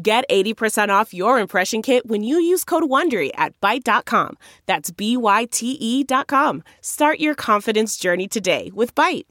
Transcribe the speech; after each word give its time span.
Get 0.00 0.24
80% 0.28 0.88
off 0.88 1.12
your 1.14 1.38
impression 1.38 1.80
kit 1.80 2.06
when 2.06 2.24
you 2.24 2.38
use 2.38 2.64
code 2.64 2.84
WONDERY 2.84 3.30
at 3.36 3.60
Byte.com. 3.60 4.36
That's 4.66 4.90
B-Y-T-E 4.90 6.04
dot 6.04 6.26
com. 6.26 6.64
Start 6.80 7.20
your 7.20 7.34
confidence 7.34 7.96
journey 7.96 8.26
today 8.26 8.70
with 8.74 8.94
Byte. 8.94 9.26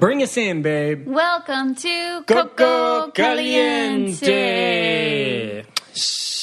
Bring 0.00 0.22
us 0.22 0.36
in, 0.36 0.62
babe. 0.62 1.06
Welcome 1.06 1.74
to 1.74 2.24
Coco 2.26 2.48
Coco 2.48 3.10
Caliente. 3.12 4.20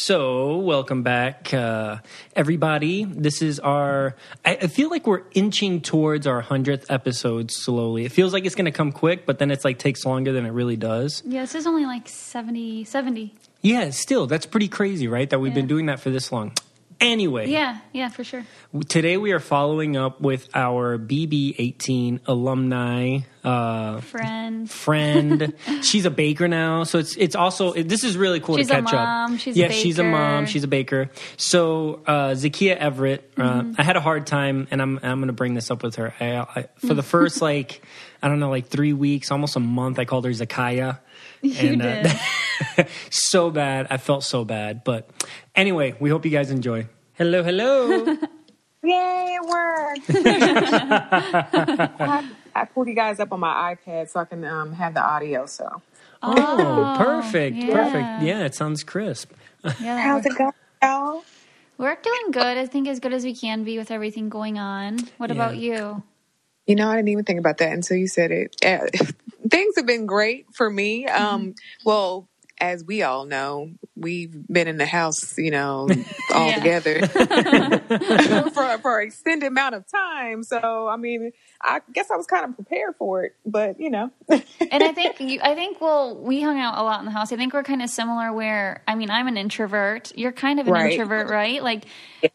So, 0.07 0.59
welcome 0.59 1.03
back, 1.03 1.53
uh, 1.53 1.97
everybody. 2.33 3.03
This 3.03 3.41
is 3.41 3.59
our. 3.59 4.15
I, 4.45 4.51
I 4.51 4.67
feel 4.67 4.89
like 4.89 5.05
we're 5.05 5.23
inching 5.33 5.81
towards 5.81 6.25
our 6.25 6.39
hundredth 6.39 6.89
episode 6.89 7.51
slowly. 7.51 8.05
It 8.05 8.13
feels 8.13 8.31
like 8.31 8.45
it's 8.45 8.55
going 8.55 8.67
to 8.67 8.71
come 8.71 8.93
quick, 8.93 9.25
but 9.25 9.37
then 9.37 9.51
it's 9.51 9.65
like 9.65 9.79
takes 9.79 10.05
longer 10.05 10.31
than 10.31 10.45
it 10.45 10.51
really 10.51 10.77
does. 10.77 11.21
Yeah, 11.25 11.41
this 11.41 11.55
is 11.55 11.67
only 11.67 11.85
like 11.85 12.07
70, 12.07 12.85
70. 12.85 13.35
Yeah, 13.61 13.89
still, 13.89 14.27
that's 14.27 14.45
pretty 14.45 14.69
crazy, 14.69 15.09
right? 15.09 15.29
That 15.29 15.39
we've 15.39 15.53
been 15.53 15.67
doing 15.67 15.87
that 15.87 15.99
for 15.99 16.09
this 16.09 16.31
long. 16.31 16.53
Anyway, 16.99 17.47
Yeah, 17.47 17.77
yeah, 17.93 18.09
for 18.09 18.23
sure. 18.23 18.43
today 18.89 19.17
we 19.17 19.31
are 19.31 19.39
following 19.39 19.95
up 19.95 20.19
with 20.19 20.49
our 20.55 20.97
BB18 20.97 22.21
alumni. 22.25 23.19
Uh, 23.43 24.01
Friend. 24.01 24.69
friend. 24.69 25.53
she's 25.83 26.05
a 26.05 26.09
baker 26.09 26.47
now, 26.47 26.83
so 26.85 26.97
it's 26.97 27.15
it's 27.15 27.35
also 27.35 27.71
it- 27.73 27.87
this 27.87 28.03
is 28.03 28.17
really 28.17 28.39
cool 28.39 28.57
She's 28.57 28.67
to 28.67 28.73
catch 28.81 28.91
mom, 28.91 29.33
up. 29.35 29.39
she's 29.39 29.55
a 29.55 29.59
yeah, 29.59 29.69
she's 29.69 29.99
a 29.99 30.03
mom. 30.03 30.47
She's 30.47 30.63
a 30.63 30.67
baker. 30.67 31.11
So 31.37 32.01
uh, 32.07 32.31
Zakiyah 32.31 32.79
Everette, 32.79 33.19
uh, 33.37 33.61
Mm-hmm. 33.61 33.73
I 33.77 33.83
had 33.83 33.95
a 33.95 34.01
hard 34.01 34.25
time, 34.27 34.67
and 34.71 34.81
I'm 34.81 34.97
I'm 35.03 35.19
going 35.19 35.27
to 35.27 35.33
bring 35.33 35.53
this 35.53 35.69
up 35.71 35.83
with 35.83 35.95
her. 35.97 36.13
I, 36.19 36.37
I, 36.39 36.65
for 36.79 36.93
the 36.95 37.03
first 37.03 37.41
like 37.49 37.81
I 38.23 38.27
don't 38.27 38.39
know, 38.39 38.49
like 38.49 38.67
three 38.67 38.93
weeks, 38.93 39.29
almost 39.31 39.55
a 39.55 39.59
month, 39.61 39.99
I 39.99 40.05
called 40.05 40.25
her 40.25 40.31
Zakaya. 40.31 40.99
You 41.43 41.75
did. 41.77 42.07
Uh, 42.07 42.83
so 43.11 43.51
bad. 43.51 43.87
I 43.91 43.97
felt 43.97 44.23
so 44.23 44.43
bad, 44.43 44.83
but 44.83 45.09
anyway, 45.55 45.95
we 45.99 46.09
hope 46.09 46.25
you 46.25 46.31
guys 46.31 46.49
enjoy. 46.51 46.87
Hello, 47.17 47.41
hello. 47.43 48.05
Yay, 48.83 49.37
it 49.41 49.47
worked. 49.49 50.09
I, 51.99 52.23
I 52.55 52.65
pulled 52.65 52.87
you 52.87 52.93
guys 52.93 53.19
up 53.19 53.31
on 53.31 53.39
my 53.39 53.75
iPad 53.75 54.09
so 54.09 54.19
I 54.19 54.25
can 54.25 54.45
um, 54.45 54.71
have 54.73 54.93
the 54.93 55.01
audio. 55.03 55.47
So, 55.47 55.81
oh, 56.21 56.93
perfect, 56.95 57.57
yeah. 57.57 57.73
perfect. 57.73 58.21
Yeah, 58.21 58.45
it 58.45 58.53
sounds 58.55 58.83
crisp. 58.83 59.31
Yeah, 59.81 59.99
how's 59.99 60.23
works. 60.23 60.35
it 60.35 60.37
going, 60.37 60.51
y'all? 60.83 61.23
We're 61.79 61.95
doing 61.95 62.31
good. 62.31 62.57
I 62.57 62.65
think 62.67 62.87
as 62.87 62.99
good 62.99 63.13
as 63.13 63.23
we 63.23 63.35
can 63.35 63.63
be 63.63 63.77
with 63.77 63.89
everything 63.91 64.29
going 64.29 64.59
on. 64.59 64.99
What 65.17 65.29
Yeah. 65.29 65.35
about 65.35 65.57
you? 65.57 66.03
You 66.67 66.75
know, 66.75 66.89
I 66.89 66.97
didn't 66.97 67.09
even 67.09 67.23
think 67.25 67.39
about 67.39 67.57
that 67.57 67.73
until 67.73 67.97
you 67.97 68.07
said 68.07 68.31
it. 68.31 68.55
Uh, 68.63 68.85
things 69.49 69.75
have 69.77 69.85
been 69.87 70.05
great 70.05 70.45
for 70.53 70.69
me. 70.69 71.07
Um, 71.07 71.55
well, 71.83 72.27
as 72.59 72.83
we 72.83 73.03
all 73.03 73.25
know, 73.25 73.71
we've 73.95 74.35
been 74.47 74.67
in 74.67 74.77
the 74.77 74.85
house, 74.85 75.37
you 75.37 75.51
know, 75.51 75.87
all 76.33 76.51
together 76.53 77.01
for 78.53 78.77
for 78.79 78.99
an 78.99 79.07
extended 79.07 79.47
amount 79.47 79.75
of 79.75 79.85
time. 79.89 80.43
So, 80.43 80.87
I 80.87 80.95
mean, 80.97 81.31
I 81.61 81.81
guess 81.93 82.09
I 82.11 82.15
was 82.17 82.25
kind 82.25 82.45
of 82.45 82.55
prepared 82.55 82.95
for 82.97 83.23
it, 83.25 83.35
but 83.45 83.79
you 83.79 83.89
know, 83.89 84.11
and 84.29 84.83
I 84.83 84.91
think 84.93 85.19
you, 85.19 85.39
I 85.41 85.55
think 85.55 85.79
well, 85.81 86.15
we 86.15 86.41
hung 86.41 86.59
out 86.59 86.77
a 86.77 86.83
lot 86.83 86.99
in 86.99 87.05
the 87.05 87.11
house. 87.11 87.31
I 87.31 87.37
think 87.37 87.53
we're 87.53 87.63
kind 87.63 87.81
of 87.81 87.89
similar. 87.89 88.33
Where 88.33 88.81
I 88.87 88.95
mean, 88.95 89.09
I'm 89.11 89.27
an 89.27 89.37
introvert. 89.37 90.11
You're 90.17 90.31
kind 90.31 90.59
of 90.59 90.67
an 90.67 90.73
Right. 90.73 90.91
introvert, 90.93 91.29
right? 91.29 91.61
Like 91.63 91.85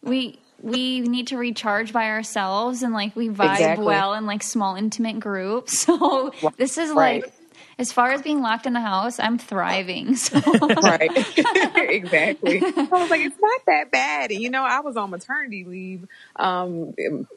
we 0.03 0.39
we 0.61 1.01
need 1.01 1.27
to 1.29 1.37
recharge 1.37 1.93
by 1.93 2.07
ourselves, 2.07 2.83
and 2.83 2.95
like 2.95 3.17
we 3.17 3.29
vibe 3.29 3.51
Exactly. 3.55 3.85
well 3.85 4.15
in 4.15 4.27
like 4.27 4.43
small, 4.43 4.77
intimate 4.77 5.19
groups. 5.19 5.81
So 5.87 6.33
this 6.57 6.79
is 6.79 6.91
Right. 6.93 7.25
Like. 7.73 7.81
As 7.81 7.93
far 7.93 8.13
as 8.13 8.23
being 8.23 8.41
locked 8.43 8.67
in 8.67 8.73
the 8.73 8.81
house, 8.81 9.19
I'm 9.19 9.39
thriving. 9.39 10.17
So 10.23 10.39
right 10.83 11.11
exactly 11.77 12.63
i 12.63 12.89
was 12.91 13.11
like 13.11 13.21
it's 13.23 13.37
not 13.41 13.61
that 13.67 13.91
bad 13.91 14.31
and 14.31 14.41
you 14.41 14.51
know 14.51 14.63
i 14.65 14.81
was 14.81 14.97
on 14.97 15.11
maternity 15.11 15.65
leave 15.65 16.07
um 16.37 16.95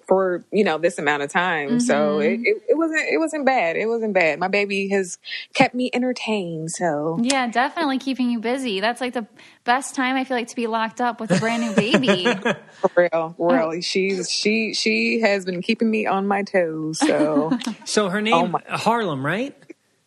for 0.08 0.44
you 0.52 0.64
know 0.64 0.78
this 0.78 0.98
amount 1.00 1.24
of 1.24 1.30
time 1.32 1.80
so 1.80 2.20
it, 2.20 2.40
it, 2.44 2.64
it 2.70 2.78
wasn't 2.78 3.02
it 3.12 3.18
wasn't 3.18 3.46
bad 3.46 3.76
it 3.76 3.88
wasn't 3.88 4.14
bad 4.14 4.40
my 4.40 4.48
baby 4.48 4.88
has 4.90 5.18
kept 5.54 5.74
me 5.76 5.90
entertained 5.94 6.72
so 6.72 7.20
yeah, 7.22 7.48
definitely 7.48 7.98
keeping 7.98 8.30
you 8.30 8.40
busy. 8.40 8.82
That's 8.82 9.00
like 9.00 9.14
the 9.14 9.26
best 9.64 9.96
time 9.96 10.16
I 10.16 10.26
feel 10.26 10.36
like 10.36 10.50
to 10.50 10.56
be 10.56 10.68
locked 10.68 11.00
up 11.00 11.22
with 11.22 11.32
a 11.32 11.40
brand 11.40 11.64
new 11.64 11.74
baby. 11.74 12.26
for 12.82 12.92
real 12.96 13.36
really 13.40 13.82
she's 13.82 14.30
she 14.30 14.74
she 14.74 15.22
has 15.22 15.46
been 15.46 15.62
keeping 15.62 15.90
me 15.90 16.06
on 16.06 16.28
my 16.28 16.44
toes 16.44 17.00
so 17.00 17.58
So 17.86 18.10
her 18.10 18.22
name 18.22 18.34
Oh 18.34 18.48
my- 18.48 18.62
Harlem, 18.68 19.26
right? 19.26 19.56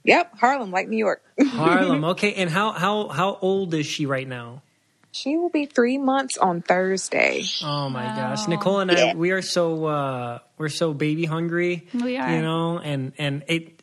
Yep 0.08 0.32
harlem 0.38 0.70
like 0.70 0.88
new 0.88 0.96
york 0.98 1.22
Harlem. 1.40 2.04
Okay, 2.16 2.34
and 2.34 2.48
how 2.50 2.72
how 2.72 3.08
how 3.08 3.38
old 3.40 3.72
is 3.74 3.86
she 3.86 4.06
right 4.06 4.26
now? 4.26 4.62
she 5.10 5.36
will 5.36 5.48
be 5.50 5.64
three 5.66 5.98
months 5.98 6.36
on 6.36 6.60
thursday 6.62 7.42
Oh 7.64 7.88
my 7.88 8.04
gosh, 8.04 8.46
Nicole 8.48 8.80
and 8.80 8.90
I, 8.90 9.14
we 9.14 9.30
are 9.30 9.42
so 9.42 9.86
uh, 9.86 10.38
we're 10.58 10.68
so 10.68 10.92
baby 10.92 11.24
hungry. 11.24 11.86
We 11.94 12.16
are. 12.18 12.30
you 12.34 12.42
know, 12.42 12.78
and 12.78 13.12
and 13.18 13.42
it. 13.48 13.74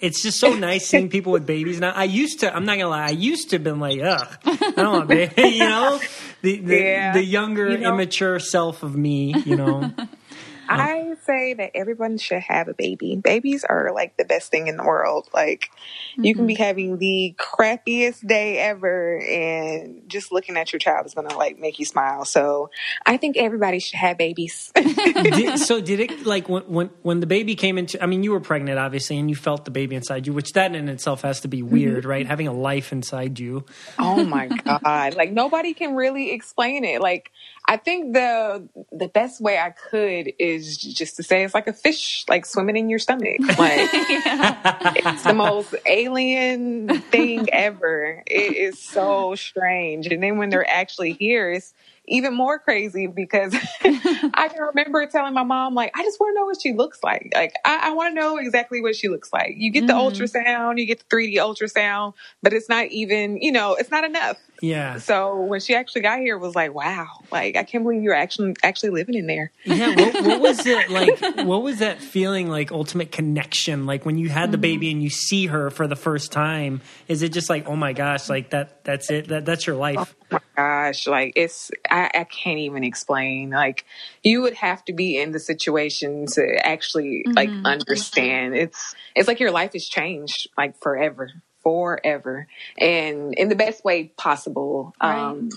It's 0.00 0.22
just 0.22 0.38
so 0.38 0.54
nice 0.54 0.86
seeing 0.86 1.08
people 1.16 1.32
with 1.32 1.44
babies 1.44 1.80
now. 1.80 1.90
I 1.90 2.04
used 2.04 2.40
to, 2.40 2.54
I'm 2.54 2.64
not 2.64 2.78
gonna 2.78 2.90
lie, 2.90 3.06
I 3.08 3.10
used 3.10 3.50
to 3.50 3.56
have 3.56 3.64
been 3.64 3.80
like, 3.80 3.98
ugh, 4.00 4.28
I 4.46 4.72
don't 4.76 4.92
want 4.92 5.08
baby, 5.08 5.34
you 5.58 5.66
know, 5.66 5.98
the 6.42 6.60
the, 6.60 6.76
Yeah. 6.78 7.12
the 7.12 7.24
younger, 7.24 7.68
You 7.70 7.78
know- 7.78 7.94
immature 7.94 8.38
self 8.38 8.84
of 8.84 8.94
me, 8.94 9.34
you 9.44 9.56
know. 9.56 9.90
I 10.68 11.14
say 11.24 11.54
that 11.54 11.72
everyone 11.74 12.18
should 12.18 12.42
have 12.42 12.68
a 12.68 12.74
baby. 12.74 13.16
Babies 13.16 13.64
are 13.64 13.92
like 13.94 14.16
the 14.16 14.24
best 14.24 14.50
thing 14.50 14.66
in 14.66 14.76
the 14.76 14.84
world. 14.84 15.28
Like 15.32 15.70
you 16.16 16.34
can 16.34 16.46
be 16.46 16.54
mm-hmm. 16.54 16.62
having 16.62 16.98
the 16.98 17.34
crappiest 17.38 18.26
day 18.26 18.58
ever 18.58 19.18
and 19.18 20.08
just 20.08 20.32
looking 20.32 20.56
at 20.56 20.72
your 20.72 20.80
child 20.80 21.06
is 21.06 21.14
gonna 21.14 21.36
like 21.36 21.58
make 21.58 21.78
you 21.78 21.84
smile. 21.84 22.24
So 22.24 22.70
I 23.06 23.16
think 23.16 23.36
everybody 23.36 23.78
should 23.78 23.98
have 23.98 24.18
babies. 24.18 24.72
did, 24.76 25.58
so 25.58 25.80
did 25.80 26.00
it 26.00 26.26
like 26.26 26.48
when, 26.48 26.62
when 26.64 26.90
when 27.02 27.20
the 27.20 27.26
baby 27.26 27.54
came 27.54 27.78
into? 27.78 28.02
I 28.02 28.06
mean, 28.06 28.22
you 28.22 28.32
were 28.32 28.40
pregnant, 28.40 28.78
obviously, 28.78 29.18
and 29.18 29.28
you 29.30 29.36
felt 29.36 29.64
the 29.64 29.70
baby 29.70 29.96
inside 29.96 30.26
you, 30.26 30.32
which 30.32 30.52
that 30.52 30.74
in 30.74 30.88
itself 30.88 31.22
has 31.22 31.40
to 31.40 31.48
be 31.48 31.62
mm-hmm. 31.62 31.72
weird, 31.72 32.04
right? 32.04 32.26
Having 32.26 32.48
a 32.48 32.52
life 32.52 32.92
inside 32.92 33.38
you. 33.38 33.64
oh 33.98 34.24
my 34.24 34.48
God. 34.48 35.14
Like 35.14 35.32
nobody 35.32 35.74
can 35.74 35.94
really 35.94 36.32
explain 36.32 36.84
it. 36.84 37.00
Like 37.00 37.30
I 37.68 37.76
think 37.76 38.14
the 38.14 38.66
the 38.90 39.08
best 39.08 39.42
way 39.42 39.58
I 39.58 39.70
could 39.70 40.32
is 40.38 40.78
just 40.78 41.16
to 41.16 41.22
say 41.22 41.44
it's 41.44 41.52
like 41.52 41.66
a 41.66 41.74
fish 41.74 42.24
like 42.26 42.46
swimming 42.46 42.78
in 42.78 42.88
your 42.88 42.98
stomach. 42.98 43.38
Like 43.58 43.88
it's 43.92 45.24
the 45.24 45.34
most 45.34 45.74
alien 45.84 47.00
thing 47.10 47.50
ever. 47.50 48.22
It 48.26 48.56
is 48.56 48.78
so 48.78 49.34
strange. 49.34 50.06
And 50.06 50.22
then 50.22 50.38
when 50.38 50.48
they're 50.48 50.68
actually 50.68 51.12
here, 51.12 51.50
it's 51.50 51.74
even 52.08 52.34
more 52.34 52.58
crazy 52.58 53.06
because 53.06 53.54
I 53.82 54.48
can 54.48 54.62
remember 54.62 55.06
telling 55.06 55.34
my 55.34 55.44
mom, 55.44 55.74
like, 55.74 55.92
I 55.94 56.02
just 56.02 56.18
want 56.18 56.34
to 56.34 56.40
know 56.40 56.46
what 56.46 56.60
she 56.60 56.72
looks 56.72 57.02
like. 57.02 57.30
Like, 57.34 57.54
I, 57.64 57.90
I 57.90 57.94
want 57.94 58.14
to 58.14 58.20
know 58.20 58.38
exactly 58.38 58.80
what 58.80 58.96
she 58.96 59.08
looks 59.08 59.32
like. 59.32 59.54
You 59.56 59.70
get 59.70 59.86
the 59.86 59.92
mm-hmm. 59.92 60.22
ultrasound, 60.22 60.78
you 60.78 60.86
get 60.86 61.00
the 61.00 61.16
3D 61.16 61.34
ultrasound, 61.34 62.14
but 62.42 62.52
it's 62.52 62.68
not 62.68 62.86
even, 62.86 63.40
you 63.40 63.52
know, 63.52 63.74
it's 63.74 63.90
not 63.90 64.04
enough. 64.04 64.38
Yeah. 64.60 64.98
So 64.98 65.42
when 65.42 65.60
she 65.60 65.74
actually 65.74 66.02
got 66.02 66.18
here, 66.18 66.36
it 66.36 66.40
was 66.40 66.54
like, 66.54 66.74
wow, 66.74 67.06
like 67.30 67.56
I 67.56 67.62
can't 67.62 67.84
believe 67.84 68.02
you're 68.02 68.14
actually 68.14 68.56
actually 68.62 68.90
living 68.90 69.14
in 69.14 69.26
there. 69.26 69.52
Yeah. 69.64 69.94
What, 69.94 70.24
what 70.24 70.40
was 70.48 70.66
it 70.66 70.90
like? 70.90 71.20
What 71.46 71.62
was 71.62 71.78
that 71.78 72.00
feeling 72.00 72.48
like? 72.48 72.72
Ultimate 72.72 73.12
connection, 73.12 73.86
like 73.86 74.04
when 74.04 74.18
you 74.18 74.28
had 74.28 74.52
the 74.52 74.58
baby 74.58 74.86
mm-hmm. 74.86 74.96
and 74.96 75.02
you 75.02 75.10
see 75.10 75.46
her 75.46 75.70
for 75.70 75.86
the 75.86 75.96
first 75.96 76.32
time. 76.32 76.80
Is 77.06 77.22
it 77.22 77.32
just 77.32 77.48
like, 77.48 77.68
oh 77.68 77.76
my 77.76 77.92
gosh, 77.92 78.28
like 78.28 78.50
that? 78.50 78.84
That's 78.84 79.10
it. 79.10 79.28
That 79.28 79.44
that's 79.44 79.66
your 79.66 79.76
life. 79.76 79.96
Oh 79.98 80.06
my 80.32 80.40
gosh, 80.56 81.06
like 81.06 81.34
it's 81.36 81.70
I, 81.88 82.10
I 82.14 82.24
can't 82.24 82.58
even 82.58 82.84
explain. 82.84 83.50
Like 83.50 83.84
you 84.22 84.42
would 84.42 84.54
have 84.54 84.84
to 84.86 84.92
be 84.92 85.20
in 85.20 85.32
the 85.32 85.40
situation 85.40 86.26
to 86.32 86.66
actually 86.66 87.24
like 87.26 87.48
mm-hmm. 87.48 87.66
understand. 87.66 88.56
It's 88.56 88.94
it's 89.14 89.28
like 89.28 89.40
your 89.40 89.52
life 89.52 89.72
has 89.74 89.86
changed 89.86 90.48
like 90.56 90.80
forever, 90.80 91.30
forever, 91.68 92.48
and 92.78 93.34
in 93.34 93.50
the 93.50 93.54
best 93.54 93.84
way 93.84 94.04
possible. 94.16 94.94
Um, 95.02 95.50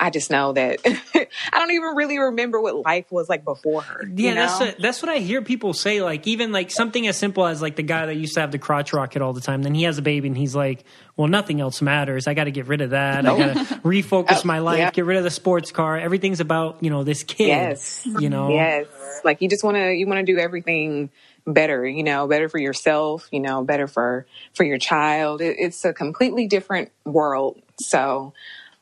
I 0.00 0.10
just 0.10 0.30
know 0.30 0.52
that 0.52 0.78
I 0.86 1.58
don't 1.58 1.72
even 1.72 1.96
really 1.96 2.18
remember 2.18 2.60
what 2.60 2.76
life 2.76 3.10
was 3.10 3.28
like 3.28 3.44
before 3.44 3.82
her. 3.82 4.02
Yeah, 4.06 4.28
you 4.28 4.34
that's 4.36 4.60
know? 4.60 4.66
what, 4.66 4.76
that's 4.80 5.02
what 5.02 5.08
I 5.10 5.18
hear 5.18 5.42
people 5.42 5.72
say. 5.72 6.02
Like 6.02 6.26
even 6.28 6.52
like 6.52 6.70
something 6.70 7.06
as 7.08 7.16
simple 7.18 7.44
as 7.46 7.60
like 7.60 7.74
the 7.74 7.82
guy 7.82 8.06
that 8.06 8.14
used 8.14 8.34
to 8.34 8.40
have 8.40 8.52
the 8.52 8.58
crotch 8.58 8.92
rocket 8.92 9.22
all 9.22 9.32
the 9.32 9.40
time. 9.40 9.62
Then 9.62 9.74
he 9.74 9.82
has 9.82 9.98
a 9.98 10.02
baby 10.02 10.28
and 10.28 10.36
he's 10.36 10.54
like, 10.54 10.84
"Well, 11.16 11.26
nothing 11.26 11.60
else 11.60 11.82
matters. 11.82 12.28
I 12.28 12.34
got 12.34 12.44
to 12.44 12.52
get 12.52 12.66
rid 12.68 12.80
of 12.80 12.90
that. 12.90 13.26
I 13.26 13.36
got 13.36 13.54
to 13.54 13.74
refocus 13.84 14.26
Oh, 14.30 14.42
my 14.44 14.60
life. 14.60 14.78
yeah. 14.78 14.90
Get 14.92 15.04
rid 15.04 15.16
of 15.18 15.24
the 15.24 15.30
sports 15.30 15.72
car. 15.72 15.98
Everything's 15.98 16.38
about 16.40 16.78
you 16.80 16.90
know 16.90 17.02
this 17.02 17.24
kid. 17.24 17.48
Yes. 17.48 18.06
You 18.06 18.30
know. 18.30 18.50
Yes. 18.50 18.86
Like 19.24 19.42
you 19.42 19.48
just 19.48 19.64
want 19.64 19.76
to 19.78 19.92
you 19.92 20.06
want 20.06 20.24
to 20.24 20.32
do 20.32 20.38
everything 20.38 21.10
better, 21.44 21.84
you 21.86 22.04
know, 22.04 22.28
better 22.28 22.48
for 22.48 22.58
yourself, 22.58 23.26
you 23.32 23.40
know, 23.40 23.64
better 23.64 23.88
for 23.88 24.26
for 24.54 24.62
your 24.62 24.78
child. 24.78 25.40
It, 25.40 25.56
it's 25.58 25.84
a 25.84 25.92
completely 25.92 26.46
different 26.46 26.92
world. 27.04 27.60
So, 27.80 28.32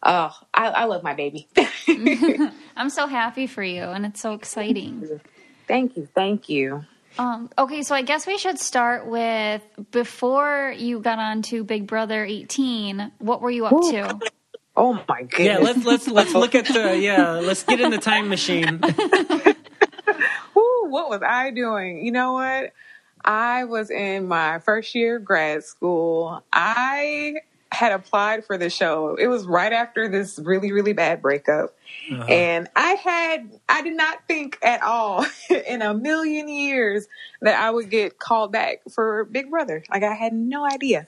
oh, 0.02 0.32
I, 0.54 0.66
I 0.68 0.84
love 0.84 1.02
my 1.02 1.14
baby. 1.14 1.48
I'm 2.76 2.90
so 2.90 3.06
happy 3.06 3.46
for 3.46 3.62
you, 3.62 3.82
and 3.82 4.06
it's 4.06 4.20
so 4.20 4.32
exciting. 4.32 5.20
thank 5.66 5.96
you. 5.96 6.08
Thank 6.14 6.48
you. 6.48 6.84
Um, 7.18 7.50
okay, 7.56 7.82
so 7.82 7.94
I 7.94 8.02
guess 8.02 8.26
we 8.26 8.36
should 8.36 8.58
start 8.58 9.06
with 9.06 9.62
before 9.90 10.74
you 10.76 11.00
got 11.00 11.18
on 11.18 11.42
to 11.42 11.64
Big 11.64 11.86
Brother 11.86 12.24
18. 12.24 13.12
What 13.18 13.40
were 13.40 13.50
you 13.50 13.66
up 13.66 13.80
to? 13.90 14.18
Oh 14.76 15.02
my 15.08 15.22
goodness. 15.22 15.46
Yeah, 15.46 15.58
let's 15.58 15.84
let's 15.86 16.06
let's 16.08 16.34
look 16.34 16.54
at 16.54 16.66
the 16.66 16.98
yeah. 17.00 17.30
Let's 17.32 17.62
get 17.62 17.80
in 17.80 17.90
the 17.90 17.98
time 17.98 18.28
machine. 18.28 18.80
Ooh, 20.56 20.86
what 20.88 21.08
was 21.08 21.22
I 21.26 21.50
doing? 21.50 22.04
You 22.04 22.12
know 22.12 22.34
what? 22.34 22.72
I 23.24 23.64
was 23.64 23.90
in 23.90 24.28
my 24.28 24.58
first 24.60 24.94
year 24.94 25.16
of 25.16 25.24
grad 25.24 25.64
school. 25.64 26.44
I 26.52 27.36
had 27.76 27.92
applied 27.92 28.44
for 28.44 28.56
the 28.56 28.70
show. 28.70 29.16
It 29.16 29.26
was 29.26 29.46
right 29.46 29.72
after 29.72 30.08
this 30.08 30.38
really, 30.38 30.72
really 30.72 30.94
bad 30.94 31.20
breakup. 31.20 31.76
And 32.28 32.68
I 32.74 32.94
had, 32.94 33.60
I 33.68 33.82
did 33.82 33.96
not 33.96 34.26
think 34.26 34.58
at 34.62 34.82
all 34.82 35.26
in 35.50 35.82
a 35.82 35.92
million 35.92 36.48
years 36.48 37.06
that 37.42 37.60
I 37.60 37.70
would 37.70 37.90
get 37.90 38.18
called 38.18 38.50
back 38.50 38.80
for 38.90 39.24
Big 39.24 39.50
Brother. 39.50 39.84
Like 39.90 40.02
I 40.02 40.14
had 40.14 40.32
no 40.32 40.64
idea. 40.64 41.06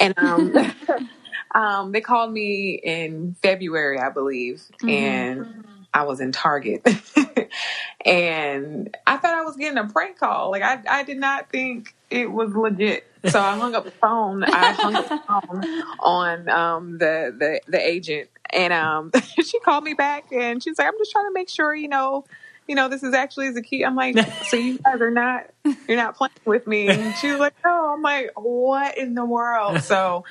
and, 0.00 0.14
um, 0.16 0.54
um, 1.54 1.92
they 1.92 2.00
called 2.00 2.32
me 2.32 2.80
in 2.82 3.34
February, 3.42 3.98
I 3.98 4.10
believe. 4.10 4.62
And 4.86 5.64
I 5.94 6.02
was 6.02 6.20
in 6.20 6.32
Target. 6.32 6.82
and 8.04 8.94
I 9.06 9.16
thought 9.16 9.32
I 9.34 9.42
was 9.42 9.56
getting 9.56 9.78
a 9.78 9.86
prank 9.86 10.18
call. 10.18 10.50
Like 10.50 10.62
I, 10.62 10.82
I 10.88 11.04
did 11.04 11.18
not 11.18 11.50
think 11.50 11.94
it 12.10 12.30
was 12.30 12.54
legit. 12.54 13.06
So 13.28 13.40
I 13.40 13.56
hung 13.56 13.76
up 13.76 13.84
the 13.84 13.92
phone. 13.92 14.42
I 14.42 14.72
hung 14.72 14.96
up 14.96 15.08
the 15.08 15.20
phone 15.26 15.64
on 16.00 16.48
um, 16.48 16.98
the, 16.98 17.34
the 17.38 17.60
the 17.68 17.80
agent, 17.80 18.28
and 18.50 18.72
um, 18.72 19.12
she 19.42 19.58
called 19.60 19.84
me 19.84 19.94
back, 19.94 20.30
and 20.30 20.62
she's 20.62 20.78
like, 20.78 20.88
"I'm 20.88 20.98
just 20.98 21.12
trying 21.12 21.26
to 21.26 21.32
make 21.32 21.48
sure, 21.48 21.74
you 21.74 21.88
know, 21.88 22.24
you 22.68 22.74
know, 22.74 22.88
this 22.88 23.02
is 23.02 23.14
actually 23.14 23.50
the 23.52 23.62
key." 23.62 23.82
I'm 23.82 23.96
like, 23.96 24.18
"So 24.48 24.58
you 24.58 24.78
guys 24.78 25.00
are 25.00 25.10
not, 25.10 25.46
you're 25.88 25.96
not 25.96 26.16
playing 26.16 26.32
with 26.44 26.66
me?" 26.66 26.88
And 26.88 27.14
she's 27.16 27.38
like, 27.38 27.54
"No." 27.64 27.94
I'm 27.94 28.02
like, 28.02 28.32
"What 28.36 28.98
in 28.98 29.14
the 29.14 29.24
world?" 29.24 29.80
So 29.82 30.24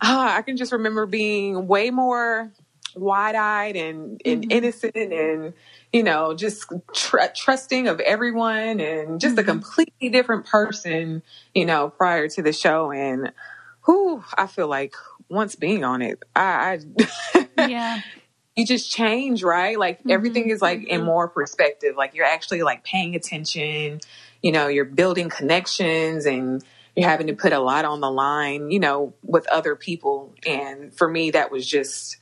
ah, 0.00 0.36
I 0.36 0.42
can 0.42 0.56
just 0.56 0.72
remember 0.72 1.06
being 1.06 1.68
way 1.68 1.90
more 1.90 2.50
wide 2.96 3.34
eyed 3.34 3.76
and, 3.76 4.20
and 4.24 4.42
mm-hmm. 4.42 4.50
innocent 4.50 4.96
and, 4.96 5.54
you 5.92 6.02
know, 6.02 6.34
just 6.34 6.66
tr- 6.94 7.18
trusting 7.34 7.88
of 7.88 8.00
everyone 8.00 8.80
and 8.80 9.20
just 9.20 9.38
a 9.38 9.40
mm-hmm. 9.40 9.50
completely 9.50 10.08
different 10.08 10.46
person, 10.46 11.22
you 11.54 11.66
know, 11.66 11.90
prior 11.90 12.28
to 12.28 12.42
the 12.42 12.52
show. 12.52 12.90
And 12.90 13.32
who 13.82 14.22
I 14.36 14.46
feel 14.46 14.68
like 14.68 14.94
once 15.28 15.54
being 15.54 15.84
on 15.84 16.02
it, 16.02 16.22
I, 16.34 16.80
I 17.34 17.68
Yeah. 17.68 18.00
you 18.56 18.66
just 18.66 18.90
change, 18.90 19.42
right? 19.42 19.78
Like 19.78 20.00
mm-hmm. 20.00 20.10
everything 20.12 20.50
is 20.50 20.62
like 20.62 20.84
in 20.84 21.02
more 21.02 21.28
perspective. 21.28 21.96
Like 21.96 22.14
you're 22.14 22.26
actually 22.26 22.62
like 22.62 22.84
paying 22.84 23.14
attention, 23.14 24.00
you 24.42 24.52
know, 24.52 24.68
you're 24.68 24.84
building 24.84 25.28
connections 25.28 26.26
and 26.26 26.62
you're 26.94 27.08
having 27.08 27.26
to 27.26 27.34
put 27.34 27.52
a 27.52 27.58
lot 27.58 27.84
on 27.84 28.00
the 28.00 28.10
line, 28.10 28.70
you 28.70 28.78
know, 28.78 29.14
with 29.22 29.46
other 29.48 29.74
people. 29.74 30.32
And 30.46 30.94
for 30.96 31.08
me, 31.08 31.32
that 31.32 31.50
was 31.50 31.66
just 31.66 32.18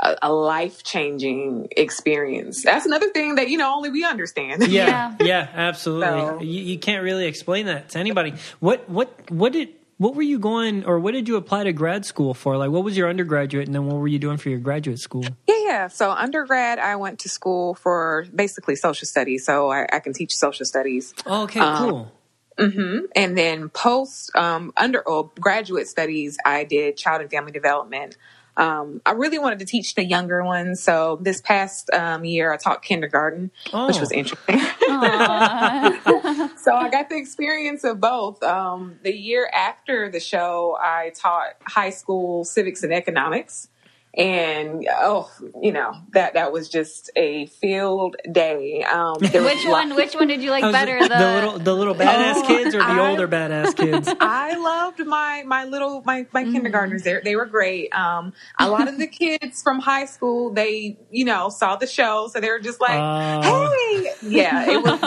a, 0.00 0.16
a 0.22 0.32
life 0.32 0.82
changing 0.82 1.68
experience. 1.76 2.62
That's 2.62 2.86
another 2.86 3.08
thing 3.10 3.36
that, 3.36 3.48
you 3.48 3.58
know, 3.58 3.74
only 3.74 3.90
we 3.90 4.04
understand. 4.04 4.66
Yeah, 4.68 5.14
yeah, 5.20 5.48
absolutely. 5.54 6.06
So- 6.20 6.40
You, 6.40 6.62
you 6.62 6.78
can't 6.78 7.02
really 7.02 7.26
explain 7.26 7.66
that 7.66 7.90
to 7.90 7.98
anybody. 7.98 8.34
What 8.60 8.88
what 8.88 9.30
what 9.30 9.52
did 9.52 9.68
what 9.98 10.14
were 10.14 10.22
you 10.22 10.38
going 10.38 10.84
or 10.84 11.00
what 11.00 11.12
did 11.14 11.26
you 11.26 11.36
apply 11.36 11.64
to 11.64 11.72
grad 11.72 12.04
school 12.04 12.34
for? 12.34 12.58
Like, 12.58 12.70
what 12.70 12.84
was 12.84 12.96
your 12.98 13.08
undergraduate, 13.08 13.66
and 13.66 13.74
then 13.74 13.86
what 13.86 13.96
were 13.96 14.08
you 14.08 14.18
doing 14.18 14.36
for 14.36 14.50
your 14.50 14.58
graduate 14.58 14.98
school? 14.98 15.24
Yeah, 15.46 15.54
yeah. 15.64 15.88
So 15.88 16.10
undergrad, 16.10 16.78
I 16.78 16.96
went 16.96 17.18
to 17.20 17.30
school 17.30 17.74
for 17.74 18.26
basically 18.34 18.76
social 18.76 19.06
studies. 19.06 19.46
So 19.46 19.70
I, 19.70 19.86
I 19.90 20.00
can 20.00 20.12
teach 20.12 20.36
social 20.36 20.66
studies. 20.66 21.14
Oh, 21.24 21.44
okay, 21.44 21.60
Um, 21.60 21.78
cool. 21.78 22.12
And 22.58 23.36
then 23.38 23.68
post 23.70 24.34
um, 24.36 24.72
under 24.76 25.00
or 25.00 25.30
graduate 25.40 25.88
studies, 25.88 26.36
I 26.44 26.64
did 26.64 26.96
child 26.96 27.20
and 27.22 27.30
family 27.30 27.52
development. 27.52 28.16
Um, 28.56 29.02
I 29.04 29.12
really 29.12 29.38
wanted 29.38 29.58
to 29.60 29.64
teach 29.66 29.94
the 29.94 30.04
younger 30.04 30.42
ones. 30.44 30.82
So 30.82 31.18
this 31.20 31.40
past 31.40 31.90
um, 31.90 32.24
year, 32.24 32.52
I 32.52 32.56
taught 32.56 32.82
kindergarten, 32.82 33.50
which 33.64 33.72
Oh. 33.74 34.00
was 34.00 34.10
interesting. 34.12 34.58
so 34.88 36.74
I 36.74 36.88
got 36.90 37.08
the 37.10 37.16
experience 37.16 37.84
of 37.84 38.00
both. 38.00 38.42
Um, 38.42 38.98
the 39.02 39.14
year 39.14 39.48
after 39.52 40.10
the 40.10 40.20
show, 40.20 40.76
I 40.80 41.12
taught 41.14 41.56
high 41.62 41.90
school 41.90 42.44
civics 42.44 42.82
and 42.82 42.92
economics. 42.92 43.68
And 44.16 44.88
oh, 44.90 45.30
you 45.60 45.72
know 45.72 45.92
that 46.14 46.34
that 46.34 46.50
was 46.50 46.70
just 46.70 47.10
a 47.16 47.46
field 47.46 48.16
day. 48.32 48.82
Um, 48.82 49.16
Which 49.20 49.66
one? 49.66 49.94
Which 49.94 50.14
one 50.14 50.26
did 50.26 50.42
you 50.42 50.50
like 50.50 50.62
better? 50.72 50.96
it- 50.96 51.08
The, 51.10 51.18
the 51.18 51.32
little 51.34 51.58
the 51.58 51.74
little 51.74 51.94
badass 51.94 52.36
Oh, 52.36 52.46
kids 52.46 52.74
or 52.74 52.78
the 52.78 52.84
I- 52.84 53.10
older 53.10 53.28
badass 53.28 53.76
kids? 53.76 54.08
I 54.20 54.54
loved 54.56 55.04
my 55.06 55.42
my 55.46 55.64
little 55.66 56.02
my 56.06 56.26
my 56.32 56.44
kindergartners. 56.44 57.02
They 57.02 57.20
they 57.22 57.36
were 57.36 57.44
great. 57.44 57.92
Um, 57.94 58.32
a 58.58 58.70
lot 58.70 58.88
of 58.88 58.96
the 58.96 59.06
kids 59.22 59.62
from 59.62 59.80
high 59.80 60.06
school, 60.06 60.48
they 60.50 60.96
you 61.10 61.26
know 61.26 61.50
saw 61.50 61.76
the 61.76 61.86
show, 61.86 62.28
so 62.32 62.40
they 62.40 62.48
were 62.48 62.58
just 62.60 62.80
like, 62.80 62.98
Oh. 62.98 63.70
"Hey, 63.70 64.12
yeah." 64.22 64.64
It 64.70 64.82
was 64.82 64.98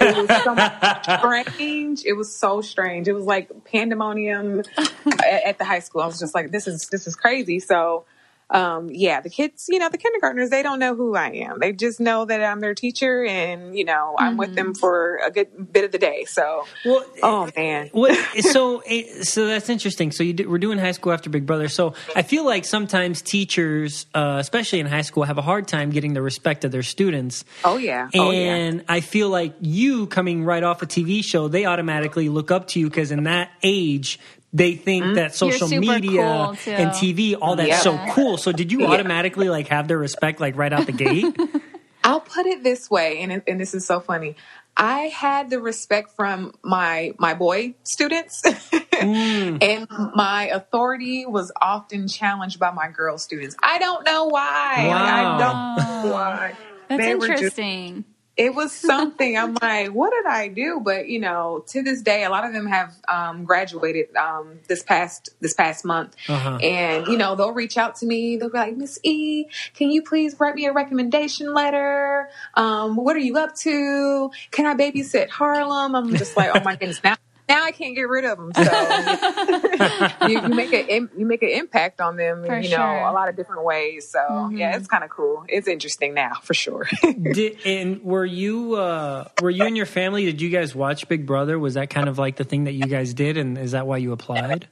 it 0.00 0.16
was 0.28 0.42
so 0.44 1.16
strange. 1.18 2.04
It 2.06 2.14
was 2.14 2.34
so 2.34 2.62
strange. 2.62 3.06
It 3.06 3.12
was 3.12 3.26
like 3.26 3.50
pandemonium 3.66 4.62
at, 4.78 5.42
at 5.44 5.58
the 5.58 5.64
high 5.66 5.80
school. 5.80 6.00
I 6.00 6.06
was 6.06 6.18
just 6.18 6.34
like, 6.34 6.50
"This 6.52 6.66
is 6.66 6.88
this 6.88 7.06
is 7.06 7.14
crazy." 7.16 7.60
So. 7.60 8.06
Um, 8.48 8.88
yeah, 8.92 9.20
the 9.20 9.28
kids, 9.28 9.66
you 9.68 9.78
know, 9.78 9.88
the 9.88 9.98
kindergartners, 9.98 10.50
they 10.50 10.62
don't 10.62 10.78
know 10.78 10.94
who 10.94 11.16
I 11.16 11.30
am. 11.30 11.58
They 11.58 11.72
just 11.72 11.98
know 11.98 12.24
that 12.24 12.42
I'm 12.42 12.60
their 12.60 12.74
teacher 12.74 13.24
and, 13.24 13.76
you 13.76 13.84
know, 13.84 14.14
I'm 14.18 14.36
with 14.36 14.54
them 14.54 14.72
for 14.74 15.18
a 15.26 15.30
good 15.32 15.72
bit 15.72 15.84
of 15.84 15.90
the 15.90 15.98
day. 15.98 16.24
So, 16.26 16.64
Well, 16.84 17.04
oh 17.22 17.50
man. 17.56 17.88
What, 17.92 18.14
so 18.44 18.82
eh, 18.86 19.22
so 19.22 19.46
that's 19.46 19.68
interesting. 19.68 20.12
So 20.12 20.22
you 20.22 20.32
did, 20.32 20.48
we're 20.48 20.58
doing 20.58 20.78
high 20.78 20.92
school 20.92 21.12
after 21.12 21.28
Big 21.28 21.44
Brother. 21.44 21.68
So 21.68 21.94
I 22.14 22.22
feel 22.22 22.44
like 22.44 22.64
sometimes 22.64 23.20
teachers, 23.20 24.06
uh, 24.14 24.36
especially 24.38 24.78
in 24.78 24.86
high 24.86 25.02
school, 25.02 25.24
have 25.24 25.38
a 25.38 25.42
hard 25.42 25.66
time 25.66 25.90
getting 25.90 26.14
the 26.14 26.22
respect 26.22 26.64
of 26.64 26.70
their 26.70 26.84
students. 26.84 27.44
Oh 27.64 27.78
yeah. 27.78 28.10
Oh 28.14 28.30
yeah. 28.30 28.54
And 28.54 28.84
I 28.88 29.00
feel 29.00 29.28
like 29.28 29.54
you 29.60 30.06
coming 30.06 30.44
right 30.44 30.62
off 30.62 30.82
a 30.82 30.86
TV 30.86 31.24
show, 31.24 31.48
they 31.48 31.64
automatically 31.64 32.28
look 32.28 32.50
up 32.52 32.68
to 32.68 32.80
you 32.80 32.88
because 32.88 33.10
in 33.10 33.24
that 33.24 33.50
age, 33.62 34.20
they 34.52 34.74
think 34.74 35.04
Mm-hmm. 35.04 35.14
that 35.14 35.34
social 35.34 35.68
media 35.68 36.22
cool, 36.22 36.56
and 36.66 36.90
TV, 36.90 37.36
all 37.40 37.56
that's 37.56 37.68
Yeah. 37.68 37.78
so 37.78 37.98
cool. 38.10 38.36
So 38.38 38.52
did 38.52 38.72
you 38.72 38.80
Yeah. 38.82 38.88
automatically 38.88 39.48
like 39.48 39.68
have 39.68 39.88
their 39.88 39.98
respect 39.98 40.40
like 40.40 40.56
right 40.56 40.72
out 40.72 40.86
the 40.86 40.92
gate? 40.92 41.26
I'll 42.04 42.20
put 42.20 42.46
it 42.46 42.62
this 42.62 42.88
way, 42.88 43.18
and 43.18 43.32
it- 43.32 43.44
and 43.48 43.60
this 43.60 43.74
is 43.74 43.84
so 43.86 43.98
funny. 44.00 44.36
I 44.78 45.08
had 45.08 45.48
the 45.50 45.58
respect 45.60 46.14
from 46.16 46.52
my 46.62 47.12
my 47.18 47.34
boy 47.34 47.74
students, 47.82 48.42
and 49.00 49.86
my 50.14 50.50
authority 50.52 51.26
was 51.26 51.50
often 51.60 52.08
challenged 52.08 52.58
by 52.58 52.70
my 52.70 52.88
girl 52.90 53.18
students. 53.18 53.56
I 53.62 53.78
don't 53.78 54.04
know 54.04 54.26
why. 54.26 54.84
Wow. 54.88 55.04
I 55.04 55.38
don't 55.38 56.04
know 56.04 56.12
why. 56.12 56.54
That's 56.88 57.02
They 57.02 57.14
were 57.14 57.26
just- 57.28 57.42
interesting. 57.58 58.04
It 58.36 58.54
was 58.54 58.72
something. 58.72 59.36
I'm 59.36 59.56
like, 59.62 59.88
what 59.88 60.10
did 60.12 60.26
I 60.26 60.48
do? 60.48 60.80
But 60.84 61.08
you 61.08 61.18
know, 61.20 61.64
to 61.68 61.82
this 61.82 62.02
day, 62.02 62.24
a 62.24 62.30
lot 62.30 62.44
of 62.44 62.52
them 62.52 62.66
have 62.66 62.94
um, 63.08 63.44
graduated 63.44 64.14
um, 64.16 64.60
this 64.68 64.82
past 64.82 65.30
this 65.40 65.54
past 65.54 65.84
month, 65.84 66.14
Uh-huh. 66.28 66.56
and 66.56 67.06
you 67.06 67.16
know, 67.16 67.34
they'll 67.34 67.52
reach 67.52 67.76
out 67.78 67.96
to 67.96 68.06
me. 68.06 68.36
They'll 68.36 68.50
be 68.50 68.58
like, 68.58 68.76
Miss 68.76 68.98
E, 69.02 69.46
can 69.74 69.90
you 69.90 70.02
please 70.02 70.38
write 70.38 70.54
me 70.54 70.66
a 70.66 70.72
recommendation 70.72 71.54
letter? 71.54 72.28
Um, 72.54 72.96
what 72.96 73.16
are 73.16 73.20
you 73.20 73.38
up 73.38 73.54
to? 73.56 74.30
Can 74.50 74.66
I 74.66 74.74
babysit 74.74 75.28
Harlem? 75.30 75.94
I'm 75.94 76.14
just 76.16 76.36
like, 76.36 76.50
oh 76.54 76.60
my 76.64 76.76
goodness, 76.76 77.00
now. 77.02 77.16
Now 77.48 77.64
I 77.64 77.70
can't 77.70 77.94
get 77.94 78.08
rid 78.08 78.24
of 78.24 78.38
them. 78.38 78.52
So 78.54 80.26
you, 80.28 80.42
you 80.42 80.48
make 80.48 80.72
a 80.72 81.00
you 81.16 81.26
make 81.26 81.42
an 81.42 81.50
impact 81.50 82.00
on 82.00 82.16
them, 82.16 82.44
For 82.44 82.58
you 82.58 82.70
know, 82.70 82.76
sure. 82.76 82.98
a 83.06 83.12
lot 83.12 83.28
of 83.28 83.36
different 83.36 83.64
ways. 83.64 84.08
So 84.08 84.50
yeah, 84.52 84.76
it's 84.76 84.88
kind 84.88 85.04
of 85.04 85.10
cool. 85.10 85.44
It's 85.48 85.68
interesting 85.68 86.14
now 86.14 86.32
for 86.42 86.54
sure. 86.54 86.88
Did, 87.02 87.58
and 87.64 88.02
were 88.02 88.24
you 88.24 88.74
uh, 88.74 89.28
were 89.40 89.50
you 89.50 89.64
and 89.64 89.76
your 89.76 89.86
family? 89.86 90.24
Did 90.24 90.40
you 90.40 90.50
guys 90.50 90.74
watch 90.74 91.08
Big 91.08 91.24
Brother? 91.26 91.58
Was 91.58 91.74
that 91.74 91.90
kind 91.90 92.08
of 92.08 92.18
like 92.18 92.36
the 92.36 92.44
thing 92.44 92.64
that 92.64 92.72
you 92.72 92.86
guys 92.86 93.14
did, 93.14 93.36
and 93.36 93.56
is 93.56 93.72
that 93.72 93.86
why 93.86 93.98
you 93.98 94.12
applied? 94.12 94.68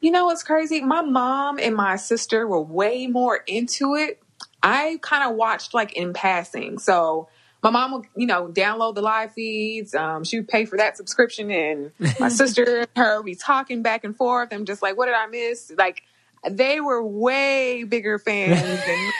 You 0.00 0.10
know 0.10 0.26
what's 0.26 0.42
crazy? 0.42 0.80
My 0.80 1.02
mom 1.02 1.58
and 1.58 1.74
my 1.74 1.96
sister 1.96 2.46
were 2.46 2.60
way 2.60 3.06
more 3.06 3.40
into 3.46 3.94
it. 3.94 4.22
I 4.62 4.98
kind 5.02 5.28
of 5.28 5.36
watched 5.36 5.74
like 5.74 5.94
in 5.94 6.12
passing. 6.12 6.78
So 6.78 7.28
my 7.62 7.70
mom 7.70 7.92
would, 7.92 8.04
you 8.16 8.26
know, 8.26 8.48
download 8.48 8.94
the 8.94 9.02
live 9.02 9.32
feeds. 9.32 9.94
Um, 9.94 10.24
she 10.24 10.38
would 10.38 10.48
pay 10.48 10.64
for 10.64 10.78
that 10.78 10.96
subscription, 10.96 11.50
and 11.50 11.92
my 12.20 12.28
sister 12.30 12.80
and 12.80 12.88
her 12.96 13.18
would 13.18 13.26
be 13.26 13.34
talking 13.34 13.82
back 13.82 14.04
and 14.04 14.16
forth. 14.16 14.50
I'm 14.52 14.64
just 14.64 14.82
like, 14.82 14.96
what 14.96 15.06
did 15.06 15.14
I 15.14 15.26
miss? 15.26 15.72
Like, 15.76 16.02
they 16.48 16.80
were 16.80 17.02
way 17.04 17.84
bigger 17.84 18.18
fans 18.18 18.60
than 18.86 19.12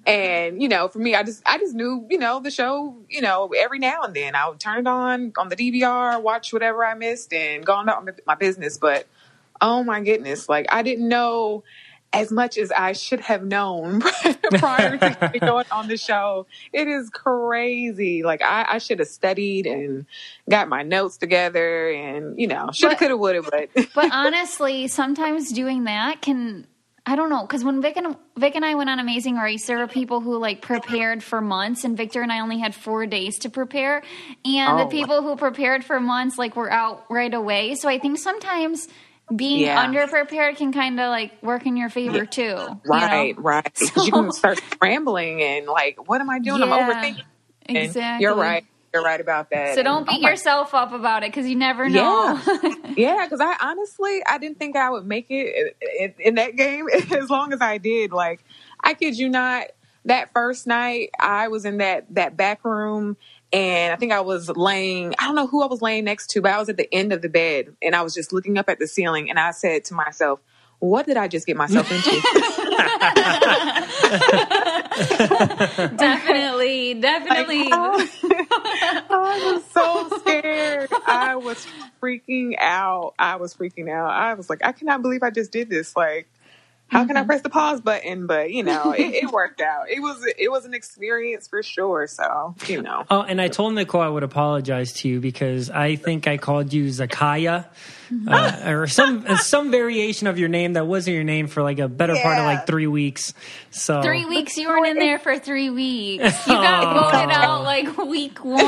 and 0.06 0.62
you 0.62 0.68
know 0.68 0.88
for 0.88 0.98
me 0.98 1.14
i 1.14 1.22
just 1.22 1.42
i 1.46 1.58
just 1.58 1.74
knew 1.74 2.06
you 2.10 2.18
know 2.18 2.40
the 2.40 2.50
show 2.50 2.96
you 3.08 3.20
know 3.20 3.52
every 3.58 3.78
now 3.78 4.02
and 4.02 4.14
then 4.14 4.34
i 4.34 4.48
would 4.48 4.58
turn 4.60 4.78
it 4.78 4.86
on 4.86 5.32
on 5.38 5.48
the 5.48 5.56
dvr 5.56 6.20
watch 6.22 6.52
whatever 6.52 6.84
i 6.84 6.94
missed 6.94 7.32
and 7.32 7.64
go 7.64 7.74
on 7.74 7.84
about 7.88 8.04
my- 8.04 8.12
my 8.26 8.34
business 8.34 8.78
but 8.78 9.06
oh 9.60 9.84
my 9.84 10.00
goodness 10.00 10.48
like 10.48 10.66
i 10.70 10.82
didn't 10.82 11.08
know 11.08 11.62
as 12.12 12.30
much 12.30 12.58
as 12.58 12.70
i 12.72 12.92
should 12.92 13.20
have 13.20 13.44
known 13.44 14.00
prior 14.58 14.96
to 14.98 15.38
going 15.40 15.64
on 15.70 15.88
the 15.88 15.96
show 15.96 16.46
it 16.72 16.88
is 16.88 17.08
crazy 17.10 18.22
like 18.22 18.42
i, 18.42 18.66
I 18.68 18.78
should 18.78 18.98
have 18.98 19.08
studied 19.08 19.66
and 19.66 20.06
got 20.48 20.68
my 20.68 20.82
notes 20.82 21.16
together 21.16 21.90
and 21.90 22.38
you 22.38 22.46
know 22.46 22.70
shoulda 22.72 22.96
coulda 22.96 23.16
woulda 23.16 23.42
but 23.42 23.70
But 23.94 24.12
honestly, 24.12 24.88
sometimes 24.88 25.52
doing 25.52 25.84
that 25.84 26.22
can 26.22 26.66
I 27.04 27.16
don't 27.16 27.30
know 27.30 27.42
because 27.42 27.64
when 27.64 27.82
Vic 27.82 27.96
and 27.96 28.16
Vic 28.36 28.54
and 28.54 28.64
I 28.64 28.74
went 28.76 28.88
on 28.88 29.00
Amazing 29.00 29.36
Race, 29.36 29.66
there 29.66 29.78
were 29.78 29.88
people 29.88 30.20
who 30.20 30.38
like 30.38 30.62
prepared 30.62 31.22
for 31.22 31.40
months, 31.40 31.82
and 31.84 31.96
Victor 31.96 32.22
and 32.22 32.30
I 32.30 32.40
only 32.40 32.58
had 32.58 32.74
four 32.76 33.06
days 33.06 33.38
to 33.40 33.50
prepare, 33.50 34.02
and 34.44 34.78
the 34.78 34.84
Oh. 34.84 34.88
people 34.88 35.20
who 35.22 35.34
prepared 35.36 35.84
for 35.84 35.98
months 35.98 36.38
like 36.38 36.54
were 36.54 36.70
out 36.70 37.04
right 37.10 37.34
away. 37.34 37.74
So 37.74 37.88
I 37.88 37.98
think 37.98 38.18
sometimes 38.18 38.86
being 39.34 39.60
Yeah. 39.60 39.84
underprepared 39.86 40.56
can 40.56 40.72
kind 40.72 40.98
of 41.00 41.08
like 41.10 41.42
work 41.42 41.66
in 41.66 41.76
your 41.76 41.88
favor 41.88 42.26
too. 42.26 42.42
you 42.42 42.48
know? 42.48 42.80
Right, 42.84 43.34
right. 43.38 43.74
'Cause 43.94 44.06
you 44.06 44.12
can 44.12 44.32
start 44.32 44.58
scrambling 44.72 45.42
and 45.42 45.66
like, 45.66 46.08
what 46.08 46.20
am 46.20 46.28
I 46.30 46.38
doing? 46.38 46.62
I'm 46.62 46.68
Yeah, 46.68 46.92
overthinking. 46.92 47.24
And 47.66 47.76
Exactly. 47.78 48.22
You're 48.24 48.34
right. 48.34 48.64
You're 48.92 49.02
right 49.04 49.20
about 49.20 49.48
that. 49.50 49.74
So 49.74 49.82
don't 49.82 49.98
And- 49.98 50.06
beat 50.06 50.26
oh 50.26 50.28
yourself 50.28 50.74
up 50.74 50.92
about 50.92 51.22
it 51.22 51.30
because 51.32 51.48
you 51.48 51.56
never 51.56 51.88
know. 51.88 52.38
Yeah, 52.96 53.24
because 53.24 53.40
I 53.40 53.56
honestly 53.60 54.22
I 54.26 54.36
didn't 54.36 54.58
think 54.58 54.76
I 54.76 54.90
would 54.90 55.06
make 55.06 55.26
it 55.30 55.76
in, 55.98 56.14
in 56.18 56.34
that 56.34 56.56
game 56.56 56.88
as 57.12 57.30
long 57.30 57.52
as 57.54 57.60
I 57.62 57.78
did. 57.78 58.12
Like, 58.12 58.44
I 58.82 58.92
kid 58.94 59.16
you 59.16 59.28
not. 59.30 59.66
That 60.04 60.32
first 60.34 60.66
night, 60.66 61.10
I 61.18 61.46
was 61.48 61.64
in 61.64 61.78
that 61.78 62.06
that 62.16 62.36
back 62.36 62.64
room, 62.64 63.16
and 63.52 63.92
I 63.92 63.96
think 63.96 64.12
I 64.12 64.20
was 64.20 64.48
laying. 64.48 65.14
I 65.18 65.26
don't 65.26 65.34
know 65.34 65.46
who 65.46 65.62
I 65.62 65.66
was 65.66 65.82
laying 65.82 66.04
next 66.04 66.30
to, 66.30 66.40
but 66.40 66.52
I 66.52 66.58
was 66.58 66.68
at 66.68 66.76
the 66.76 66.92
end 66.94 67.12
of 67.12 67.22
the 67.22 67.28
bed, 67.28 67.74
and 67.82 67.94
I 67.94 68.02
was 68.02 68.14
just 68.14 68.32
looking 68.32 68.58
up 68.58 68.68
at 68.68 68.78
the 68.78 68.86
ceiling, 68.86 69.30
and 69.30 69.38
I 69.38 69.50
said 69.50 69.84
to 69.86 69.94
myself, 69.94 70.40
"What 70.78 71.06
did 71.06 71.16
I 71.16 71.28
just 71.28 71.46
get 71.46 71.56
myself 71.56 71.90
into?" 71.90 72.10
definitely, 75.96 76.94
definitely. 76.94 77.68
I 77.70 79.52
was 79.54 79.64
so 79.66 80.18
scared. 80.18 80.90
I 81.06 81.36
was 81.36 81.66
freaking 82.02 82.54
out. 82.58 83.14
I 83.18 83.36
was 83.36 83.54
freaking 83.54 83.90
out. 83.90 84.10
I 84.10 84.34
was 84.34 84.48
like, 84.48 84.64
I 84.64 84.72
cannot 84.72 85.02
believe 85.02 85.22
I 85.22 85.30
just 85.30 85.52
did 85.52 85.68
this. 85.68 85.96
Like, 85.96 86.28
how 86.92 87.06
can 87.06 87.16
I 87.16 87.20
mm-hmm. 87.20 87.26
press 87.28 87.40
the 87.40 87.48
pause 87.48 87.80
button? 87.80 88.26
But 88.26 88.52
you 88.52 88.62
know, 88.62 88.92
it, 88.92 89.24
it 89.24 89.30
worked 89.32 89.62
out. 89.62 89.90
It 89.90 90.00
was 90.00 90.24
it 90.38 90.50
was 90.50 90.66
an 90.66 90.74
experience 90.74 91.48
for 91.48 91.62
sure. 91.62 92.06
So 92.06 92.54
you 92.66 92.82
know, 92.82 93.04
Oh, 93.10 93.22
and 93.22 93.40
I 93.40 93.48
told 93.48 93.74
Nicole 93.74 94.02
I 94.02 94.08
would 94.08 94.22
apologize 94.22 94.92
to 95.00 95.08
you 95.08 95.18
because 95.18 95.70
I 95.70 95.96
think 95.96 96.28
I 96.28 96.36
called 96.36 96.72
you 96.72 96.84
Zakaya. 96.84 97.64
Uh, 98.28 98.62
or 98.66 98.86
some 98.86 99.26
some 99.38 99.70
variation 99.70 100.26
of 100.26 100.38
your 100.38 100.48
name 100.48 100.74
that 100.74 100.86
wasn't 100.86 101.14
your 101.14 101.24
name 101.24 101.46
for 101.46 101.62
like 101.62 101.78
a 101.78 101.88
better 101.88 102.14
part 102.22 102.38
of 102.38 102.44
like 102.44 102.66
three 102.66 102.86
weeks. 102.86 103.32
So 103.70 104.02
Three 104.02 104.24
weeks. 104.24 104.56
You 104.56 104.68
weren't 104.68 104.86
in 104.86 104.98
there 104.98 105.18
for 105.18 105.38
three 105.38 105.70
weeks. 105.70 106.46
You 106.46 106.52
got 106.54 107.12
voted 107.12 107.34
out 107.34 107.62
like 107.64 107.96
week 107.98 108.44
one. 108.44 108.60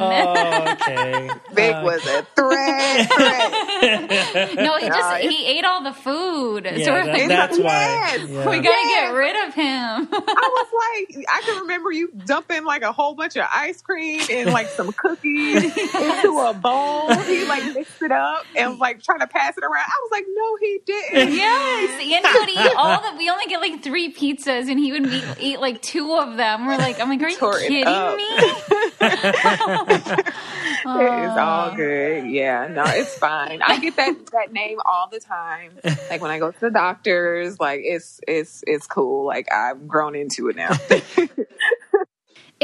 Oh, 0.00 0.76
okay. 0.80 1.30
Vic 1.52 1.76
was 1.82 2.06
a 2.06 2.22
threat. 2.36 3.10
threat. 3.12 4.54
no, 4.56 4.76
he 4.78 4.86
just 4.88 5.16
he 5.22 5.46
ate 5.58 5.64
all 5.64 5.82
the 5.82 5.92
food. 5.92 6.64
Yeah, 6.64 6.84
so 6.84 6.92
we're 6.92 7.04
that- 7.06 7.12
like, 7.18 7.28
that's 7.28 7.58
why. 7.58 8.16
Yeah. 8.28 8.48
we 8.48 8.60
gotta 8.60 8.88
Yeah. 8.88 9.06
get 9.10 9.14
rid 9.14 9.48
of 9.48 9.54
him. 9.54 10.08
I 10.12 10.66
was 10.70 11.08
like, 11.16 11.26
I 11.32 11.42
can 11.44 11.60
remember 11.62 11.90
you 11.92 12.10
dumping 12.24 12.64
like 12.64 12.82
a 12.82 12.92
whole 12.92 13.14
bunch 13.14 13.36
of 13.36 13.46
ice 13.52 13.82
cream 13.82 14.20
and 14.30 14.52
like 14.52 14.68
some 14.68 14.92
cookies 14.92 15.64
into 15.94 16.44
a 16.46 16.54
bowl. 16.54 17.12
He 17.24 17.44
like 17.44 17.74
mixed 17.74 18.02
it 18.02 18.12
up 18.12 18.44
and 18.56 18.70
was 18.72 18.78
like 18.84 19.02
trying 19.02 19.20
to 19.20 19.26
pass 19.26 19.56
it 19.56 19.64
around. 19.64 19.86
I 19.86 19.98
was 20.02 20.10
like, 20.12 20.26
no, 20.28 20.56
he 20.60 20.80
didn't. 20.84 21.32
yes, 21.34 21.90
Andy 22.00 22.38
would 22.38 22.48
eat 22.50 22.76
all 22.76 23.00
the. 23.00 23.16
We 23.16 23.30
only 23.30 23.46
get 23.46 23.60
like 23.60 23.82
three 23.82 24.12
pizzas, 24.12 24.68
and 24.70 24.78
he 24.78 24.92
would 24.92 25.04
be, 25.04 25.22
eat 25.40 25.58
like 25.60 25.80
two 25.82 26.14
of 26.14 26.36
them. 26.36 26.66
We're 26.66 26.76
like, 26.76 27.00
I'm 27.00 27.08
like, 27.08 27.22
are 27.22 27.30
you 27.30 27.38
Tore 27.38 27.58
kidding 27.58 28.16
me? 28.16 28.28
It 30.86 31.30
is 31.30 31.36
all 31.38 31.74
good. 31.74 32.26
Yeah, 32.30 32.68
no, 32.68 32.84
it's 32.86 33.16
fine. 33.16 33.62
I 33.62 33.78
get 33.78 33.96
that 33.96 34.26
that 34.32 34.52
name 34.52 34.78
all 34.84 35.08
the 35.08 35.18
time. 35.18 35.78
Like 36.10 36.20
when 36.20 36.30
I 36.30 36.38
go 36.38 36.50
to 36.50 36.60
the 36.60 36.70
doctors, 36.70 37.58
like 37.58 37.80
it's 37.84 38.20
it's 38.28 38.62
it's 38.66 38.86
cool. 38.86 39.26
Like 39.26 39.50
I've 39.50 39.88
grown 39.88 40.14
into 40.14 40.48
it 40.48 40.56
now. 40.56 40.72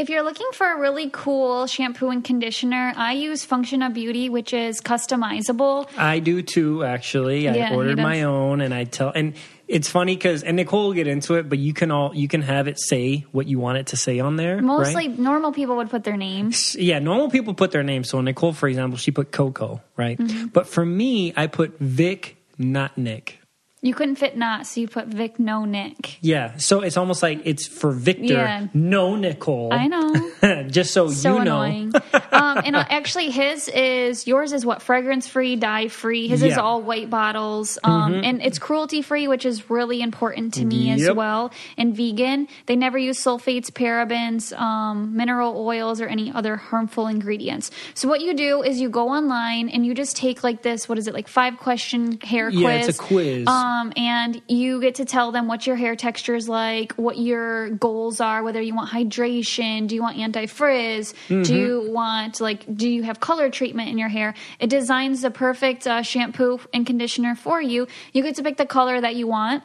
If 0.01 0.09
you're 0.09 0.23
looking 0.23 0.47
for 0.55 0.67
a 0.67 0.79
really 0.79 1.11
cool 1.13 1.67
shampoo 1.67 2.09
and 2.09 2.25
conditioner, 2.25 2.95
I 2.97 3.13
use 3.13 3.45
Function 3.45 3.83
of 3.83 3.93
Beauty, 3.93 4.31
which 4.31 4.55
is 4.55 4.81
customizable. 4.81 5.91
I 5.95 6.21
do 6.21 6.41
too, 6.41 6.83
actually. 6.85 7.47
I 7.47 7.55
Yeah, 7.55 7.75
ordered 7.75 7.99
my 7.99 8.23
own, 8.23 8.63
and 8.63 8.73
I 8.73 8.85
tell, 8.85 9.13
and 9.15 9.35
it's 9.69 9.91
funny 9.91 10.17
because, 10.17 10.43
and 10.43 10.57
Nicole 10.57 10.87
will 10.87 10.95
get 10.95 11.07
into 11.07 11.35
it, 11.35 11.51
but 11.51 11.59
you 11.59 11.75
can 11.75 11.91
all 11.91 12.15
you 12.15 12.29
can 12.29 12.41
have 12.41 12.67
it 12.67 12.81
say 12.81 13.27
what 13.33 13.47
you 13.47 13.59
want 13.59 13.77
it 13.77 13.89
to 13.89 13.99
say 13.99 14.21
on 14.21 14.37
there. 14.37 14.63
Mostly 14.63 15.09
right? 15.09 15.19
normal 15.19 15.53
people 15.53 15.77
would 15.77 15.91
put 15.91 16.05
their 16.05 16.17
name. 16.17 16.51
yeah, 16.77 16.99
normal 16.99 17.29
people 17.29 17.53
put 17.53 17.71
their 17.71 17.83
name. 17.83 18.03
So 18.03 18.23
Nicole, 18.23 18.55
for 18.55 18.71
example, 18.71 18.97
she 18.97 19.11
put 19.11 19.33
Coco, 19.33 19.83
right? 19.99 20.17
Mm-hmm. 20.17 20.47
But 20.47 20.67
for 20.67 20.87
me, 20.87 21.35
I 21.37 21.47
put 21.47 21.79
Vic, 21.79 22.39
not 22.57 22.97
Nick. 22.97 23.40
You 23.83 23.95
couldn't 23.95 24.17
fit 24.17 24.37
not, 24.37 24.67
so 24.67 24.79
you 24.83 24.89
put 24.89 25.07
Vic 25.07 25.39
No 25.39 25.65
Nick. 25.65 26.19
Yeah, 26.21 26.59
so 26.59 26.83
it's 26.83 26.99
almost 26.99 27.23
like 27.23 27.41
it's 27.45 27.67
for 27.67 27.93
Victor, 27.93 28.25
Yeah. 28.35 28.67
no 28.75 29.17
Nicole. 29.17 29.73
I 29.73 29.87
know. 29.87 30.65
Just 30.69 30.93
so, 30.93 31.09
so 31.09 31.39
you 31.39 31.45
know. 31.45 31.63
annoying. 31.63 31.93
um, 32.31 32.61
and 32.63 32.77
actually, 32.77 33.31
his 33.31 33.69
is 33.69 34.27
yours 34.27 34.53
is 34.53 34.67
what 34.67 34.83
fragrance 34.83 35.27
free, 35.27 35.57
dye 35.57 35.89
free. 35.89 36.29
His 36.29 36.43
is 36.43 36.49
Yeah. 36.51 36.57
Mm-hmm. 36.59 36.67
all 36.67 36.83
white 36.83 37.09
bottles, 37.09 37.79
um, 37.83 38.13
and 38.23 38.43
it's 38.43 38.59
cruelty 38.59 39.01
free, 39.01 39.27
which 39.29 39.47
is 39.47 39.71
really 39.71 40.03
important 40.03 40.53
to 40.55 40.65
me 40.67 40.91
as 40.93 41.11
well. 41.11 41.51
And 41.79 41.97
vegan, 41.97 42.49
they 42.67 42.77
never 42.77 42.99
use 42.99 43.19
sulfates, 43.19 43.71
parabens, 43.71 44.53
um, 44.61 45.17
mineral 45.17 45.57
oils, 45.57 46.03
or 46.03 46.07
any 46.07 46.31
other 46.31 46.57
harmful 46.57 47.07
ingredients. 47.07 47.71
So 47.95 48.09
what 48.09 48.21
you 48.21 48.35
do 48.35 48.63
is 48.63 48.79
you 48.79 48.91
go 48.91 49.09
online 49.09 49.71
and 49.71 49.87
you 49.87 49.95
just 49.95 50.17
take 50.17 50.45
like 50.45 50.61
this. 50.63 50.87
What 50.87 50.99
is 50.99 51.07
it 51.09 51.15
like 51.15 51.29
five 51.29 51.57
question 51.57 52.21
hair 52.21 52.51
Yeah, 52.51 52.61
quiz? 52.61 52.89
it's 52.89 52.99
a 52.99 53.03
quiz. 53.03 53.47
Um, 53.71 53.93
and 53.97 54.43
you 54.49 54.81
get 54.81 54.97
to 54.97 55.05
tell 55.05 55.31
them 55.31 55.47
what 55.47 55.67
your 55.67 55.77
hair 55.77 55.95
texture 55.95 56.35
is 56.35 56.49
like, 56.49 56.93
what 56.95 57.19
your 57.19 57.71
goals 57.71 58.21
are, 58.21 58.43
whether 58.43 58.61
you 58.61 58.75
want 58.75 58.91
hydration, 58.91 59.87
do 59.87 59.95
you 59.95 60.03
want 60.03 60.19
anti 60.19 60.47
frizz, 60.47 61.15
Mm-hmm. 61.29 61.43
do 61.43 61.55
you 61.55 61.91
want 61.93 62.41
like, 62.41 62.61
do 62.77 62.89
you 62.89 63.03
have 63.05 63.21
color 63.21 63.51
treatment 63.51 63.89
in 63.89 63.99
your 63.99 64.09
hair? 64.09 64.35
It 64.59 64.71
designs 64.71 65.23
the 65.23 65.31
perfect 65.31 65.87
uh, 65.87 66.03
shampoo 66.03 66.61
and 66.75 66.85
conditioner 66.87 67.35
for 67.37 67.61
you. 67.63 67.87
You 68.13 68.23
get 68.23 68.35
to 68.37 68.43
pick 68.43 68.57
the 68.57 68.67
color 68.67 69.01
that 69.01 69.15
you 69.15 69.27
want. 69.27 69.63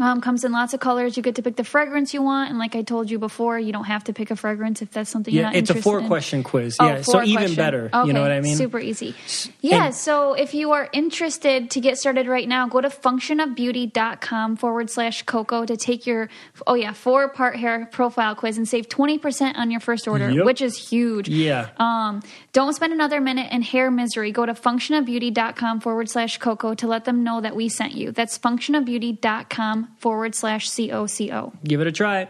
Um, 0.00 0.22
comes 0.22 0.42
in 0.42 0.52
lots 0.52 0.72
of 0.72 0.80
colors. 0.80 1.18
You 1.18 1.22
get 1.22 1.34
to 1.34 1.42
pick 1.42 1.56
the 1.56 1.64
fragrance 1.64 2.14
you 2.14 2.22
want, 2.22 2.48
and 2.48 2.58
like 2.58 2.74
I 2.74 2.80
told 2.82 3.10
you 3.10 3.18
before, 3.18 3.58
you 3.58 3.72
don't 3.72 3.84
have 3.84 4.04
to 4.04 4.14
pick 4.14 4.30
a 4.30 4.36
fragrance 4.36 4.80
if 4.80 4.90
that's 4.90 5.10
something 5.10 5.32
you're 5.34 5.42
Yeah, 5.42 5.48
it's 5.50 5.56
a 5.56 5.58
interested 5.74 5.82
four 5.84 5.98
in. 6.00 6.06
question 6.06 6.42
quiz. 6.42 6.76
Oh, 6.80 6.86
yeah, 6.86 7.02
so 7.02 7.12
four 7.12 7.24
even 7.24 7.54
better. 7.54 7.90
Okay, 7.92 8.06
You 8.06 8.14
know 8.14 8.22
what 8.22 8.32
I 8.32 8.40
mean? 8.40 8.56
Super 8.56 8.78
easy. 8.80 9.14
Yeah, 9.60 9.90
so 9.90 10.32
if 10.32 10.54
you 10.54 10.72
are 10.72 10.88
interested 10.94 11.70
to 11.72 11.80
get 11.80 11.98
started 11.98 12.26
right 12.26 12.48
now, 12.48 12.66
go 12.68 12.80
to 12.80 12.88
functionofbeauty.com 12.88 14.56
forward 14.56 14.88
slash 14.90 15.24
Coco 15.24 15.66
to 15.66 15.76
take 15.76 16.06
your, 16.06 16.30
oh 16.66 16.74
yeah, 16.74 16.92
four 16.94 17.28
part 17.28 17.56
hair 17.56 17.86
profile 17.92 18.34
quiz 18.34 18.56
and 18.56 18.66
save 18.66 18.88
20% 18.88 19.56
on 19.56 19.70
your 19.70 19.80
first 19.80 20.08
order, 20.08 20.30
Yep. 20.30 20.44
which 20.46 20.62
is 20.62 20.76
huge. 20.88 21.28
Yeah. 21.28 21.68
Um, 21.78 22.22
don't 22.54 22.72
spend 22.74 22.92
another 22.94 23.20
minute 23.20 23.52
in 23.52 23.60
hair 23.62 23.90
misery. 23.90 24.32
Go 24.32 24.46
to 24.46 24.54
functionofbeauty.com 24.54 25.80
forward 25.80 26.08
slash 26.08 26.38
Coco 26.38 26.74
to 26.74 26.86
let 26.86 27.04
them 27.04 27.22
know 27.24 27.40
that 27.42 27.54
we 27.54 27.68
sent 27.68 27.92
you. 27.92 28.10
That's 28.10 28.38
functionofbeauty.com 28.38 29.81
forward 29.98 30.34
slash 30.34 30.68
C-O-C-O. 30.68 31.52
Give 31.64 31.80
it 31.80 31.86
a 31.86 31.92
try. 31.92 32.28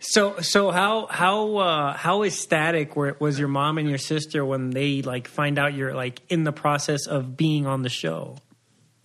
So 0.00 0.40
so 0.40 0.70
how 0.70 1.06
how 1.06 1.56
uh, 1.56 1.96
how 1.96 2.22
ecstatic 2.22 2.96
were, 2.96 3.16
was 3.20 3.38
your 3.38 3.48
mom 3.48 3.76
and 3.78 3.88
your 3.88 3.98
sister 3.98 4.44
when 4.44 4.70
they 4.70 5.02
like 5.02 5.28
find 5.28 5.58
out 5.58 5.74
you're 5.74 5.94
like 5.94 6.22
in 6.30 6.44
the 6.44 6.52
process 6.52 7.06
of 7.06 7.36
being 7.36 7.66
on 7.66 7.82
the 7.82 7.90
show? 7.90 8.38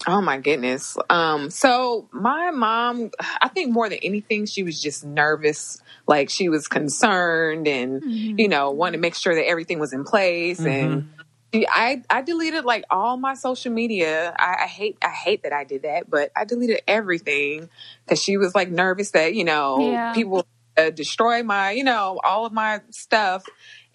Oh 0.08 0.22
my 0.22 0.38
goodness. 0.38 0.96
Um, 1.10 1.50
so 1.50 2.08
my 2.14 2.52
mom, 2.52 3.12
I 3.42 3.50
think 3.50 3.74
more 3.74 3.90
than 3.90 4.00
anything, 4.02 4.46
she 4.46 4.64
was 4.64 4.82
just 4.82 5.04
nervous. 5.04 5.82
Like 6.08 6.30
she 6.30 6.48
was 6.48 6.70
concerned 6.70 7.68
and, 7.68 8.02
you 8.06 8.48
know, 8.48 8.72
wanted 8.72 8.94
to 8.94 8.98
make 9.00 9.14
sure 9.16 9.36
that 9.36 9.46
everything 9.46 9.78
was 9.78 9.92
in 9.92 10.06
place. 10.06 10.62
And 10.62 11.10
she- 11.18 11.19
I, 11.54 12.04
I 12.10 12.22
deleted 12.22 12.66
like 12.66 12.84
all 12.92 13.18
my 13.18 13.34
social 13.34 13.72
media. 13.72 14.36
I, 14.38 14.58
I 14.64 14.68
hate, 14.68 14.98
I 15.02 15.10
hate 15.10 15.44
that 15.44 15.54
I 15.54 15.64
did 15.64 15.82
that, 15.84 16.10
but 16.10 16.32
I 16.36 16.46
deleted 16.46 16.82
everything 16.88 17.70
because 18.06 18.22
she 18.22 18.38
was 18.38 18.54
like 18.54 18.70
nervous 18.70 19.12
that, 19.12 19.34
you 19.34 19.44
know, 19.44 19.94
Yeah. 19.94 20.14
people 20.14 20.46
uh, 20.78 20.92
destroy 20.92 21.42
my, 21.44 21.72
you 21.72 21.84
know, 21.84 22.20
all 22.24 22.46
of 22.46 22.54
my 22.54 22.82
stuff. 22.92 23.46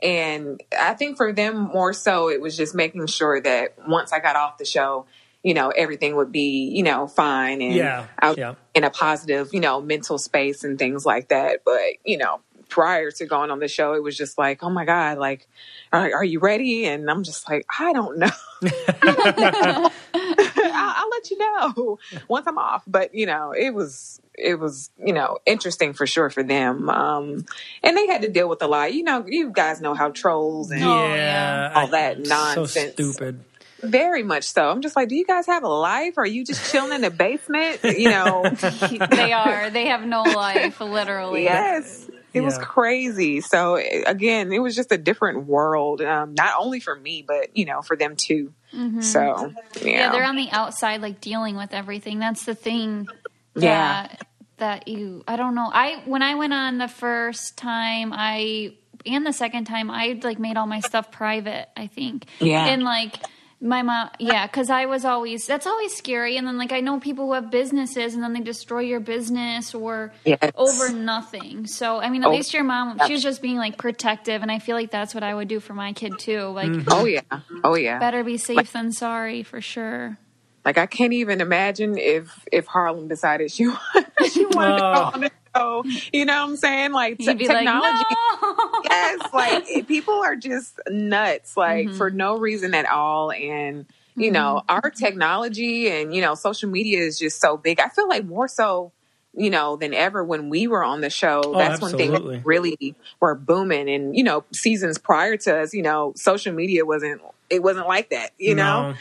And 0.02 0.60
I 0.78 0.94
think 0.94 1.16
for 1.16 1.32
them 1.32 1.56
more 1.72 1.92
so, 1.92 2.28
it 2.28 2.40
was 2.40 2.56
just 2.56 2.74
making 2.74 3.06
sure 3.06 3.40
that 3.40 3.74
once 3.88 4.12
I 4.12 4.18
got 4.18 4.36
off 4.36 4.58
the 4.58 4.64
show, 4.64 5.06
you 5.42 5.54
know, 5.54 5.68
everything 5.70 6.16
would 6.16 6.32
be, 6.32 6.70
you 6.74 6.82
know, 6.82 7.06
fine 7.06 7.62
and 7.62 7.76
Yeah, 7.76 8.06
I 8.18 8.28
was 8.30 8.38
yeah. 8.38 8.54
in 8.74 8.82
a 8.82 8.90
positive, 8.90 9.50
you 9.52 9.60
know, 9.60 9.80
mental 9.80 10.18
space 10.18 10.64
and 10.64 10.78
things 10.78 11.06
like 11.06 11.28
that. 11.28 11.60
But, 11.64 11.80
you 12.04 12.18
know, 12.18 12.40
prior 12.68 13.10
to 13.10 13.26
going 13.26 13.50
on 13.50 13.58
the 13.58 13.68
show, 13.68 13.94
it 13.94 14.02
was 14.02 14.16
just 14.16 14.38
like, 14.38 14.62
oh 14.62 14.70
my 14.70 14.84
God, 14.84 15.18
like, 15.18 15.48
are, 15.92 16.12
are 16.14 16.24
you 16.24 16.38
ready? 16.40 16.86
And 16.86 17.10
I'm 17.10 17.22
just 17.22 17.48
like, 17.48 17.64
I 17.78 17.92
don't 17.92 18.18
know. 18.18 18.30
I'll, 20.14 20.94
I'll 20.96 21.08
let 21.10 21.30
you 21.30 21.38
know 21.38 21.98
once 22.28 22.46
I'm 22.46 22.58
off. 22.58 22.82
But, 22.86 23.14
you 23.14 23.26
know, 23.26 23.52
it 23.52 23.70
was, 23.74 24.20
it 24.36 24.58
was, 24.58 24.90
you 25.04 25.12
know, 25.12 25.38
interesting 25.46 25.92
for 25.92 26.06
sure 26.06 26.30
for 26.30 26.42
them. 26.42 26.88
Um, 26.88 27.44
and 27.82 27.96
they 27.96 28.06
had 28.06 28.22
to 28.22 28.28
deal 28.28 28.48
with 28.48 28.62
a 28.62 28.66
lot. 28.66 28.92
You 28.92 29.02
know, 29.04 29.24
you 29.26 29.50
guys 29.50 29.80
know 29.80 29.94
how 29.94 30.10
trolls 30.10 30.70
and 30.70 30.80
yeah, 30.80 31.72
all 31.74 31.88
that 31.88 32.26
So 32.26 32.30
nonsense. 32.34 32.92
stupid. 32.92 33.40
very 33.82 34.22
much 34.22 34.44
so. 34.44 34.68
I'm 34.70 34.80
just 34.80 34.96
like, 34.96 35.08
do 35.08 35.14
you 35.14 35.26
guys 35.26 35.46
have 35.46 35.62
a 35.62 35.68
life? 35.68 36.14
Or 36.16 36.22
Are 36.22 36.26
you 36.26 36.44
just 36.44 36.70
chilling 36.72 36.92
in 36.92 37.00
the 37.02 37.10
basement? 37.10 37.80
You 37.84 38.08
know, 38.10 38.44
they 39.10 39.32
are. 39.32 39.70
They 39.70 39.86
have 39.86 40.04
no 40.04 40.22
life, 40.22 40.80
literally. 40.80 41.44
yes. 41.44 42.08
It 42.34 42.40
was 42.42 42.58
crazy. 42.58 43.40
So 43.40 43.76
again, 43.76 44.52
it 44.52 44.58
was 44.58 44.74
just 44.74 44.90
a 44.92 44.98
different 44.98 45.46
world, 45.46 46.02
um, 46.02 46.34
not 46.34 46.54
only 46.58 46.80
for 46.80 46.94
me, 46.94 47.22
but 47.26 47.56
you 47.56 47.64
know, 47.64 47.80
for 47.80 47.96
them 47.96 48.16
too. 48.16 48.52
So 48.72 48.78
yeah, 48.80 48.90
Mm-hmm. 49.80 49.86
Yeah, 49.86 50.10
they're 50.10 50.24
on 50.24 50.36
the 50.36 50.50
outside, 50.50 51.00
like 51.00 51.20
dealing 51.20 51.56
with 51.56 51.72
everything. 51.72 52.18
That's 52.18 52.44
the 52.44 52.54
thing. 52.54 53.08
Yeah. 53.54 54.08
That, 54.08 54.26
that 54.56 54.88
you, 54.88 55.22
I 55.28 55.36
don't 55.36 55.54
know. 55.54 55.70
I 55.72 56.02
when 56.06 56.22
I 56.22 56.34
went 56.34 56.52
on 56.52 56.78
the 56.78 56.88
first 56.88 57.56
time, 57.56 58.12
I 58.12 58.74
and 59.06 59.24
the 59.26 59.32
second 59.32 59.66
time, 59.66 59.90
I 59.90 60.18
like 60.22 60.38
made 60.38 60.56
all 60.56 60.66
my 60.66 60.80
stuff 60.80 61.10
private. 61.10 61.68
I 61.76 61.86
think. 61.86 62.26
Yeah. 62.40 62.66
And 62.66 62.82
like 62.82 63.16
my 63.64 63.82
mom, 63.82 64.10
yeah, 64.20 64.46
because 64.46 64.68
I 64.70 64.86
was 64.86 65.04
always 65.04 65.46
that's 65.46 65.66
always 65.66 65.96
scary. 65.96 66.36
And 66.36 66.46
then 66.46 66.58
like 66.58 66.70
I 66.72 66.80
know 66.80 67.00
people 67.00 67.26
who 67.26 67.32
have 67.32 67.50
businesses, 67.50 68.14
and 68.14 68.22
then 68.22 68.32
they 68.34 68.40
destroy 68.40 68.80
your 68.80 69.00
business 69.00 69.74
or 69.74 70.12
Yes. 70.24 70.38
over 70.54 70.90
nothing. 70.92 71.66
So 71.66 71.98
I 71.98 72.10
mean, 72.10 72.22
at 72.24 72.28
Oh. 72.28 72.32
least 72.32 72.52
your 72.54 72.62
mom, 72.64 73.00
she 73.06 73.12
was 73.14 73.22
just 73.22 73.40
being 73.42 73.56
like 73.56 73.78
protective, 73.78 74.42
and 74.42 74.52
I 74.52 74.58
feel 74.58 74.76
like 74.76 74.90
that's 74.90 75.14
what 75.14 75.24
I 75.24 75.34
would 75.34 75.48
do 75.48 75.60
for 75.60 75.74
my 75.74 75.92
kid 75.94 76.18
too. 76.18 76.42
Like. 76.48 76.70
Mm-hmm. 76.70 76.92
oh 76.92 77.04
yeah, 77.06 77.20
oh 77.64 77.74
yeah. 77.74 77.98
Better 77.98 78.22
be 78.22 78.36
safe 78.36 78.72
than 78.72 78.92
sorry 78.92 79.42
for 79.42 79.60
sure. 79.60 80.18
Like 80.64 80.78
I 80.78 80.86
can't 80.86 81.12
even 81.12 81.40
imagine 81.40 81.96
if 81.98 82.46
if 82.52 82.66
Harlem 82.66 83.08
decided 83.08 83.50
she 83.50 83.66
wanted, 83.94 84.32
she 84.32 84.44
wanted 84.46 84.74
to 84.76 84.80
go 84.80 84.92
Oh. 84.94 85.10
on 85.14 85.20
the 85.22 85.30
You 86.12 86.24
know 86.24 86.42
what 86.42 86.50
I'm 86.50 86.56
saying? 86.56 86.92
Like 86.92 87.18
te- 87.18 87.24
You'd 87.24 87.48
like, 87.48 87.58
technology. 87.58 88.04
no. 88.42 88.80
yes, 88.84 89.20
like 89.32 89.86
people 89.88 90.14
are 90.14 90.36
just 90.36 90.80
nuts, 90.88 91.56
like 91.56 91.86
Mm-hmm. 91.88 91.96
for 91.96 92.10
no 92.10 92.38
reason 92.38 92.74
at 92.74 92.86
all. 92.86 93.30
And 93.32 93.86
you 94.16 94.30
know, 94.30 94.62
our 94.68 94.90
technology 94.90 95.88
and 95.90 96.14
you 96.14 96.22
know, 96.22 96.34
social 96.34 96.68
media 96.70 97.00
is 97.00 97.18
just 97.18 97.40
so 97.40 97.56
big. 97.56 97.80
I 97.80 97.88
feel 97.88 98.08
like 98.08 98.24
more 98.24 98.46
so, 98.48 98.92
you 99.32 99.50
know, 99.50 99.76
than 99.76 99.92
ever 99.94 100.22
when 100.22 100.48
we 100.50 100.66
were 100.68 100.84
on 100.84 101.00
the 101.00 101.10
show. 101.10 101.42
Oh, 101.44 101.58
that's 101.58 101.80
when 101.80 101.94
absolutely. 101.94 102.34
things 102.36 102.46
really 102.46 102.94
were 103.20 103.34
booming. 103.34 103.88
And 103.88 104.16
you 104.16 104.22
know, 104.24 104.44
seasons 104.52 104.98
prior 104.98 105.36
to 105.38 105.58
us, 105.60 105.74
you 105.74 105.82
know, 105.82 106.12
social 106.16 106.52
media 106.54 106.84
wasn't. 106.84 107.20
It 107.50 107.62
wasn't 107.62 107.86
like 107.88 108.10
that. 108.10 108.30
You 108.38 108.54
know, 108.54 108.94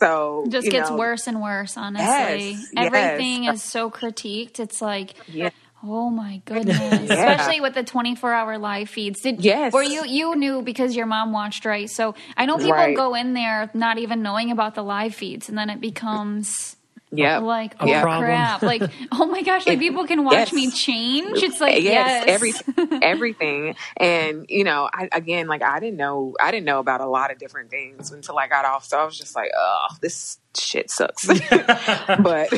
so 0.00 0.44
just 0.48 0.70
gets 0.70 0.90
know, 0.90 0.96
worse 0.96 1.26
and 1.26 1.40
worse, 1.42 1.76
honestly. 1.76 2.50
Yes, 2.50 2.68
yes. 2.72 2.86
Everything 2.86 3.44
is 3.44 3.62
so 3.62 3.90
critiqued. 3.90 4.58
It's 4.60 4.80
like, 4.82 5.14
Yeah. 5.28 5.50
Oh 5.86 6.10
my 6.10 6.40
goodness. 6.46 7.10
Especially 7.10 7.60
with 7.60 7.74
the 7.74 7.84
24 7.84 8.32
hour 8.32 8.58
live 8.58 8.88
feeds. 8.88 9.20
Did, 9.20 9.44
Yes. 9.44 9.74
Or 9.74 9.82
you, 9.82 10.04
you 10.06 10.34
knew 10.36 10.62
because 10.62 10.96
your 10.96 11.06
mom 11.06 11.32
watched, 11.32 11.64
right? 11.64 11.88
So 11.90 12.14
I 12.36 12.46
know 12.46 12.56
people 12.56 12.72
Right. 12.72 12.96
go 12.96 13.14
in 13.14 13.34
there 13.34 13.70
not 13.74 13.98
even 13.98 14.22
knowing 14.22 14.50
about 14.50 14.74
the 14.74 14.82
live 14.82 15.14
feeds, 15.14 15.48
and 15.48 15.56
then 15.58 15.70
it 15.70 15.80
becomes. 15.80 16.76
Yeah. 17.16 17.38
Like 17.38 17.74
oh 17.80 17.86
Yeah. 17.86 18.02
problem. 18.02 18.26
crap! 18.30 18.62
Like 18.62 18.82
oh 19.12 19.26
my 19.26 19.42
gosh! 19.42 19.66
Like 19.66 19.78
people 19.78 20.06
can 20.06 20.24
watch 20.24 20.34
Yes. 20.34 20.52
me 20.52 20.70
change. 20.70 21.42
It's 21.42 21.60
like 21.60 21.82
yes, 21.82 22.24
yes, 22.26 22.64
every 22.76 22.98
everything. 23.02 23.76
And 23.96 24.46
you 24.48 24.64
know, 24.64 24.88
I 24.92 25.08
again, 25.12 25.46
like 25.46 25.62
I 25.62 25.80
didn't 25.80 25.96
know, 25.96 26.34
I 26.40 26.50
didn't 26.50 26.66
know 26.66 26.78
about 26.78 27.00
a 27.00 27.06
lot 27.06 27.30
of 27.30 27.38
different 27.38 27.70
things 27.70 28.10
until 28.12 28.38
I 28.38 28.48
got 28.48 28.64
off. 28.64 28.84
So 28.84 28.98
I 28.98 29.04
was 29.04 29.16
just 29.18 29.34
like, 29.34 29.50
oh, 29.56 29.86
this 30.00 30.38
shit 30.56 30.90
sucks. 30.90 31.26
but 32.20 32.48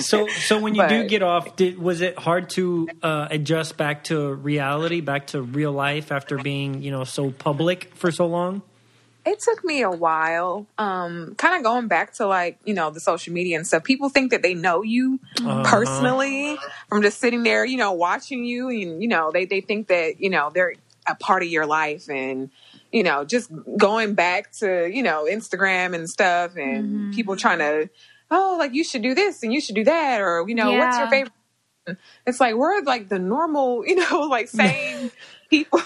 So 0.00 0.26
so 0.28 0.60
when 0.60 0.74
you 0.74 0.86
do 0.88 1.08
get 1.08 1.22
off, 1.22 1.56
did, 1.56 1.78
was 1.78 2.00
it 2.00 2.18
hard 2.18 2.50
to 2.50 2.88
uh, 3.02 3.28
adjust 3.30 3.76
back 3.76 4.04
to 4.04 4.34
reality, 4.34 5.00
back 5.00 5.28
to 5.28 5.42
real 5.42 5.72
life 5.72 6.12
after 6.12 6.38
being 6.38 6.82
you 6.82 6.90
know 6.90 7.04
so 7.04 7.30
public 7.30 7.94
for 7.94 8.10
so 8.10 8.26
long? 8.26 8.62
It 9.26 9.40
took 9.40 9.64
me 9.64 9.82
a 9.82 9.90
while. 9.90 10.66
Um, 10.78 11.34
kind 11.36 11.56
of 11.56 11.64
going 11.64 11.88
back 11.88 12.14
to 12.14 12.26
like 12.26 12.58
you 12.64 12.74
know 12.74 12.90
the 12.90 13.00
social 13.00 13.32
media 13.34 13.56
and 13.56 13.66
stuff. 13.66 13.84
People 13.84 14.08
think 14.08 14.30
that 14.30 14.42
they 14.42 14.54
know 14.54 14.82
you 14.82 15.20
Uh-huh. 15.44 15.62
personally 15.64 16.58
from 16.88 17.02
just 17.02 17.18
sitting 17.20 17.42
there, 17.42 17.64
you 17.64 17.76
know, 17.76 17.92
watching 17.92 18.44
you, 18.44 18.68
and 18.70 19.02
you 19.02 19.08
know 19.08 19.30
they 19.32 19.46
they 19.46 19.60
think 19.60 19.88
that 19.88 20.20
you 20.20 20.30
know 20.30 20.50
they're 20.54 20.74
a 21.08 21.14
part 21.16 21.42
of 21.42 21.48
your 21.48 21.66
life 21.66 22.08
and 22.10 22.50
you 22.92 23.02
know 23.02 23.24
just 23.24 23.50
going 23.76 24.14
back 24.14 24.50
to 24.52 24.88
you 24.92 25.02
know 25.02 25.26
instagram 25.30 25.94
and 25.94 26.10
stuff 26.10 26.56
and 26.56 26.88
Mm-hmm. 26.88 27.10
people 27.10 27.36
trying 27.36 27.58
to 27.60 27.88
oh 28.30 28.56
like 28.58 28.74
you 28.74 28.82
should 28.84 29.02
do 29.02 29.14
this 29.14 29.42
and 29.42 29.52
you 29.52 29.60
should 29.60 29.76
do 29.76 29.84
that 29.84 30.20
or 30.20 30.44
you 30.48 30.54
know 30.54 30.74
what's 30.74 30.98
your 30.98 31.06
favorite 31.08 31.32
it's 32.26 32.40
like 32.40 32.54
we're 32.54 32.82
like 32.82 33.08
the 33.08 33.18
normal 33.18 33.86
you 33.86 33.96
know 33.96 34.22
like 34.22 34.48
same 34.48 35.10
people 35.50 35.80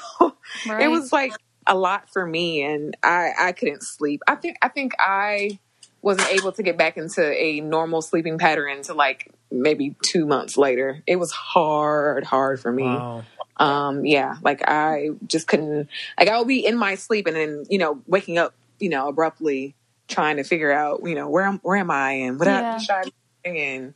it 0.79 0.89
was 0.91 1.13
like 1.13 1.35
a 1.71 1.77
lot 1.77 2.11
for 2.13 2.27
me 2.27 2.63
and 2.63 2.97
i 3.05 3.31
i 3.41 3.53
couldn't 3.53 3.83
sleep 3.85 4.23
i 4.29 4.37
think 4.37 4.59
i 4.63 4.69
think 4.69 4.93
i 5.01 5.59
wasn't 6.03 6.29
able 6.31 6.53
to 6.53 6.63
get 6.65 6.79
back 6.79 6.99
into 6.99 7.23
a 7.35 7.61
normal 7.63 8.03
sleeping 8.03 8.39
pattern 8.39 8.73
until 8.79 8.97
like 8.97 9.33
maybe 9.53 9.97
two 10.03 10.27
months 10.27 10.59
later 10.59 11.03
it 11.09 11.17
was 11.17 11.33
hard 11.33 12.25
hard 12.25 12.61
for 12.61 12.73
me 12.73 12.87
Wow. 12.87 13.25
um 13.59 14.07
yeah 14.07 14.37
like 14.43 14.63
i 14.69 15.11
just 15.29 15.49
couldn't 15.49 15.89
like 16.21 16.29
i 16.29 16.39
would 16.39 16.49
be 16.49 16.67
in 16.67 16.79
my 16.79 16.97
sleep 16.97 17.29
and 17.29 17.37
then 17.37 17.65
you 17.71 17.79
know 17.79 18.03
waking 18.09 18.39
up 18.39 18.55
you 18.81 18.91
know 18.91 19.09
abruptly 19.09 19.77
trying 20.09 20.39
to 20.39 20.45
figure 20.45 20.73
out 20.73 21.03
you 21.05 21.17
know 21.17 21.29
where 21.31 21.47
am 21.47 21.61
where 21.61 21.79
am 21.79 21.91
i 21.91 22.13
and 22.13 22.39
what 22.39 22.49
Yeah. 22.49 22.75
I, 22.75 22.79
should 22.79 22.95
I 22.97 23.05
be 23.05 23.13
doing? 23.45 23.59
and 23.59 23.95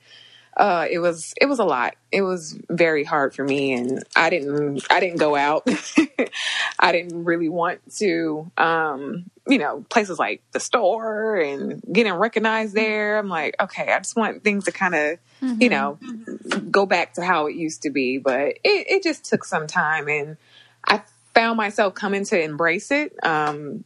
uh 0.57 0.87
it 0.91 0.99
was 0.99 1.35
it 1.41 1.47
was 1.47 1.59
a 1.59 1.65
lot. 1.65 1.97
It 2.13 2.23
was 2.23 2.59
very 2.69 3.03
hard 3.03 3.35
for 3.35 3.43
me 3.43 3.73
and 3.73 4.05
i 4.15 4.31
didn't 4.31 4.85
i 4.91 5.01
didn't 5.01 5.19
go 5.19 5.37
out. 5.37 5.69
I 6.79 6.93
didn't 6.93 7.25
really 7.25 7.49
want 7.49 7.81
to 7.97 8.51
um 8.57 9.31
you 9.47 9.59
know 9.59 9.85
places 9.89 10.19
like 10.19 10.43
the 10.53 10.61
store 10.61 11.37
and 11.37 11.83
getting 11.93 12.13
recognized 12.15 12.75
there. 12.75 13.19
I'm 13.19 13.29
like 13.29 13.57
okay 13.61 13.93
i 13.93 13.99
just 13.99 14.17
want 14.17 14.45
things 14.45 14.65
to 14.65 14.73
kind 14.73 14.95
of 14.95 15.19
you 15.61 15.69
know 15.69 15.99
go 16.71 16.87
back 16.87 17.15
to 17.15 17.25
how 17.25 17.47
it 17.47 17.55
used 17.57 17.83
to 17.83 17.91
be. 17.91 18.19
But 18.19 18.59
it, 18.65 18.87
it 18.89 19.03
just 19.03 19.25
took 19.25 19.45
some 19.45 19.67
time 19.67 20.09
and 20.09 20.37
i 20.87 21.03
found 21.35 21.57
myself 21.57 21.95
coming 21.95 22.25
to 22.25 22.41
embrace 22.41 22.91
it 22.93 23.13
um 23.25 23.85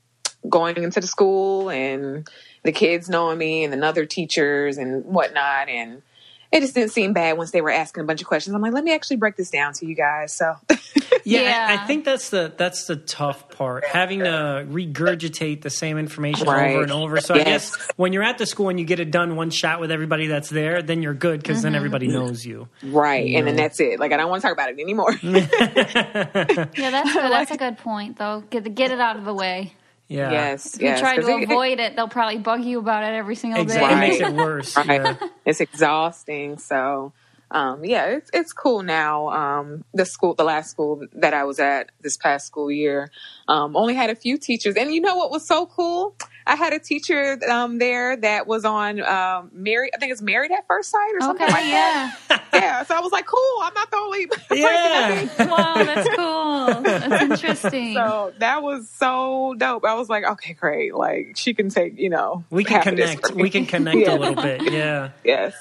going 0.49 0.77
into 0.77 1.01
the 1.01 1.07
school 1.07 1.71
and 1.71 2.29
the 2.63 2.73
kids 2.73 3.09
knowing 3.09 3.39
me 3.39 3.65
and 3.65 3.73
then 3.73 3.83
other 3.83 4.07
teachers 4.07 4.79
and 4.79 5.05
whatnot. 5.05 5.69
And 5.69 6.03
it 6.51 6.61
just 6.61 6.75
didn't 6.75 6.93
seem 6.93 7.13
bad 7.13 7.37
once 7.37 7.51
they 7.51 7.61
were 7.61 7.71
asking 7.71 8.05
a 8.05 8.07
bunch 8.07 8.21
of 8.21 8.27
questions. 8.27 8.55
I'm 8.55 8.63
like, 8.63 8.73
let 8.73 8.85
me 8.85 8.95
actually 8.95 9.17
break 9.17 9.37
this 9.37 9.51
down 9.51 9.73
to 9.75 9.87
you 9.87 9.95
guys. 9.95 10.33
So 10.33 10.57
Yeah, 10.69 10.79
Yeah. 11.25 11.67
I, 11.71 11.83
I 11.83 11.87
think 11.87 12.05
that's 12.05 12.31
the 12.31 12.53
that's 12.57 12.87
the 12.87 12.97
tough 12.97 13.51
part, 13.51 13.85
having 13.85 14.21
to 14.21 14.67
regurgitate 14.69 15.63
the 15.63 15.71
same 15.71 15.99
information 15.99 16.47
Right. 16.47 16.73
over 16.73 16.83
and 16.83 16.93
over. 16.93 17.21
So 17.21 17.35
I 17.35 17.45
guess 17.45 17.77
when 17.97 18.13
you're 18.13 18.23
at 18.23 18.39
the 18.39 18.47
school 18.47 18.69
and 18.71 18.79
you 18.81 18.87
get 18.87 19.01
it 19.01 19.11
done 19.11 19.37
one 19.37 19.51
shot 19.51 19.81
with 19.81 19.91
everybody 19.91 20.29
that's 20.29 20.49
there, 20.49 20.83
then 20.83 21.03
you're 21.03 21.15
good 21.15 21.43
because 21.43 21.63
then 21.63 21.73
mm-hmm. 21.73 21.77
everybody 21.77 22.09
knows 22.09 22.45
you. 22.45 22.69
right, 22.83 23.35
and 23.35 23.47
then 23.47 23.57
that's 23.57 23.81
it. 23.81 24.01
Like 24.01 24.13
I 24.13 24.17
don't 24.17 24.31
want 24.31 24.43
to 24.43 24.49
talk 24.49 24.57
about 24.57 24.71
it 24.71 24.81
anymore. 24.81 25.15
Yeah, 26.79 26.91
that's 26.91 27.13
good. 27.13 27.31
That's 27.39 27.51
a 27.51 27.57
good 27.57 27.79
point, 27.79 28.19
though. 28.19 28.43
Get 28.51 28.65
the, 28.65 28.71
get 28.71 28.91
it 28.91 29.01
out 29.01 29.17
of 29.17 29.25
the 29.25 29.35
way. 29.35 29.75
Yeah, 30.09 30.31
yes, 30.33 30.75
If 30.77 30.81
you 30.83 30.97
try 30.99 31.17
to 31.17 31.29
it- 31.29 31.43
avoid 31.45 31.79
it, 31.81 31.95
they'll 31.95 32.09
probably 32.09 32.39
bug 32.39 32.65
you 32.65 32.79
about 32.79 33.05
it 33.05 33.15
every 33.15 33.35
single 33.35 33.61
exactly. 33.61 33.89
day. 33.89 33.95
It 33.95 34.01
makes 34.01 34.21
it 34.21 34.33
worse. 34.47 34.77
right. 34.77 34.87
Yeah. 35.03 35.17
It's 35.45 35.61
exhausting. 35.61 36.57
So, 36.59 37.13
um, 37.51 37.85
yeah, 37.85 38.07
it's 38.07 38.31
it's 38.33 38.53
cool 38.53 38.83
now. 38.83 39.29
Um, 39.29 39.85
the 39.93 40.07
school, 40.07 40.35
the 40.35 40.45
last 40.45 40.71
school 40.71 41.03
that 41.13 41.35
I 41.35 41.45
was 41.45 41.59
at 41.61 41.91
this 42.01 42.17
past 42.17 42.47
school 42.47 42.71
year, 42.71 43.11
um, 43.49 43.77
only 43.77 43.95
had 43.95 44.09
a 44.11 44.15
few 44.15 44.39
teachers, 44.39 44.77
and 44.77 44.93
you 44.95 45.01
know 45.01 45.17
what 45.17 45.31
was 45.31 45.47
so 45.47 45.67
cool? 45.67 46.15
I 46.49 46.57
had 46.57 46.73
a 46.73 46.79
teacher 46.79 47.39
um, 47.51 47.79
there 47.79 48.17
that 48.17 48.47
was 48.47 48.65
on 48.65 49.01
um, 49.03 49.51
Married. 49.53 49.91
I 49.95 49.99
think 49.99 50.13
it's 50.13 50.23
Married 50.23 50.51
at 50.51 50.67
First 50.67 50.91
Sight 50.91 51.13
or 51.15 51.21
something 51.21 51.45
Okay, 51.45 51.53
like 51.53 51.67
yeah. 51.67 52.13
that. 52.29 52.45
Yeah, 52.59 52.83
so 52.85 52.97
I 52.97 53.01
was 53.01 53.13
like, 53.13 53.27
cool. 53.27 53.61
I'm 53.63 53.75
not 53.75 53.91
the 53.91 53.97
only. 53.99 54.27
person 54.29 54.57
Yeah. 54.57 54.65
that 54.67 55.29
thinks 55.37 55.51
wow, 55.53 55.75
that's 55.85 56.09
cool. 56.17 56.83
That's 56.83 57.23
interesting. 57.23 57.95
So 57.95 58.33
that 58.39 58.63
was 58.63 58.89
so 58.89 59.55
dope. 59.59 59.85
I 59.85 59.95
was 59.95 60.09
like, 60.09 60.25
okay, 60.25 60.55
great. 60.55 60.95
Like 60.95 61.35
she 61.37 61.55
can 61.55 61.69
take, 61.69 61.99
you 61.99 62.09
know, 62.11 62.45
We 62.51 62.65
can 62.65 62.79
half 62.79 62.87
of 62.89 62.97
this 62.97 63.15
connect. 63.21 63.35
We 63.41 63.51
can 63.51 63.67
connect 63.67 63.99
Yeah. 63.99 64.15
a 64.15 64.17
little 64.17 64.35
bit. 64.43 64.73
Yeah. 64.73 65.11
Yes. 65.25 65.55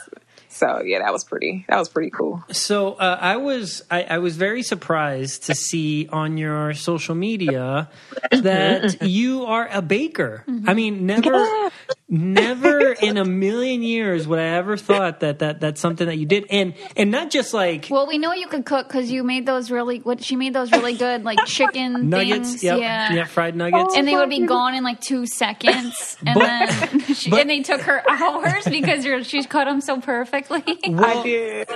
So 0.58 0.82
yeah, 0.84 1.00
that 1.00 1.14
was 1.14 1.24
pretty. 1.24 1.66
That 1.70 1.78
was 1.78 1.88
pretty 1.88 2.10
cool. 2.10 2.44
So 2.52 2.94
uh, 2.94 3.18
I 3.22 3.38
was 3.38 3.84
I, 3.92 4.04
I 4.04 4.18
was 4.18 4.38
very 4.38 4.64
surprised 4.64 5.44
to 5.46 5.54
see 5.54 6.08
on 6.12 6.38
your 6.38 6.74
social 6.74 7.14
media 7.14 7.90
that 8.32 9.04
you 9.04 9.46
are 9.46 9.70
a 9.72 9.84
baker. 9.84 10.44
I 10.66 10.74
mean, 10.74 11.06
never 11.06 11.70
never 12.10 12.92
in 13.02 13.18
a 13.18 13.26
million 13.26 13.82
years 13.84 14.28
would 14.28 14.40
I 14.40 14.48
ever 14.58 14.78
thought 14.78 15.20
that 15.22 15.40
that 15.40 15.60
that's 15.60 15.82
something 15.82 16.08
that 16.08 16.18
you 16.18 16.26
did, 16.26 16.46
and 16.50 16.74
and 16.96 17.12
not 17.12 17.30
just 17.30 17.54
like 17.54 17.88
well, 17.90 18.08
we 18.08 18.18
know 18.18 18.34
you 18.34 18.48
could 18.48 18.66
cook 18.66 18.88
because 18.88 19.12
you 19.12 19.24
made 19.24 19.46
those 19.46 19.70
really. 19.72 20.00
What 20.00 20.24
she 20.24 20.36
made 20.36 20.54
those 20.54 20.72
really 20.72 20.94
good 20.96 21.24
like 21.24 21.40
chicken 21.46 22.10
nuggets. 22.10 22.50
things. 22.50 22.64
Yep, 22.64 22.80
yeah. 22.80 23.14
yeah, 23.14 23.26
fried 23.26 23.56
nuggets. 23.56 23.96
And 23.96 24.08
they 24.08 24.16
would 24.16 24.30
be 24.30 24.46
gone 24.46 24.74
in 24.76 24.84
like 24.84 25.02
two 25.02 25.26
seconds, 25.26 26.18
and 26.26 26.36
But- 26.36 26.44
then 26.70 27.00
she, 27.16 27.30
but- 27.30 27.42
and 27.42 27.50
they 27.50 27.62
took 27.62 27.82
her 27.82 28.04
hours 28.10 28.64
because 28.66 29.04
you're, 29.06 29.24
she's 29.24 29.46
cut 29.48 29.66
them 29.66 29.82
so 29.82 30.00
perfectly. 30.00 30.64
Well, 30.88 31.04
I 31.20 31.24
did. 31.24 31.70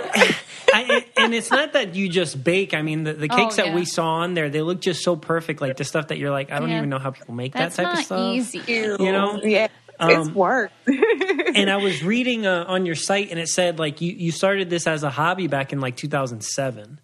I, 0.74 1.06
and 1.17 1.34
it's 1.34 1.52
not 1.52 1.74
that 1.74 1.96
you 1.96 2.08
just 2.08 2.41
bake. 2.44 2.74
I 2.74 2.82
mean, 2.82 3.04
the, 3.04 3.13
the 3.13 3.28
cakes 3.28 3.56
oh, 3.56 3.58
that 3.58 3.65
Oh, 3.65 3.70
yeah. 3.70 3.76
we 3.76 3.86
saw 3.86 4.06
on 4.15 4.34
there, 4.36 4.50
they 4.50 4.62
look 4.62 4.80
just 4.80 5.04
so 5.04 5.15
perfect. 5.17 5.60
Like 5.60 5.76
the 5.78 5.84
stuff 5.84 6.08
that 6.08 6.17
you're 6.17 6.32
like, 6.32 6.52
I 6.52 6.60
don't 6.60 6.70
Yeah. 6.70 6.78
even 6.78 6.89
know 6.89 7.00
how 7.00 7.12
people 7.12 7.34
make 7.36 7.54
That's 7.54 7.76
that 7.76 7.84
type 7.84 7.94
not 7.94 8.00
of 8.00 8.06
stuff. 8.06 8.34
easy. 8.36 8.62
You 9.04 9.12
know? 9.12 9.41
yeah, 9.44 9.67
it's 10.09 10.27
Um, 10.29 10.33
work. 10.33 10.71
and 10.87 11.69
I 11.69 11.77
was 11.77 12.03
reading 12.03 12.45
uh, 12.45 12.65
on 12.67 12.85
your 12.85 12.95
site, 12.95 13.29
and 13.31 13.39
it 13.39 13.47
said 13.47 13.79
like 13.79 14.01
you, 14.01 14.11
you 14.13 14.31
started 14.31 14.69
this 14.69 14.87
as 14.87 15.03
a 15.03 15.09
hobby 15.09 15.47
back 15.47 15.73
in 15.73 15.79
like 15.79 15.95
2007. 15.95 16.99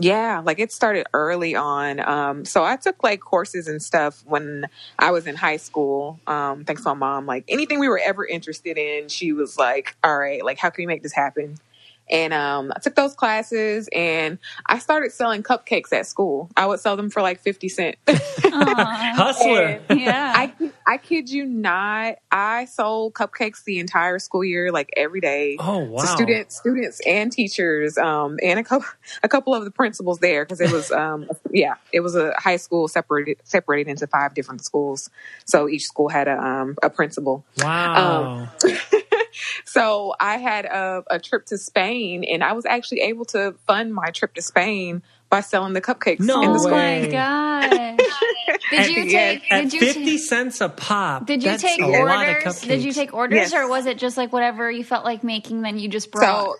Yeah, 0.00 0.42
like 0.44 0.60
it 0.60 0.70
started 0.70 1.06
early 1.12 1.56
on. 1.56 1.98
Um, 1.98 2.44
so 2.44 2.62
I 2.64 2.76
took 2.76 3.02
like 3.02 3.20
courses 3.20 3.66
and 3.66 3.82
stuff 3.82 4.22
when 4.26 4.66
I 4.96 5.10
was 5.10 5.26
in 5.26 5.34
high 5.34 5.56
school. 5.56 6.20
Um, 6.28 6.64
thanks 6.64 6.84
to 6.84 6.90
my 6.90 6.94
mom. 6.94 7.26
Like 7.26 7.44
anything 7.48 7.80
we 7.80 7.88
were 7.88 7.98
ever 7.98 8.24
interested 8.24 8.78
in, 8.78 9.08
she 9.08 9.32
was 9.32 9.58
like, 9.58 9.96
"All 10.04 10.16
right, 10.16 10.44
like 10.44 10.58
how 10.58 10.70
can 10.70 10.82
we 10.82 10.86
make 10.86 11.02
this 11.02 11.12
happen?" 11.12 11.58
And 12.10 12.32
um, 12.32 12.72
I 12.74 12.80
took 12.80 12.94
those 12.94 13.14
classes, 13.14 13.88
and 13.92 14.38
I 14.66 14.78
started 14.78 15.12
selling 15.12 15.42
cupcakes 15.42 15.92
at 15.92 16.06
school. 16.06 16.50
I 16.56 16.66
would 16.66 16.80
sell 16.80 16.96
them 16.96 17.10
for 17.10 17.22
like 17.22 17.40
fifty 17.40 17.68
cent. 17.68 17.96
Hustler. 18.08 19.80
Yeah. 19.98 20.32
I 20.36 20.52
I 20.86 20.96
kid 20.96 21.28
you 21.28 21.44
not. 21.44 22.16
I 22.30 22.66
sold 22.66 23.14
cupcakes 23.14 23.64
the 23.64 23.78
entire 23.78 24.18
school 24.18 24.44
year, 24.44 24.70
like 24.70 24.90
every 24.96 25.20
day. 25.20 25.56
Oh, 25.58 25.78
wow. 25.78 26.02
To 26.02 26.06
students, 26.06 26.56
students 26.56 27.00
and 27.06 27.32
teachers, 27.32 27.98
um, 27.98 28.38
and 28.42 28.58
a 28.58 28.64
couple 28.64 28.88
a 29.22 29.28
couple 29.28 29.54
of 29.54 29.64
the 29.64 29.70
principals 29.70 30.18
there 30.20 30.44
because 30.44 30.60
it 30.60 30.70
was 30.70 30.90
um, 30.92 31.28
yeah, 31.50 31.74
it 31.92 32.00
was 32.00 32.16
a 32.16 32.32
high 32.38 32.56
school 32.56 32.88
separated 32.88 33.38
separated 33.44 33.90
into 33.90 34.06
five 34.06 34.34
different 34.34 34.64
schools. 34.64 35.10
So 35.44 35.68
each 35.68 35.84
school 35.84 36.08
had 36.08 36.28
a 36.28 36.38
um, 36.38 36.76
a 36.82 36.90
principal. 36.90 37.44
Wow. 37.58 38.48
So 39.68 40.14
I 40.18 40.36
had 40.38 40.64
a, 40.64 41.04
a 41.10 41.18
trip 41.18 41.46
to 41.46 41.58
Spain, 41.58 42.24
and 42.24 42.42
I 42.42 42.52
was 42.52 42.64
actually 42.66 43.00
able 43.02 43.24
to 43.26 43.54
fund 43.66 43.94
my 43.94 44.10
trip 44.10 44.34
to 44.34 44.42
Spain 44.42 45.02
by 45.30 45.40
selling 45.42 45.74
the 45.74 45.80
cupcakes. 45.82 46.20
No 46.20 46.42
in 46.42 46.52
the 46.52 46.58
oh 46.58 46.62
school. 46.62 46.72
way. 46.72 47.02
my 47.02 47.08
gosh! 47.10 47.98
Did 48.70 48.96
you 48.96 49.10
take? 49.10 49.42
At 49.52 49.62
Did 49.62 49.72
you 49.74 49.80
50 49.80 50.04
take? 50.04 50.20
cents 50.20 50.60
a 50.60 50.68
pop. 50.68 51.26
Did 51.26 51.42
you 51.42 51.50
that's 51.50 51.62
take 51.62 51.80
a 51.82 51.86
lot 51.86 52.28
of 52.28 52.36
orders? 52.36 52.60
Did 52.62 52.82
you 52.82 52.92
take 52.92 53.12
orders, 53.14 53.36
Yes. 53.36 53.54
or 53.54 53.68
was 53.68 53.86
it 53.86 53.98
just 53.98 54.16
like 54.16 54.32
whatever 54.32 54.70
you 54.70 54.84
felt 54.84 55.04
like 55.04 55.22
making, 55.22 55.62
then 55.62 55.78
you 55.78 55.88
just 55.88 56.10
brought? 56.10 56.46
So 56.46 56.56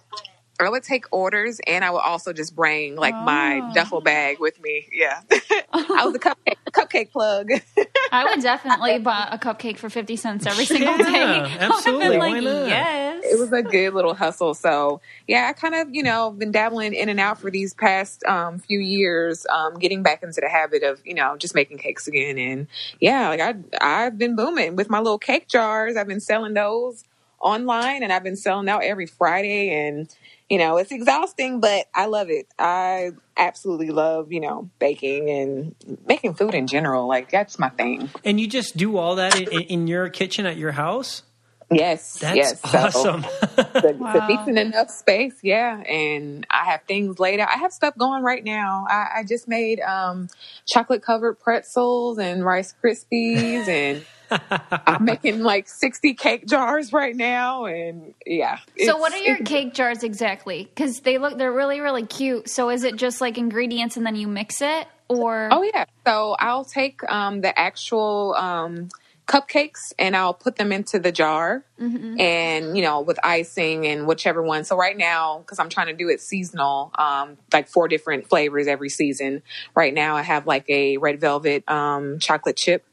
I 0.66 0.68
would 0.70 0.82
take 0.82 1.04
orders, 1.12 1.60
and 1.66 1.84
I 1.84 1.90
would 1.90 2.00
also 2.00 2.32
just 2.32 2.56
bring 2.56 2.96
like 2.96 3.14
my 3.14 3.60
Oh. 3.62 3.74
duffel 3.74 4.00
bag 4.00 4.38
with 4.40 4.60
me. 4.60 4.88
Yeah, 4.92 5.20
I 5.72 6.04
was 6.04 6.14
a 6.14 6.18
cupcake 6.18 6.56
a 6.66 6.70
cupcake 6.70 7.10
plug. 7.12 7.48
I 8.12 8.24
would 8.24 8.42
definitely 8.42 8.98
buy 8.98 9.28
a 9.30 9.38
cupcake 9.38 9.76
for 9.78 9.88
fifty 9.88 10.16
cents 10.16 10.46
every 10.46 10.64
single 10.64 10.96
day. 10.98 11.04
Yeah, 11.12 11.42
I 11.42 11.42
would've 11.52 11.70
absolutely. 11.70 12.08
been 12.08 12.18
Why 12.18 12.28
like, 12.30 12.42
not? 12.44 12.66
yes. 12.68 13.24
it 13.24 13.38
was 13.38 13.52
a 13.52 13.62
good 13.62 13.94
little 13.94 14.14
hustle. 14.14 14.54
So 14.54 15.00
yeah, 15.26 15.46
I 15.48 15.52
kind 15.52 15.74
of 15.74 15.94
you 15.94 16.02
know 16.02 16.30
been 16.30 16.50
dabbling 16.52 16.94
in 16.94 17.08
and 17.08 17.20
out 17.20 17.38
for 17.40 17.50
these 17.50 17.74
past 17.74 18.24
um, 18.24 18.58
few 18.58 18.80
years, 18.80 19.46
um, 19.50 19.78
getting 19.78 20.02
back 20.02 20.22
into 20.22 20.40
the 20.40 20.48
habit 20.48 20.82
of 20.82 21.00
you 21.04 21.14
know 21.14 21.36
just 21.36 21.54
making 21.54 21.78
cakes 21.78 22.06
again. 22.08 22.36
And 22.38 22.66
yeah, 23.00 23.28
like 23.28 23.40
I 23.40 23.54
I've 23.80 24.18
been 24.18 24.34
booming 24.36 24.76
with 24.76 24.90
my 24.90 24.98
little 24.98 25.18
cake 25.18 25.48
jars. 25.48 25.96
I've 25.96 26.08
been 26.08 26.20
selling 26.20 26.54
those 26.54 27.04
online, 27.40 28.02
and 28.02 28.12
I've 28.12 28.24
been 28.24 28.36
selling 28.36 28.68
out 28.68 28.82
every 28.82 29.06
Friday. 29.06 29.70
And 29.70 30.08
you 30.48 30.58
know 30.58 30.76
it's 30.76 30.92
exhausting, 30.92 31.60
but 31.60 31.86
I 31.94 32.06
love 32.06 32.30
it. 32.30 32.46
I 32.58 33.12
absolutely 33.36 33.90
love 33.90 34.32
you 34.32 34.40
know 34.40 34.70
baking 34.78 35.30
and 35.30 35.74
making 36.06 36.34
food 36.34 36.54
in 36.54 36.66
general. 36.66 37.06
Like 37.06 37.30
that's 37.30 37.58
my 37.58 37.68
thing. 37.68 38.10
And 38.24 38.40
you 38.40 38.46
just 38.46 38.76
do 38.76 38.96
all 38.96 39.16
that 39.16 39.38
in, 39.38 39.48
in 39.48 39.86
your 39.86 40.08
kitchen 40.08 40.46
at 40.46 40.56
your 40.56 40.72
house? 40.72 41.22
Yes, 41.70 42.18
That's 42.20 42.36
yes. 42.36 42.60
So- 42.60 42.78
awesome. 42.78 43.20
the, 43.56 43.96
Wow. 43.98 44.12
the 44.14 44.20
decent 44.26 44.58
enough 44.58 44.90
space, 44.90 45.34
yeah. 45.42 45.80
And 45.82 46.46
I 46.50 46.64
have 46.64 46.82
things 46.84 47.18
laid 47.18 47.40
out. 47.40 47.48
I 47.54 47.58
have 47.58 47.72
stuff 47.72 47.96
going 47.98 48.22
right 48.22 48.42
now. 48.42 48.86
I, 48.88 49.18
I 49.18 49.24
just 49.24 49.48
made 49.48 49.80
um, 49.80 50.28
chocolate 50.66 51.02
covered 51.02 51.38
pretzels 51.38 52.18
and 52.18 52.42
Rice 52.44 52.74
Krispies, 52.82 53.68
and 53.68 54.02
I'm 54.86 55.04
making 55.04 55.42
like 55.42 55.68
60 55.68 56.14
cake 56.14 56.46
jars 56.46 56.92
right 56.92 57.14
now. 57.14 57.66
And 57.66 58.14
yeah. 58.24 58.58
So, 58.84 58.96
what 58.96 59.12
are 59.12 59.18
your 59.18 59.36
cake 59.38 59.74
jars 59.74 60.02
exactly? 60.02 60.64
Because 60.64 61.00
they 61.00 61.18
look, 61.18 61.36
they're 61.36 61.52
really, 61.52 61.80
really 61.80 62.06
cute. 62.06 62.48
So, 62.48 62.70
is 62.70 62.84
it 62.84 62.96
just 62.96 63.20
like 63.20 63.36
ingredients 63.36 63.96
and 63.98 64.06
then 64.06 64.16
you 64.16 64.26
mix 64.26 64.62
it, 64.62 64.86
or 65.08 65.48
Oh 65.52 65.62
yeah. 65.62 65.84
So 66.06 66.34
I'll 66.38 66.64
take 66.64 67.00
um, 67.10 67.42
the 67.42 67.58
actual 67.58 68.34
um, 68.38 68.88
cupcakes 69.28 69.92
and 69.98 70.16
I'll 70.16 70.34
put 70.34 70.56
them 70.56 70.72
into 70.72 70.98
the 70.98 71.12
jar, 71.12 71.62
and 71.78 72.76
you 72.76 72.82
know 72.82 73.02
with 73.02 73.18
icing 73.22 73.86
and 73.86 74.06
whichever 74.06 74.42
one. 74.42 74.64
So 74.64 74.76
right 74.76 74.96
now, 74.96 75.38
because 75.38 75.58
I'm 75.58 75.68
trying 75.68 75.88
to 75.88 75.92
do 75.92 76.08
it 76.08 76.20
seasonal, 76.20 76.90
um, 76.98 77.36
like 77.52 77.68
four 77.68 77.86
different 77.86 78.28
flavors 78.28 78.66
every 78.66 78.88
season. 78.88 79.42
Right 79.76 79.94
now, 79.94 80.16
I 80.16 80.22
have 80.22 80.46
like 80.46 80.68
a 80.68 80.96
red 80.96 81.20
velvet 81.20 81.68
um, 81.68 82.18
chocolate 82.18 82.56
chip 82.56 82.84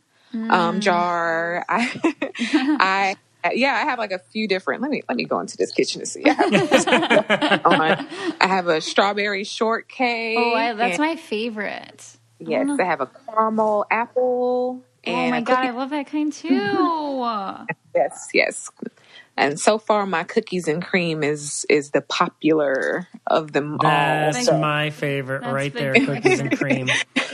um, 0.49 0.81
jar. 0.81 1.65
I, 1.69 1.99
I. 3.43 3.51
Yeah, 3.53 3.75
I 3.75 3.87
have 3.87 3.99
like 3.99 4.11
a 4.11 4.17
few 4.17 4.47
different. 4.47 4.81
Let 4.81 4.89
me 4.89 5.03
let 5.07 5.15
me 5.15 5.23
go 5.25 5.39
into 5.39 5.55
this 5.55 5.71
kitchen 5.71 6.01
to 6.01 6.05
see. 6.07 6.23
I 6.25 6.33
have, 6.33 7.61
on. 7.65 7.81
I 8.41 8.47
have 8.47 8.67
a 8.67 8.81
strawberry 8.81 9.43
shortcake. 9.43 10.35
oh, 10.37 10.53
I, 10.55 10.73
that's 10.73 10.97
and- 10.97 11.07
my 11.07 11.15
favorite. 11.15 12.17
Yes, 12.39 12.67
I 12.79 12.83
have 12.83 12.99
a 13.01 13.09
caramel 13.27 13.85
apple. 13.89 14.83
Oh 15.07 15.11
and 15.11 15.27
oh 15.27 15.31
my 15.31 15.37
a 15.37 15.41
god, 15.41 15.65
I 15.65 15.69
love 15.71 15.89
that 15.91 16.07
kind 16.07 16.31
too. 16.41 16.55
Yes, 17.95 18.29
yes. 18.33 18.69
And 19.37 19.59
so 19.59 19.77
far, 19.77 20.05
my 20.05 20.23
cookies 20.23 20.67
and 20.67 20.83
cream 20.83 21.23
is 21.23 21.65
is 21.69 21.91
the 21.91 22.01
popular 22.01 23.07
of 23.27 23.51
them 23.51 23.77
That's 23.81 24.37
all. 24.37 24.43
So, 24.43 24.57
my 24.59 24.89
favorite 24.91 25.41
That's 25.41 25.53
right 25.53 25.73
the- 25.73 25.79
there, 25.79 25.93
cookies 25.93 26.39
and 26.39 26.57
cream. 26.57 26.89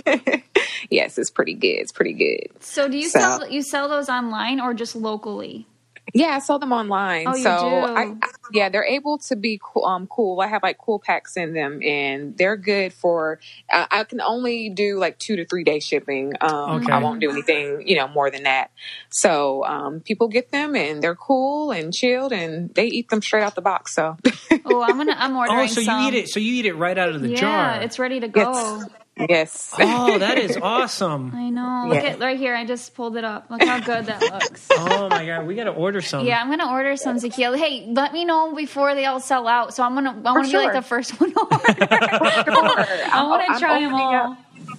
yes, 0.89 1.17
it's 1.17 1.29
pretty 1.29 1.53
good. 1.53 1.67
It's 1.67 1.91
pretty 1.91 2.13
good. 2.13 2.63
so, 2.63 2.87
do 2.87 2.97
you 2.97 3.07
So- 3.09 3.19
sell 3.19 3.47
you 3.49 3.61
sell 3.61 3.87
those 3.87 4.09
online 4.09 4.59
or 4.59 4.73
just 4.73 4.95
locally? 4.95 5.67
Yeah, 6.13 6.29
I 6.35 6.39
saw 6.39 6.57
them 6.57 6.73
online. 6.73 7.27
Oh, 7.27 7.35
you 7.35 7.43
so 7.43 7.57
do? 7.59 7.65
I, 7.93 8.01
I- 8.21 8.29
yeah, 8.53 8.67
they're 8.67 8.83
able 8.83 9.17
to 9.19 9.37
be 9.37 9.61
cool, 9.63 9.85
um, 9.85 10.07
cool. 10.07 10.41
I 10.41 10.47
have 10.47 10.61
like 10.61 10.77
cool 10.77 10.99
packs 10.99 11.37
in 11.37 11.53
them, 11.53 11.81
and 11.83 12.37
they're 12.37 12.57
good 12.57 12.91
for. 12.91 13.39
Uh, 13.71 13.85
I 13.89 14.03
can 14.03 14.19
only 14.19 14.69
do 14.69 14.97
like 14.99 15.19
two 15.19 15.37
to 15.37 15.45
three 15.45 15.63
day 15.63 15.79
shipping. 15.79 16.33
Um, 16.41 16.81
Okay. 16.81 16.91
I 16.91 16.97
won't 16.99 17.21
do 17.21 17.29
anything, 17.31 17.87
you 17.87 17.95
know, 17.95 18.09
more 18.09 18.29
than 18.29 18.43
that. 18.43 18.71
So 19.09 19.63
um, 19.63 20.01
people 20.01 20.27
get 20.27 20.51
them, 20.51 20.75
and 20.75 21.01
they're 21.01 21.15
cool 21.15 21.71
and 21.71 21.93
chilled, 21.93 22.33
and 22.33 22.73
they 22.75 22.87
eat 22.87 23.09
them 23.09 23.21
straight 23.21 23.43
out 23.43 23.55
the 23.55 23.61
box. 23.61 23.93
So 23.95 24.17
Oh, 24.65 24.81
I'm 24.81 24.97
gonna. 24.97 25.15
I'm 25.17 25.37
ordering 25.37 25.59
Oh, 25.61 25.67
so 25.67 25.81
some. 25.81 26.01
you 26.01 26.07
eat 26.09 26.13
it? 26.15 26.27
So 26.27 26.41
you 26.41 26.55
eat 26.55 26.65
it 26.65 26.73
right 26.73 26.97
out 26.97 27.09
of 27.15 27.21
the 27.21 27.29
yeah, 27.29 27.35
jar? 27.39 27.81
it's 27.83 27.99
ready 27.99 28.19
to 28.19 28.27
go. 28.27 28.41
yes, 28.41 28.89
yes. 29.17 29.73
Oh, 29.79 30.17
that 30.17 30.37
is 30.37 30.57
awesome. 30.61 31.31
I 31.35 31.49
know. 31.49 31.85
Look 31.89 32.03
Yeah. 32.03 32.09
at 32.11 32.19
right 32.19 32.37
here. 32.37 32.55
I 32.55 32.65
just 32.65 32.93
pulled 32.95 33.17
it 33.17 33.23
up. 33.23 33.49
Look 33.49 33.61
how 33.61 33.79
good 33.79 34.05
that 34.05 34.21
looks. 34.21 34.67
Oh 34.77 35.09
my 35.09 35.25
god, 35.25 35.45
we 35.45 35.55
got 35.55 35.65
to 35.65 35.71
order 35.71 36.01
some. 36.01 36.25
Yeah, 36.25 36.41
I'm 36.41 36.49
gonna 36.49 36.71
order 36.71 36.95
some 36.95 37.19
tequila. 37.19 37.57
Hey, 37.57 37.87
let 37.91 38.13
me 38.13 38.25
know 38.25 38.55
before 38.55 38.95
they 38.95 39.05
all 39.05 39.19
sell 39.19 39.47
out. 39.47 39.73
So 39.73 39.83
I'm 39.83 39.93
gonna. 39.95 40.21
I 40.25 40.31
want 40.33 40.45
to 40.45 40.51
be 40.51 40.57
like 40.57 40.73
the 40.73 40.81
first 40.81 41.19
one 41.19 41.31
to 41.33 41.39
order. 41.39 41.57
I 41.81 43.25
want 43.27 43.53
to 43.53 43.59
try 43.59 43.79
them 43.79 43.93
all. 43.93 44.35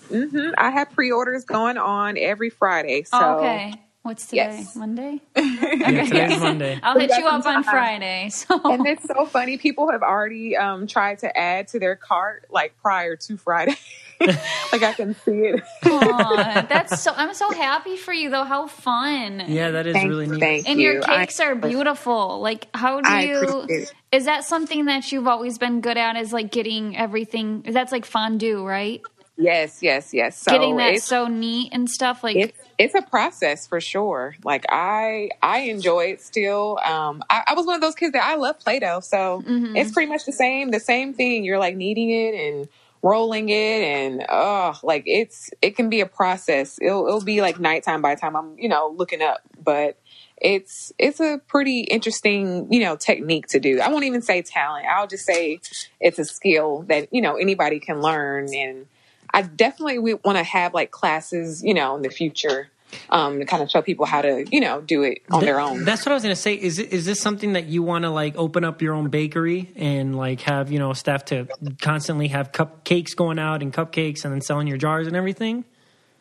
hmm 0.08 0.50
I 0.58 0.70
have 0.70 0.90
pre-orders 0.92 1.44
going 1.44 1.78
on 1.78 2.16
every 2.18 2.50
Friday. 2.50 3.02
So 3.04 3.18
Oh, 3.20 3.38
okay. 3.38 3.74
What's 4.02 4.26
today? 4.26 4.58
Yes. 4.58 4.74
Monday. 4.76 5.20
Yeah, 5.36 6.04
today's 6.04 6.40
Monday. 6.40 6.80
I'll 6.82 6.98
hit 6.98 7.16
you 7.16 7.26
up 7.26 7.46
on. 7.46 7.62
Friday. 7.62 8.30
So 8.30 8.60
and 8.64 8.84
it's 8.86 9.04
so 9.04 9.26
funny. 9.26 9.58
People 9.58 9.90
have 9.92 10.02
already 10.02 10.56
um, 10.56 10.86
tried 10.88 11.20
to 11.20 11.38
add 11.38 11.68
to 11.68 11.78
their 11.78 11.94
cart 11.96 12.46
like 12.50 12.76
prior 12.82 13.14
to 13.16 13.36
Friday. 13.36 13.76
like 14.72 14.82
I 14.82 14.92
can 14.94 15.14
see 15.24 15.32
it. 15.32 15.62
Aw, 15.84 16.66
that's 16.68 17.00
so. 17.04 17.12
I'm 17.16 17.34
so 17.34 17.50
happy 17.52 17.96
for 17.96 18.12
you 18.12 18.30
though. 18.30 18.44
How 18.44 18.66
fun. 18.66 19.44
Yeah, 19.48 19.70
that 19.72 19.86
is 19.86 19.94
Thank, 19.94 20.08
really 20.08 20.26
neat. 20.26 20.40
thank 20.40 20.68
And 20.68 20.80
you. 20.80 20.92
your 20.92 21.02
cakes 21.02 21.40
I- 21.40 21.46
are 21.46 21.54
beautiful. 21.54 22.40
Like, 22.40 22.68
how 22.74 23.00
do 23.00 23.08
I 23.08 23.22
you? 23.24 23.86
Is 24.10 24.24
that 24.26 24.44
something 24.44 24.86
that 24.86 25.10
you've 25.12 25.26
always 25.26 25.58
been 25.58 25.80
good 25.80 25.96
at? 25.96 26.16
Is 26.16 26.32
like 26.32 26.50
getting 26.50 26.96
everything? 26.96 27.62
That's 27.68 27.92
like 27.92 28.04
fondue, 28.04 28.64
right? 28.66 29.00
Yes, 29.38 29.82
yes, 29.82 30.12
yes. 30.12 30.36
So 30.38 30.52
getting 30.52 30.76
that 30.76 31.00
so 31.00 31.26
neat 31.26 31.70
and 31.72 31.88
stuff. 31.88 32.22
Like, 32.22 32.36
it's 32.36 32.58
it's 32.78 32.94
a 32.94 33.00
process 33.02 33.66
for 33.66 33.80
sure. 33.80 34.36
Like 34.44 34.66
I 34.68 35.30
I 35.42 35.60
enjoy 35.60 36.06
it 36.12 36.20
still. 36.20 36.78
Um, 36.84 37.22
I, 37.30 37.42
I 37.48 37.54
was 37.54 37.64
one 37.64 37.74
of 37.74 37.80
those 37.80 37.94
kids 37.94 38.12
that 38.12 38.24
I 38.24 38.34
love 38.36 38.58
Play-Doh, 38.60 39.00
so 39.00 39.42
Mm-hmm. 39.46 39.74
it's 39.76 39.90
pretty 39.92 40.10
much 40.12 40.26
the 40.26 40.32
same 40.32 40.70
the 40.70 40.80
same 40.80 41.14
thing. 41.14 41.44
You're 41.44 41.58
like 41.58 41.76
kneading 41.76 42.10
it 42.10 42.34
and 42.34 42.68
rolling 43.02 43.48
it 43.48 43.82
and 43.82 44.24
oh 44.28 44.78
like 44.84 45.02
it's 45.06 45.50
it 45.60 45.76
can 45.76 45.90
be 45.90 46.00
a 46.00 46.06
process. 46.06 46.78
It'll 46.80 47.06
it'll 47.06 47.24
be 47.24 47.40
like 47.40 47.58
nighttime 47.58 48.00
by 48.00 48.14
the 48.14 48.20
time 48.20 48.36
i'm 48.36 48.56
you 48.58 48.68
know 48.68 48.94
looking 48.96 49.22
up 49.22 49.40
but 49.62 49.98
it's 50.36 50.92
it's 50.98 51.20
a 51.20 51.40
pretty 51.46 51.80
interesting 51.80 52.72
you 52.72 52.80
know 52.80 52.96
technique 52.96 53.48
to 53.48 53.60
do. 53.60 53.80
I 53.80 53.88
won't 53.88 54.04
even 54.04 54.22
say 54.22 54.42
talent. 54.42 54.86
I'll 54.86 55.06
just 55.06 55.26
say 55.26 55.60
it's 56.00 56.18
a 56.18 56.24
skill 56.24 56.82
that 56.88 57.08
you 57.12 57.20
know 57.20 57.36
anybody 57.36 57.80
can 57.80 58.00
learn 58.00 58.52
and 58.54 58.86
i 59.32 59.42
definitely 59.42 59.98
want 59.98 60.36
to 60.38 60.44
have 60.44 60.74
like 60.74 60.90
classes 60.90 61.62
you 61.62 61.74
know 61.74 61.96
in 61.96 62.02
the 62.02 62.10
future 62.10 62.68
um 63.10 63.38
to 63.38 63.44
kind 63.44 63.62
of 63.62 63.70
show 63.70 63.82
people 63.82 64.06
how 64.06 64.22
to 64.22 64.44
you 64.50 64.60
know 64.60 64.80
do 64.80 65.02
it 65.02 65.22
on 65.30 65.40
their 65.40 65.60
own 65.60 65.84
That's 65.84 66.04
what 66.04 66.12
I 66.12 66.14
was 66.14 66.22
gonna 66.22 66.36
say. 66.36 66.54
Is 66.54 66.78
is 66.78 67.04
this 67.06 67.20
something 67.20 67.54
that 67.54 67.66
you 67.66 67.82
want 67.82 68.04
to 68.04 68.10
like 68.10 68.36
open 68.36 68.64
up 68.64 68.82
your 68.82 68.94
own 68.94 69.08
bakery 69.08 69.70
and 69.76 70.16
like 70.16 70.40
have 70.42 70.70
you 70.70 70.78
know 70.78 70.92
staff 70.92 71.24
to 71.26 71.46
constantly 71.80 72.28
have 72.28 72.52
cupcakes 72.52 73.16
going 73.16 73.38
out 73.38 73.62
and 73.62 73.72
cupcakes 73.72 74.24
and 74.24 74.32
then 74.32 74.40
selling 74.40 74.66
your 74.66 74.78
jars 74.78 75.06
and 75.06 75.16
everything? 75.16 75.64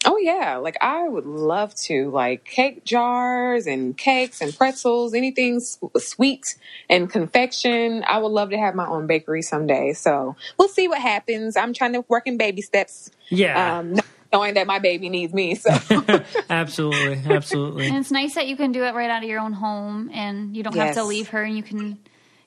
Oh 0.04 0.18
yeah, 0.18 0.56
like 0.56 0.78
I 0.82 1.08
would 1.08 1.28
love 1.28 1.76
to 1.86 2.10
like 2.10 2.44
cake 2.44 2.84
jars 2.86 3.68
and 3.68 3.96
cakes 3.96 4.42
and 4.42 4.56
pretzels, 4.56 5.14
anything 5.14 5.60
sweet 5.60 6.56
and 6.90 7.08
confection. 7.08 8.04
I 8.08 8.18
would 8.18 8.32
love 8.32 8.50
to 8.50 8.58
have 8.58 8.74
my 8.74 8.88
own 8.88 9.06
bakery 9.06 9.44
someday. 9.44 9.94
So 9.94 10.36
we'll 10.58 10.70
see 10.70 10.88
what 10.88 11.00
happens. 11.00 11.56
I'm 11.56 11.72
trying 11.74 11.94
to 11.94 12.04
work 12.08 12.26
in 12.26 12.38
baby 12.38 12.64
steps. 12.64 13.12
Yeah, 13.30 13.78
Um, 13.80 14.00
knowing 14.32 14.54
that 14.56 14.68
my 14.68 14.80
baby 14.80 15.10
needs 15.10 15.34
me. 15.34 15.56
So 15.56 15.70
absolutely, 16.50 17.22
absolutely. 17.26 17.88
and 17.88 17.98
it's 17.98 18.12
nice 18.12 18.36
that 18.36 18.48
you 18.48 18.56
can 18.56 18.72
do 18.72 18.84
it 18.84 18.94
right 18.94 19.10
out 19.10 19.24
of 19.24 19.30
your 19.30 19.40
own 19.40 19.54
home, 19.54 20.10
and 20.14 20.56
you 20.56 20.64
don't 20.64 20.76
have 20.76 20.96
to 20.96 21.04
leave 21.04 21.30
her, 21.30 21.44
and 21.44 21.56
you 21.58 21.64
can, 21.64 21.98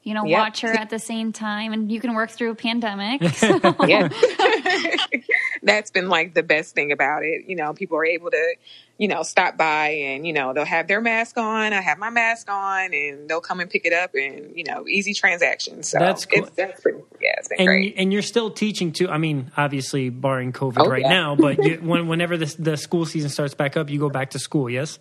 you 0.03 0.14
know, 0.14 0.25
Yep. 0.25 0.38
watch 0.38 0.61
her 0.62 0.73
at 0.73 0.90
the 0.90 0.99
same 0.99 1.33
time, 1.33 1.73
and 1.73 1.90
you 1.90 2.01
can 2.01 2.14
work 2.14 2.31
through 2.31 2.51
a 2.51 2.55
pandemic. 2.55 3.23
So, 3.35 3.59
yeah, 3.87 4.09
that's 5.64 5.90
been 5.90 6.09
like 6.09 6.35
the 6.35 6.42
best 6.42 6.74
thing 6.74 6.92
about 6.92 7.24
it. 7.24 7.46
You 7.48 7.57
know, 7.57 7.72
people 7.74 7.96
are 7.96 8.05
able 8.05 8.31
to, 8.31 8.55
you 8.98 9.09
know, 9.09 9.22
stop 9.22 9.57
by 9.57 9.88
and 9.88 10.27
you 10.27 10.33
know 10.33 10.53
they'll 10.53 10.64
have 10.64 10.87
their 10.87 11.00
mask 11.00 11.37
on. 11.37 11.72
I 11.72 11.81
have 11.81 11.98
my 11.98 12.11
mask 12.11 12.48
on, 12.50 12.94
and 12.94 13.29
they'll 13.29 13.40
come 13.40 13.61
and 13.61 13.68
pick 13.68 13.85
it 13.85 13.92
up, 13.92 14.14
and 14.14 14.57
you 14.57 14.64
know, 14.64 14.87
easy 14.87 15.14
transactions. 15.14 15.88
So 15.90 15.98
That's 15.98 16.27
cool. 16.27 16.44
it's 16.44 16.55
that's 16.57 16.81
pretty. 16.81 16.98
Yeah, 17.20 17.35
it's 17.38 17.48
been 17.48 17.59
and 17.61 17.66
great. 17.66 17.94
and 17.96 18.12
you're 18.12 18.22
still 18.22 18.50
teaching 18.50 18.92
too. 18.92 19.09
I 19.09 19.18
mean, 19.18 19.50
obviously 19.57 20.11
barring 20.11 20.53
COVID 20.53 20.74
Oh, 20.79 20.88
right 20.88 21.03
yeah. 21.03 21.09
now, 21.09 21.35
but 21.37 21.62
you, 21.64 21.77
when, 21.83 22.07
whenever 22.09 22.37
the, 22.37 22.55
the 22.59 22.77
school 22.77 23.07
season 23.07 23.31
starts 23.31 23.55
back 23.55 23.77
up, 23.77 23.90
you 23.90 23.98
go 23.98 24.11
back 24.11 24.31
to 24.31 24.38
school. 24.38 24.68
Yes. 24.70 24.98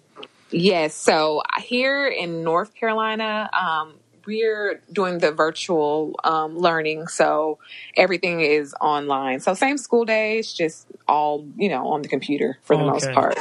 Yes. 0.51 0.93
So 0.95 1.41
here 1.61 2.07
in 2.07 2.43
North 2.43 2.75
Carolina, 2.75 3.49
um, 3.53 3.95
we're 4.25 4.81
doing 4.91 5.19
the 5.19 5.31
virtual 5.31 6.19
um, 6.23 6.57
learning. 6.57 7.07
So 7.07 7.59
everything 7.95 8.41
is 8.41 8.73
online. 8.81 9.39
So 9.39 9.53
same 9.53 9.77
school 9.77 10.05
days, 10.05 10.53
just 10.53 10.87
all, 11.07 11.45
you 11.57 11.69
know, 11.69 11.87
on 11.89 12.01
the 12.01 12.07
computer 12.07 12.57
for 12.63 12.77
the 12.77 12.83
most 12.83 13.11
part. 13.11 13.37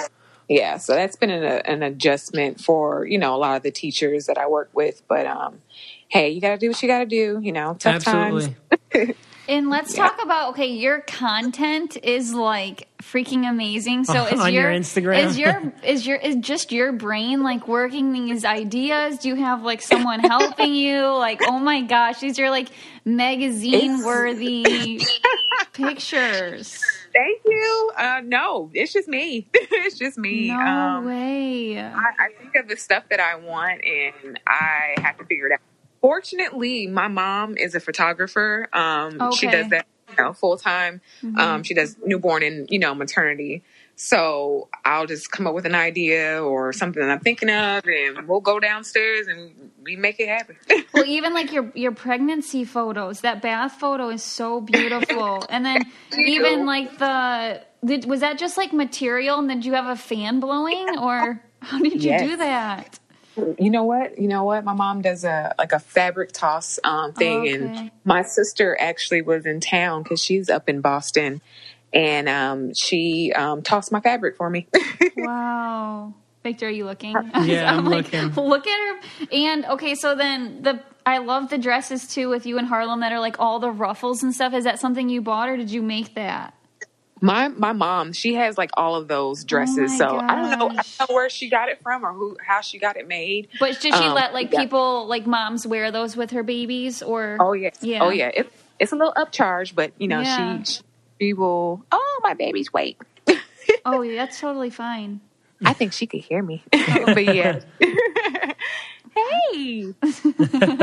Yeah. 0.48 0.78
So 0.78 0.94
that's 0.94 1.16
been 1.16 1.30
an, 1.30 1.44
an 1.44 1.82
adjustment 1.82 2.60
for, 2.60 3.06
you 3.06 3.18
know, 3.18 3.34
a 3.34 3.38
lot 3.38 3.56
of 3.56 3.62
the 3.62 3.70
teachers 3.70 4.26
that 4.26 4.38
I 4.38 4.46
work 4.46 4.70
with. 4.72 5.02
But 5.08 5.26
um, 5.26 5.62
hey, 6.08 6.30
you 6.30 6.40
got 6.40 6.50
to 6.50 6.58
do 6.58 6.68
what 6.68 6.82
you 6.82 6.88
got 6.88 6.98
to 6.98 7.06
do, 7.06 7.40
you 7.42 7.52
know, 7.52 7.74
tough 7.78 8.06
Absolutely. 8.06 8.56
times. 8.92 9.16
and 9.52 9.68
let's 9.68 9.92
talk 9.92 10.22
about 10.22 10.50
okay, 10.50 10.68
your 10.68 11.00
content 11.00 11.98
is 12.02 12.32
like 12.32 12.88
freaking 13.02 13.48
amazing. 13.48 14.04
So 14.04 14.24
is 14.32 14.40
On 14.40 14.52
your 14.52 14.70
your 14.70 14.80
Instagram? 14.80 15.26
is 15.26 15.38
your 15.38 15.72
is 15.84 16.06
your 16.06 16.16
is 16.16 16.36
just 16.36 16.72
your 16.72 16.92
brain 16.92 17.42
like 17.42 17.68
working 17.68 18.12
these 18.12 18.44
ideas? 18.44 19.18
Do 19.18 19.28
you 19.28 19.36
have 19.36 19.62
like 19.62 19.82
someone 19.82 20.20
helping 20.20 20.74
you? 20.74 21.02
Like, 21.02 21.42
oh 21.46 21.58
my 21.58 21.82
gosh, 21.82 22.20
these 22.20 22.38
are 22.38 22.50
like 22.50 22.68
magazine 23.04 24.02
worthy 24.04 25.00
pictures. 25.72 26.82
Thank 27.12 27.42
you. 27.44 27.90
Uh, 27.96 28.22
no, 28.24 28.70
it's 28.72 28.92
just 28.92 29.06
me. 29.06 29.48
it's 29.52 29.98
just 29.98 30.16
me. 30.16 30.48
No 30.48 30.58
um, 30.58 31.04
way. 31.04 31.78
I, 31.78 31.92
I 31.92 32.28
think 32.40 32.56
of 32.56 32.68
the 32.68 32.76
stuff 32.76 33.04
that 33.10 33.20
I 33.20 33.36
want 33.36 33.82
and 33.84 34.40
I 34.46 34.94
have 35.02 35.18
to 35.18 35.24
figure 35.26 35.48
it 35.48 35.52
out. 35.52 35.60
Fortunately, 36.02 36.86
my 36.88 37.08
mom 37.08 37.56
is 37.56 37.74
a 37.74 37.80
photographer. 37.80 38.68
Um, 38.72 39.32
She 39.32 39.46
does 39.48 39.68
that 39.70 39.86
you 40.18 40.24
know, 40.24 40.32
full 40.32 40.58
time. 40.58 41.00
Um, 41.38 41.62
she 41.62 41.74
does 41.74 41.96
newborn 42.04 42.42
and 42.42 42.68
you 42.70 42.78
know 42.78 42.94
maternity. 42.94 43.62
So 43.94 44.68
I'll 44.84 45.06
just 45.06 45.30
come 45.30 45.46
up 45.46 45.54
with 45.54 45.66
an 45.66 45.74
idea 45.74 46.42
or 46.42 46.72
something 46.72 47.00
that 47.00 47.10
I'm 47.10 47.20
thinking 47.20 47.50
of, 47.50 47.84
and 47.86 48.26
we'll 48.26 48.40
go 48.40 48.58
downstairs 48.58 49.26
and 49.28 49.70
we 49.82 49.96
make 49.96 50.18
it 50.20 50.28
happen. 50.28 50.56
Well, 50.92 51.06
even 51.06 51.32
like 51.32 51.52
your 51.52 51.72
your 51.74 51.92
pregnancy 51.92 52.64
photos, 52.64 53.22
that 53.22 53.40
bath 53.40 53.80
photo 53.80 54.10
is 54.10 54.22
so 54.22 54.60
beautiful. 54.60 55.42
And 55.48 55.64
then 55.64 55.90
even 56.18 56.66
like 56.66 56.98
the 56.98 57.62
did, 57.84 58.04
was 58.04 58.20
that 58.20 58.38
just 58.38 58.58
like 58.58 58.74
material, 58.74 59.38
and 59.38 59.48
then 59.48 59.60
did 59.60 59.66
you 59.66 59.72
have 59.72 59.86
a 59.86 59.96
fan 59.96 60.38
blowing, 60.38 60.98
or 60.98 61.42
how 61.60 61.78
did 61.78 62.04
you 62.04 62.18
do 62.18 62.36
that? 62.36 62.98
You 63.36 63.70
know 63.70 63.84
what? 63.84 64.18
You 64.18 64.28
know 64.28 64.44
what? 64.44 64.64
My 64.64 64.74
mom 64.74 65.00
does 65.02 65.24
a 65.24 65.54
like 65.58 65.72
a 65.72 65.78
fabric 65.78 66.32
toss 66.32 66.78
um, 66.84 67.12
thing, 67.12 67.40
Okay. 67.40 67.52
and 67.54 67.90
my 68.04 68.22
sister 68.22 68.76
actually 68.78 69.22
was 69.22 69.46
in 69.46 69.60
town 69.60 70.02
because 70.02 70.22
she's 70.22 70.50
up 70.50 70.68
in 70.68 70.80
Boston, 70.80 71.40
and 71.92 72.28
um, 72.28 72.74
she 72.74 73.32
um, 73.34 73.62
tossed 73.62 73.90
my 73.92 74.00
fabric 74.00 74.36
for 74.36 74.48
me. 74.50 74.66
Wow. 75.16 76.14
Victor, 76.42 76.66
are 76.66 76.70
you 76.70 76.84
looking? 76.84 77.12
Yeah, 77.42 77.72
I'm 77.76 77.84
like, 77.84 78.12
looking. 78.12 78.30
Look 78.34 78.66
at 78.66 79.00
her. 79.00 79.28
And 79.30 79.64
okay, 79.66 79.94
so 79.94 80.14
then 80.16 80.62
the 80.62 80.82
I 81.06 81.18
love 81.18 81.50
the 81.50 81.58
dresses 81.58 82.08
too 82.08 82.28
with 82.28 82.46
you 82.46 82.58
in 82.58 82.64
Harlem 82.66 83.00
that 83.00 83.12
are 83.12 83.20
like 83.20 83.38
all 83.38 83.60
the 83.60 83.70
ruffles 83.70 84.22
and 84.22 84.34
stuff. 84.34 84.52
Is 84.54 84.64
that 84.64 84.80
something 84.80 85.08
you 85.08 85.22
bought 85.22 85.48
or 85.48 85.56
did 85.56 85.70
you 85.70 85.82
make 85.82 86.14
that? 86.16 86.54
My 87.22 87.48
my 87.48 87.72
mom, 87.72 88.12
she 88.12 88.34
has 88.34 88.58
like 88.58 88.70
all 88.76 88.96
of 88.96 89.08
those 89.08 89.44
dresses, 89.44 89.92
Oh 89.94 89.98
so 89.98 90.20
I 90.28 90.34
don't 90.36 90.50
know, 90.50 90.68
I 90.70 90.82
don't 90.98 91.08
know 91.10 91.14
where 91.14 91.30
she 91.30 91.48
got 91.48 91.68
it 91.70 91.80
from 91.82 92.04
or 92.04 92.12
who 92.12 92.36
how 92.46 92.60
she 92.60 92.78
got 92.78 92.96
it 92.98 93.08
made. 93.08 93.48
But 93.60 93.80
did 93.80 93.94
she 93.94 94.08
Um, 94.08 94.14
let 94.14 94.34
like 94.34 94.50
yeah. 94.52 94.60
people 94.60 95.06
like 95.06 95.26
moms 95.26 95.66
wear 95.66 95.90
those 95.92 96.16
with 96.16 96.32
her 96.32 96.42
babies 96.42 97.02
or 97.02 97.38
Oh 97.40 97.54
yeah, 97.54 97.70
Yeah. 97.80 98.00
oh 98.02 98.10
yeah. 98.10 98.30
It, 98.34 98.52
it's 98.80 98.92
a 98.92 98.96
little 98.96 99.14
upcharge, 99.14 99.74
but 99.74 99.92
you 99.98 100.08
know 100.08 100.22
Yeah. 100.22 100.58
she 100.64 100.64
she 101.20 101.32
will. 101.34 101.84
Oh, 101.92 102.20
my 102.24 102.34
baby's 102.34 102.72
weight. 102.72 102.98
Oh, 103.84 104.02
yeah, 104.02 104.16
that's 104.24 104.40
totally 104.40 104.70
fine. 104.70 105.20
I 105.64 105.74
think 105.74 105.92
she 105.92 106.06
could 106.08 106.20
hear 106.22 106.42
me, 106.42 106.64
but 106.72 107.24
yeah. 107.24 107.60
hey, 109.14 109.94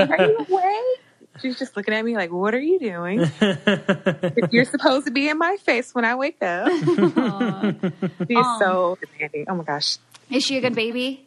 are 0.09 0.19
you 0.19 0.45
awake? 0.49 0.99
She's 1.41 1.57
just 1.57 1.75
looking 1.77 1.93
at 1.93 2.03
me 2.03 2.15
like, 2.15 2.31
"What 2.31 2.53
are 2.53 2.59
you 2.59 2.79
doing? 2.79 3.19
You're 4.51 4.65
supposed 4.65 5.05
to 5.05 5.11
be 5.11 5.29
in 5.29 5.37
my 5.37 5.57
face 5.57 5.93
when 5.93 6.05
I 6.05 6.15
wake 6.15 6.41
up." 6.41 6.69
She's 6.71 8.45
so 8.59 8.91
um, 8.91 8.97
demanding. 9.13 9.45
Oh 9.47 9.55
my 9.55 9.63
gosh, 9.63 9.97
Is 10.29 10.43
she 10.43 10.57
a 10.57 10.61
good 10.61 10.75
baby? 10.75 11.25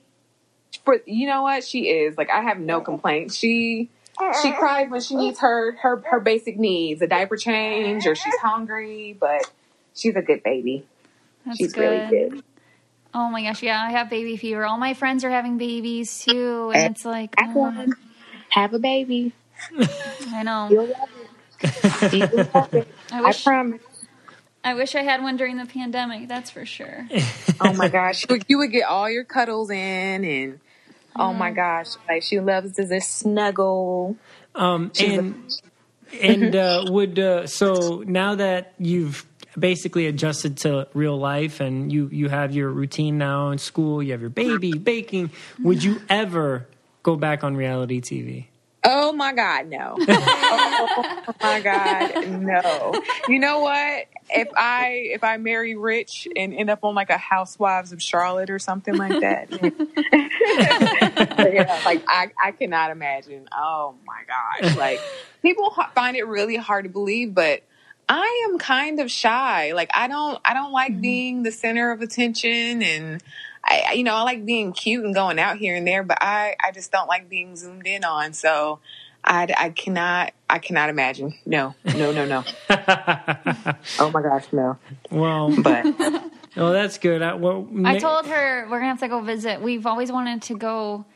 for 0.85 1.01
you 1.07 1.27
know 1.27 1.43
what 1.43 1.65
she 1.65 1.89
is 1.89 2.17
like. 2.17 2.31
I 2.31 2.43
have 2.43 2.59
no 2.59 2.81
complaints. 2.81 3.37
She 3.37 3.91
she 4.43 4.53
cries 4.53 4.91
when 4.91 5.01
she 5.01 5.17
needs 5.17 5.41
her 5.41 5.73
her 5.83 6.03
her 6.11 6.21
basic 6.21 6.59
needs, 6.59 7.03
a 7.03 7.07
diaper 7.07 7.37
change, 7.37 8.07
or 8.07 8.15
she's 8.15 8.37
hungry. 8.37 9.17
But 9.19 9.51
she's 9.95 10.17
a 10.17 10.23
good 10.23 10.43
baby. 10.43 10.87
That's 11.45 11.59
she's 11.59 11.73
good. 11.73 11.81
really 11.81 12.29
good. 12.31 12.45
Oh 13.15 13.29
my 13.29 13.43
gosh, 13.43 13.63
yeah, 13.63 13.83
I 13.83 13.91
have 13.91 14.09
baby 14.09 14.37
fever. 14.37 14.65
All 14.65 14.79
my 14.79 14.95
friends 14.95 15.25
are 15.25 15.31
having 15.31 15.59
babies 15.59 16.25
too, 16.25 16.73
and 16.75 16.95
it's 16.95 17.05
like, 17.05 17.35
Have 17.39 17.57
oh, 17.57 17.61
one. 17.61 17.95
Have 18.49 18.75
a 18.75 18.79
baby. 18.79 19.33
I 20.33 20.43
know. 20.43 20.69
You'll 20.71 20.87
love 20.87 21.09
it. 21.63 22.13
You 22.13 22.29
will 22.33 22.49
love 22.55 22.75
it. 22.75 22.89
I 23.13 23.19
I 23.19 23.23
wish 23.23 23.45
promise. 23.45 23.81
I 24.65 24.75
wish 24.75 24.95
I 24.95 25.03
had 25.03 25.23
one 25.23 25.37
during 25.37 25.57
the 25.57 25.67
pandemic. 25.67 26.29
That's 26.29 26.51
for 26.51 26.65
sure. 26.65 27.09
Oh 27.61 27.73
my 27.73 27.89
gosh, 27.89 28.23
you 28.29 28.35
would, 28.35 28.45
you 28.49 28.59
would 28.59 28.71
get 28.73 28.85
all 28.85 29.11
your 29.11 29.25
cuddles 29.25 29.71
in, 29.71 30.25
and 30.25 30.61
oh 31.17 31.33
my 31.33 31.51
gosh, 31.51 31.89
like 32.09 32.23
she 32.23 32.41
loves 32.41 32.73
to 32.77 32.87
just 32.87 33.19
snuggle. 33.19 34.17
Um, 34.55 34.93
She's 34.95 35.17
a- 35.17 35.21
and 35.21 35.59
and 36.21 36.57
uh, 36.57 36.85
would 36.89 37.19
uh, 37.19 37.47
so 37.47 38.05
now 38.07 38.35
that 38.37 38.75
you've 38.79 39.27
basically 39.59 40.07
adjusted 40.07 40.57
to 40.59 40.87
real 40.95 41.19
life 41.19 41.61
and 41.61 41.91
you 41.93 42.09
you 42.13 42.29
have 42.29 42.55
your 42.55 42.71
routine 42.71 43.19
now 43.19 43.51
in 43.51 43.59
school, 43.59 44.03
you 44.03 44.13
have 44.13 44.21
your 44.21 44.31
baby, 44.31 44.79
baking. 44.79 45.31
Would 45.63 45.83
you 45.83 46.01
ever 46.09 46.67
go 47.03 47.17
back 47.17 47.43
on 47.45 47.57
reality 47.57 48.01
TV? 48.01 48.47
Oh 48.85 49.13
my 49.13 49.33
God, 49.33 49.69
no. 49.69 49.97
oh 50.09 51.35
my 51.41 51.61
God, 51.61 52.27
no. 52.27 53.01
You 53.29 53.39
know 53.39 53.61
what? 53.61 54.07
If 54.29 54.49
I 54.57 55.11
if 55.13 55.23
I 55.23 55.37
marry 55.37 55.77
rich 55.77 56.27
and 56.37 56.53
end 56.53 56.69
up 56.69 56.83
on 56.83 56.95
like 56.95 57.11
a 57.11 57.19
Housewives 57.19 57.93
of 57.93 58.03
Charlotte 58.03 58.51
or 58.51 58.59
something 58.59 58.97
like 58.97 59.21
that, 59.21 59.53
yeah, 61.53 61.81
like 61.85 62.03
I 62.09 62.31
I 62.43 62.53
cannot 62.53 62.91
imagine. 62.91 63.49
Oh 63.57 63.95
my 64.05 64.23
gosh, 64.27 64.77
like 64.77 65.01
people 65.43 65.71
find 65.95 66.17
it 66.17 66.27
really 66.27 66.57
hard 66.57 66.85
to 66.85 66.91
believe, 66.91 67.35
but 67.35 67.63
I 68.09 68.49
am 68.49 68.59
kind 68.59 68.99
of 68.99 69.11
shy. 69.11 69.73
Like 69.73 69.91
I 69.95 70.09
don't 70.09 70.41
I 70.45 70.55
don't 70.55 70.73
like 70.73 70.93
mm-hmm. 70.93 71.03
being 71.03 71.43
the 71.45 71.53
center 71.53 71.93
of 71.93 72.03
attention 72.03 72.83
and. 72.83 73.23
I, 73.65 73.83
I- 73.89 73.93
you 73.93 74.05
know, 74.05 74.15
I 74.15 74.23
like 74.23 74.45
being 74.45 74.73
cute 74.73 75.05
and 75.05 75.15
going 75.15 75.39
out 75.39 75.59
here 75.59 75.75
and 75.77 75.87
there, 75.87 76.03
but 76.03 76.19
I, 76.21 76.57
I 76.63 76.73
just 76.73 76.93
don't 76.93 77.09
like 77.09 77.29
being 77.29 77.57
zoomed 77.57 77.87
in 77.87 78.05
on. 78.05 78.33
So 78.33 78.81
I, 79.25 79.53
I 79.57 79.71
cannot, 79.71 80.33
I 80.51 80.59
cannot 80.59 80.91
imagine. 80.91 81.35
No, 81.47 81.75
no, 81.85 82.13
no, 82.13 82.25
no. 82.27 82.45
oh 83.99 84.11
my 84.13 84.23
gosh, 84.23 84.47
no. 84.53 84.79
Well, 85.11 85.55
But 85.63 85.87
Oh, 86.57 86.71
that's 86.71 86.99
good. 86.99 87.23
I, 87.23 87.35
well, 87.35 87.67
I 87.85 87.99
told 87.99 88.27
her 88.27 88.65
we're 88.71 88.79
gonna 88.79 88.89
have 88.91 89.01
to 89.01 89.09
go 89.09 89.21
visit. 89.23 89.63
We've 89.63 89.87
always 89.87 90.13
wanted 90.13 90.43
to 90.43 90.55
go 90.59 91.07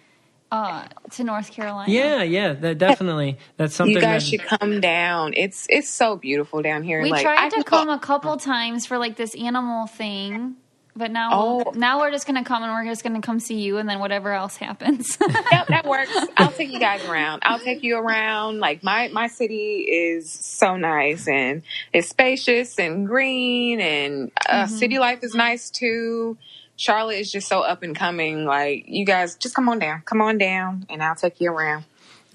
uh, 0.50 0.87
to 1.11 1.24
North 1.24 1.50
Carolina. 1.50 1.92
Yeah, 1.92 2.22
yeah, 2.22 2.52
that 2.54 2.78
definitely. 2.78 3.37
That's 3.59 3.74
something. 3.74 3.96
you 3.96 4.00
guys 4.00 4.22
that, 4.22 4.28
should 4.30 4.44
come 4.44 4.80
down. 4.80 5.35
It's, 5.37 5.66
it's 5.68 5.90
so 5.90 6.16
beautiful 6.16 6.62
down 6.62 6.82
here. 6.85 7.02
We 7.02 7.11
like, 7.11 7.22
tried 7.22 7.46
I 7.46 7.48
to 7.50 7.64
come 7.64 7.88
go- 7.88 7.94
a 7.94 7.98
couple 7.98 8.37
times 8.38 8.87
for 8.87 8.96
like 8.96 9.16
this 9.16 9.35
animal 9.35 9.87
thing, 9.87 10.56
but 10.96 11.11
now 11.11 11.30
Oh. 11.32 11.72
now 11.74 12.00
we're 12.00 12.11
just 12.11 12.26
gonna 12.26 12.42
come 12.44 12.62
and 12.62 12.72
we're 12.72 12.85
just 12.90 13.02
gonna 13.04 13.20
come 13.20 13.38
see 13.38 13.61
you, 13.61 13.76
and 13.78 13.88
then 13.88 13.98
whatever 14.00 14.32
else 14.32 14.56
happens. 14.56 15.16
Yep, 15.52 15.68
that 15.68 15.87
works. 15.87 16.11
I'll 16.37 16.50
take 16.52 16.70
you 16.72 16.80
guys 16.80 17.04
around. 17.06 17.42
I'll 17.44 17.59
take 17.61 17.82
you 17.82 17.96
around. 17.98 18.59
Like 18.59 18.82
my 18.82 19.09
my 19.09 19.28
city 19.28 19.80
is 19.80 20.30
so 20.32 20.76
nice 20.76 21.28
and 21.28 21.62
it's 21.92 22.09
spacious 22.09 22.78
and 22.78 23.06
green 23.06 23.80
and 23.80 24.30
uh, 24.48 24.64
Mm-hmm. 24.64 24.74
city 24.76 24.98
life 24.98 25.22
is 25.22 25.35
nice 25.35 25.70
too. 25.70 26.37
Charlotte 26.78 27.16
is 27.18 27.32
just 27.32 27.48
so 27.48 27.61
up 27.61 27.82
and 27.82 27.94
coming. 27.96 28.44
Like 28.44 28.85
you 28.87 29.04
guys, 29.06 29.37
just 29.37 29.54
come 29.54 29.68
on 29.68 29.78
down. 29.78 30.02
Come 30.04 30.20
on 30.20 30.37
down, 30.38 30.87
and 30.90 31.02
I'll 31.02 31.14
take 31.14 31.40
you 31.40 31.50
around. 31.50 31.85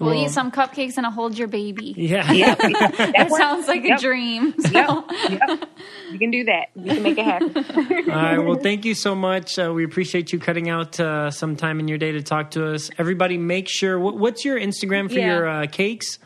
We'll 0.02 0.14
Well- 0.14 0.24
eat 0.24 0.30
some 0.30 0.50
cupcakes 0.50 0.96
and 0.96 1.06
I'll 1.06 1.12
hold 1.12 1.38
your 1.38 1.48
baby. 1.48 1.94
yeah, 1.96 2.30
Yep, 2.42 2.58
That 2.58 3.28
works. 3.30 3.36
sounds 3.42 3.68
like 3.68 3.84
Yep. 3.84 3.98
a 3.98 4.02
dream. 4.02 4.54
So- 4.58 4.70
Yep, 4.72 5.04
yep. 5.48 5.68
You 6.10 6.18
can 6.18 6.30
do 6.30 6.44
that. 6.44 6.66
You 6.74 6.94
can 6.94 7.02
make 7.02 7.18
it 7.18 7.24
happen. 7.24 7.56
All 8.10 8.16
right. 8.16 8.38
Well, 8.38 8.56
thank 8.58 8.84
you 8.84 8.94
so 8.94 9.14
much. 9.14 9.58
Uh, 9.58 9.72
we 9.74 9.84
appreciate 9.84 10.32
you 10.32 10.38
cutting 10.38 10.68
out 10.68 10.98
uh, 11.00 11.30
some 11.30 11.56
time 11.56 11.80
in 11.80 11.88
your 11.88 11.98
day 11.98 12.12
to 12.12 12.22
talk 12.22 12.50
to 12.52 12.72
us. 12.74 12.90
Everybody, 12.98 13.38
make 13.38 13.68
sure. 13.68 13.98
What, 13.98 14.16
what's 14.18 14.44
your 14.44 14.58
Instagram 14.58 15.08
for 15.08 15.18
Yeah. 15.18 15.26
your 15.34 15.48
uh, 15.48 15.66
cakes? 15.66 16.18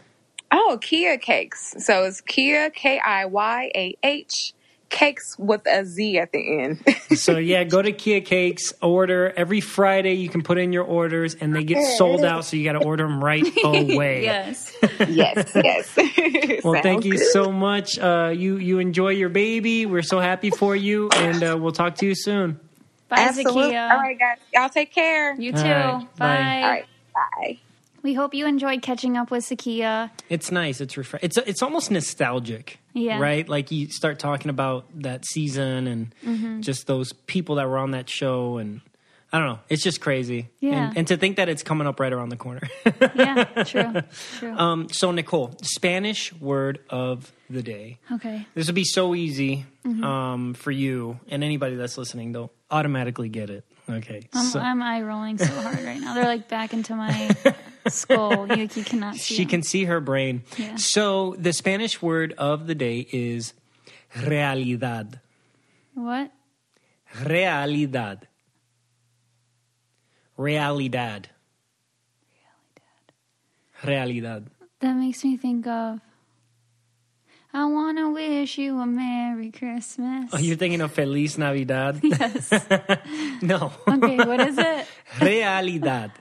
Oh, 0.53 0.79
Kiyah 0.81 1.21
Cakes. 1.21 1.75
So 1.85 2.05
it's 2.05 2.21
Kiyah 2.21 2.73
K 2.73 3.01
I 3.05 3.27
Y 3.27 3.71
A 3.75 3.97
H 4.03 4.55
Cakes 4.89 5.37
with 5.39 5.67
a 5.67 5.85
Z 5.85 6.19
at 6.19 6.33
the 6.33 6.61
end. 6.63 6.85
So 7.17 7.39
yeah, 7.39 7.65
go 7.65 7.81
to 7.81 7.93
Kiyah 7.93 8.25
Cakes. 8.25 8.75
Order 8.83 9.33
every 9.37 9.61
Friday. 9.61 10.15
You 10.15 10.29
can 10.29 10.43
put 10.43 10.59
in 10.59 10.73
your 10.73 10.85
orders, 10.85 11.35
and 11.35 11.55
they 11.55 11.65
get 11.65 11.97
sold 11.97 12.25
out. 12.25 12.45
So 12.45 12.57
you 12.57 12.65
got 12.65 12.79
to 12.79 12.85
order 12.85 13.05
them 13.05 13.23
right 13.25 13.47
away. 13.65 14.25
yes. 14.25 14.77
yes, 15.09 15.53
yes. 15.55 16.63
Well, 16.65 16.83
thank 16.83 17.05
you 17.05 17.13
good. 17.13 17.31
so 17.31 17.51
much. 17.53 17.99
Uh, 17.99 18.33
you 18.37 18.57
you 18.57 18.81
enjoy 18.81 19.11
your 19.11 19.29
baby. 19.29 19.87
We're 19.87 20.03
so 20.03 20.19
happy 20.21 20.51
for 20.51 20.75
you, 20.77 21.09
and 21.11 21.43
uh, 21.43 21.57
we'll 21.59 21.73
talk 21.73 21.95
to 21.97 22.07
you 22.07 22.15
soon. 22.15 22.61
Bye, 23.09 23.17
Absolutely. 23.21 23.63
Zakiyah. 23.73 23.91
All 23.93 23.99
right, 23.99 24.19
guys. 24.19 24.39
Y'all 24.53 24.69
take 24.69 24.93
care. 24.93 25.35
You 25.41 25.53
too. 25.53 25.59
All 25.59 25.65
right. 25.65 26.17
Bye. 26.17 26.27
Bye. 26.27 26.61
All 26.63 26.71
right. 26.71 26.87
Bye. 27.15 27.59
We 28.07 28.15
hope 28.15 28.35
you 28.35 28.47
enjoyed 28.47 28.83
catching 28.83 29.17
up 29.17 29.33
with 29.33 29.43
Zakiyah. 29.45 30.11
It's 30.29 30.53
nice. 30.53 30.81
It's 30.81 30.97
refresh. 30.97 31.25
It's 31.25 31.37
it's 31.39 31.61
almost 31.61 31.91
nostalgic. 31.91 32.79
Yeah. 32.93 33.19
Right. 33.19 33.49
Like 33.49 33.73
you 33.73 33.89
start 33.91 34.21
talking 34.21 34.49
about 34.49 34.85
that 35.03 35.27
season 35.27 35.89
and 35.89 36.15
Mm-hmm. 36.25 36.61
just 36.61 36.87
those 36.87 37.13
people 37.13 37.57
that 37.57 37.69
were 37.69 37.79
on 37.79 37.91
that 37.91 38.09
show, 38.09 38.59
and 38.59 38.81
I 39.33 39.39
don't 39.41 39.49
know. 39.49 39.59
It's 39.69 39.83
just 39.83 40.01
crazy. 40.01 40.51
Yeah. 40.61 40.91
And, 40.91 40.99
and 40.99 41.07
to 41.09 41.17
think 41.17 41.37
that 41.39 41.49
it's 41.49 41.65
coming 41.65 41.89
up 41.89 41.99
right 41.99 42.13
around 42.13 42.29
the 42.29 42.37
corner. 42.37 42.69
Yeah, 43.17 43.45
true. 43.65 44.03
True. 44.39 44.57
um. 44.57 44.89
So 44.93 45.11
Nicole, 45.11 45.57
Spanish 45.63 46.33
word 46.35 46.79
of 46.89 47.33
the 47.51 47.63
day. 47.63 47.99
okay. 48.13 48.47
This 48.55 48.67
would 48.67 48.77
be 48.77 48.85
so 48.85 49.17
easy 49.17 49.67
Mm-hmm. 49.85 50.05
um, 50.05 50.55
for 50.55 50.71
you 50.71 51.19
and 51.29 51.43
anybody 51.43 51.75
that's 51.77 51.99
listening. 51.99 52.31
They'll 52.33 52.53
automatically 52.71 53.29
get 53.29 53.51
it. 53.51 53.65
Okay. 53.89 54.29
I'm, 54.33 54.47
so 54.47 54.59
I'm 54.59 54.83
eye 54.83 55.03
rolling 55.03 55.39
so 55.39 55.47
hard 55.47 55.79
right 55.85 56.01
now. 56.01 56.15
They're 56.15 56.25
like 56.25 56.49
back 56.49 56.73
into 56.73 56.95
my 56.95 57.31
skull. 57.89 58.49
You, 58.49 58.69
you 58.75 58.85
cannot 58.85 59.15
see. 59.15 59.35
she 59.35 59.45
them. 59.45 59.51
can 59.51 59.63
see 59.63 59.85
her 59.85 60.01
brain. 60.01 60.43
Yeah. 60.57 60.77
So 60.77 61.37
the 61.39 61.53
Spanish 61.53 62.03
word 62.03 62.35
of 62.37 62.67
the 62.67 62.75
day 62.75 63.07
is 63.13 63.53
realidad. 64.23 65.21
What? 65.95 66.33
Realidad. 67.25 68.27
Realidad. 70.37 71.29
Realidad. 73.85 74.51
That 74.81 74.95
makes 74.95 75.25
me 75.25 75.37
think 75.37 75.67
of. 75.67 76.01
I 77.57 77.65
want 77.65 77.97
to 77.97 78.13
wish 78.13 78.59
you 78.59 78.79
a 78.79 78.85
Merry 78.85 79.51
Christmas. 79.51 80.29
Oh, 80.31 80.37
you're 80.37 80.59
thinking 80.59 80.83
of 80.83 80.93
Feliz 80.93 81.39
Navidad? 81.39 82.01
yes. 82.03 82.51
no. 83.41 83.73
Okay, 83.89 84.17
what 84.19 84.41
is 84.43 84.59
it? 84.59 84.87
Realidad. 85.23 86.13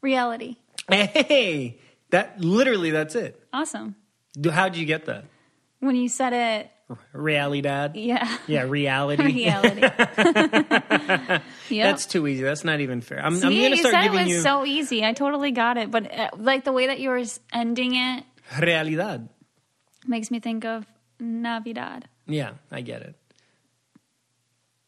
Reality. 0.00 0.56
Hey, 0.90 1.78
that 2.10 2.40
literally 2.40 2.90
that's 2.90 3.14
it. 3.14 3.40
Awesome. 3.52 3.94
How'd 4.50 4.74
you 4.74 4.86
get 4.86 5.04
that? 5.04 5.26
When 5.78 5.94
you 5.94 6.08
said 6.08 6.32
it, 6.32 6.98
Realidad. 7.12 7.94
yeah. 7.94 8.38
Yeah, 8.48 8.62
reality. 8.62 9.22
Reality. 9.22 9.82
yep. 9.82 11.42
That's 11.70 12.06
too 12.06 12.26
easy. 12.26 12.42
That's 12.42 12.64
not 12.64 12.80
even 12.80 13.02
fair. 13.02 13.20
I'm, 13.24 13.34
I'm 13.34 13.40
going 13.40 13.52
to 13.52 13.68
you 13.68 13.76
start 13.76 13.92
said 13.92 14.00
it 14.00 14.10
giving 14.10 14.26
was 14.26 14.28
you 14.34 14.40
so 14.40 14.66
easy. 14.66 15.04
I 15.04 15.12
totally 15.12 15.52
got 15.52 15.76
it, 15.76 15.92
but 15.92 16.12
uh, 16.12 16.30
like 16.36 16.64
the 16.64 16.72
way 16.72 16.88
that 16.88 16.98
you 16.98 17.10
were 17.10 17.22
ending 17.52 17.94
it 17.94 18.24
realidad. 18.60 19.28
Makes 20.08 20.30
me 20.30 20.40
think 20.40 20.64
of 20.64 20.86
Navidad. 21.20 22.08
Yeah, 22.26 22.52
I 22.70 22.80
get 22.80 23.02
it. 23.02 23.14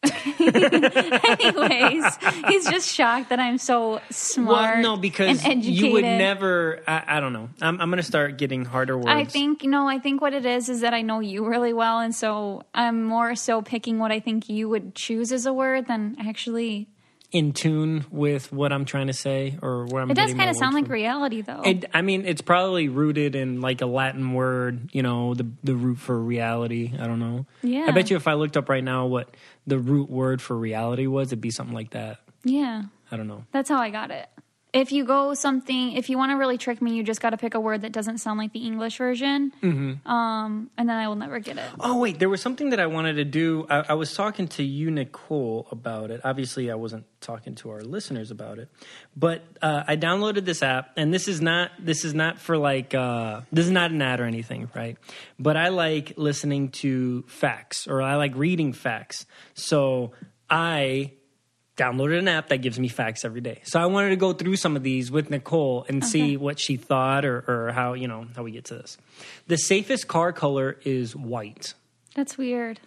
Anyways, 0.39 2.17
he's 2.47 2.69
just 2.69 2.93
shocked 2.93 3.29
that 3.29 3.39
I'm 3.39 3.57
so 3.57 3.99
smart. 4.09 4.75
well, 4.75 4.81
no, 4.81 4.97
because 4.97 5.45
you 5.45 5.91
would 5.91 6.03
never. 6.03 6.81
I, 6.87 7.17
I 7.17 7.19
don't 7.19 7.33
know. 7.33 7.49
I'm, 7.61 7.81
I'm 7.81 7.89
going 7.89 7.97
to 7.97 8.03
start 8.03 8.37
getting 8.37 8.63
harder 8.63 8.97
words. 8.97 9.09
I 9.09 9.25
think 9.25 9.63
no. 9.63 9.89
I 9.89 9.99
think 9.99 10.21
what 10.21 10.33
it 10.33 10.45
is 10.45 10.69
is 10.69 10.81
that 10.81 10.93
I 10.93 11.01
know 11.01 11.19
you 11.19 11.45
really 11.45 11.73
well, 11.73 11.99
and 11.99 12.15
so 12.15 12.63
I'm 12.73 13.03
more 13.03 13.35
so 13.35 13.61
picking 13.61 13.99
what 13.99 14.11
I 14.11 14.21
think 14.21 14.47
you 14.47 14.69
would 14.69 14.95
choose 14.95 15.33
as 15.33 15.45
a 15.45 15.53
word 15.53 15.87
than 15.87 16.15
actually. 16.19 16.87
In 17.31 17.53
tune 17.53 18.05
with 18.09 18.51
what 18.51 18.73
I'm 18.73 18.85
trying 18.85 19.07
to 19.07 19.13
say 19.13 19.57
or 19.61 19.85
where 19.85 20.01
I'm. 20.01 20.09
It 20.11 20.15
does 20.15 20.33
kind 20.33 20.49
of 20.49 20.55
sound 20.55 20.73
words 20.73 20.83
like 20.83 20.91
reality, 20.91 21.41
though. 21.41 21.61
It, 21.63 21.85
I 21.93 22.01
mean, 22.01 22.25
it's 22.25 22.41
probably 22.41 22.89
rooted 22.89 23.35
in 23.35 23.61
like 23.61 23.81
a 23.81 23.85
Latin 23.85 24.33
word, 24.33 24.89
you 24.93 25.03
know, 25.03 25.33
the 25.35 25.47
the 25.63 25.75
root 25.75 25.99
for 25.99 26.19
reality. 26.19 26.91
I 26.97 27.05
don't 27.07 27.19
know. 27.19 27.45
Yeah. 27.61 27.85
I 27.87 27.91
bet 27.91 28.09
you 28.09 28.17
if 28.17 28.27
I 28.27 28.33
looked 28.33 28.57
up 28.57 28.67
right 28.69 28.83
now 28.83 29.05
what 29.05 29.35
the 29.67 29.77
root 29.77 30.09
word 30.09 30.41
for 30.41 30.57
reality 30.57 31.05
was, 31.07 31.27
it'd 31.29 31.41
be 31.41 31.51
something 31.51 31.75
like 31.75 31.91
that. 31.91 32.19
yeah, 32.43 32.83
I 33.11 33.17
don't 33.17 33.27
know. 33.27 33.45
that's 33.51 33.69
how 33.69 33.77
I 33.77 33.89
got 33.89 34.09
it. 34.11 34.27
If 34.71 34.91
you 34.91 35.03
go 35.03 35.33
something, 35.33 35.93
if 35.93 36.09
you 36.09 36.17
want 36.17 36.31
to 36.31 36.35
really 36.35 36.59
trick 36.59 36.79
me, 36.79 36.93
you 36.93 37.03
just 37.03 37.21
got 37.21 37.31
to 37.31 37.37
pick 37.37 37.55
a 37.55 37.59
word 37.59 37.81
that 37.81 37.91
doesn't 37.91 38.19
sound 38.19 38.37
like 38.37 38.53
the 38.53 38.59
English 38.59 38.97
version, 38.97 39.51
mm-hmm. 39.63 40.07
um, 40.07 40.69
and 40.77 40.87
then 40.87 40.95
I 40.95 41.07
will 41.07 41.15
never 41.15 41.39
get 41.39 41.57
it. 41.57 41.63
Oh 41.79 41.97
wait, 41.97 42.19
there 42.19 42.29
was 42.29 42.39
something 42.41 42.69
that 42.69 42.79
I 42.79 42.85
wanted 42.85 43.13
to 43.13 43.25
do. 43.25 43.65
I, 43.67 43.85
I 43.89 43.93
was 43.93 44.13
talking 44.13 44.47
to 44.49 44.63
you, 44.63 44.91
Nicole, 44.91 45.67
about 45.71 46.11
it. 46.11 46.21
Obviously, 46.23 46.69
I 46.69 46.75
wasn't 46.75 47.05
talking 47.19 47.55
to 47.55 47.71
our 47.71 47.81
listeners 47.81 48.29
about 48.29 48.59
it, 48.59 48.69
but 49.17 49.43
uh, 49.61 49.83
I 49.87 49.97
downloaded 49.97 50.45
this 50.45 50.61
app, 50.61 50.91
and 50.97 51.11
this 51.11 51.27
is 51.27 51.41
not 51.41 51.71
this 51.79 52.05
is 52.05 52.13
not 52.13 52.37
for 52.39 52.55
like 52.55 52.93
uh, 52.93 53.41
this 53.51 53.65
is 53.65 53.71
not 53.71 53.89
an 53.89 54.01
ad 54.03 54.19
or 54.19 54.25
anything, 54.25 54.69
right? 54.75 54.97
But 55.39 55.57
I 55.57 55.69
like 55.69 56.13
listening 56.15 56.69
to 56.83 57.23
facts, 57.23 57.87
or 57.87 58.03
I 58.03 58.17
like 58.17 58.35
reading 58.35 58.73
facts. 58.73 59.25
So 59.55 60.11
I 60.49 61.13
downloaded 61.79 62.19
an 62.19 62.27
app 62.27 62.49
that 62.49 62.57
gives 62.57 62.79
me 62.79 62.89
facts 62.89 63.23
every 63.23 63.41
day. 63.41 63.61
So 63.63 63.79
I 63.79 63.85
wanted 63.85 64.09
to 64.09 64.17
go 64.17 64.33
through 64.33 64.57
some 64.57 64.75
of 64.75 64.83
these 64.83 65.09
with 65.09 65.29
Nicole 65.29 65.85
and 65.87 66.03
okay. 66.03 66.09
see 66.09 66.37
what 66.37 66.59
she 66.59 66.75
thought 66.75 67.25
or, 67.25 67.43
or 67.47 67.71
how, 67.71 67.93
you 67.93 68.07
know, 68.07 68.27
how 68.35 68.43
we 68.43 68.51
get 68.51 68.65
to 68.65 68.75
this. 68.75 68.97
The 69.47 69.57
safest 69.57 70.07
car 70.07 70.33
color 70.33 70.77
is 70.83 71.15
white. 71.15 71.73
That's 72.15 72.37
weird. 72.37 72.79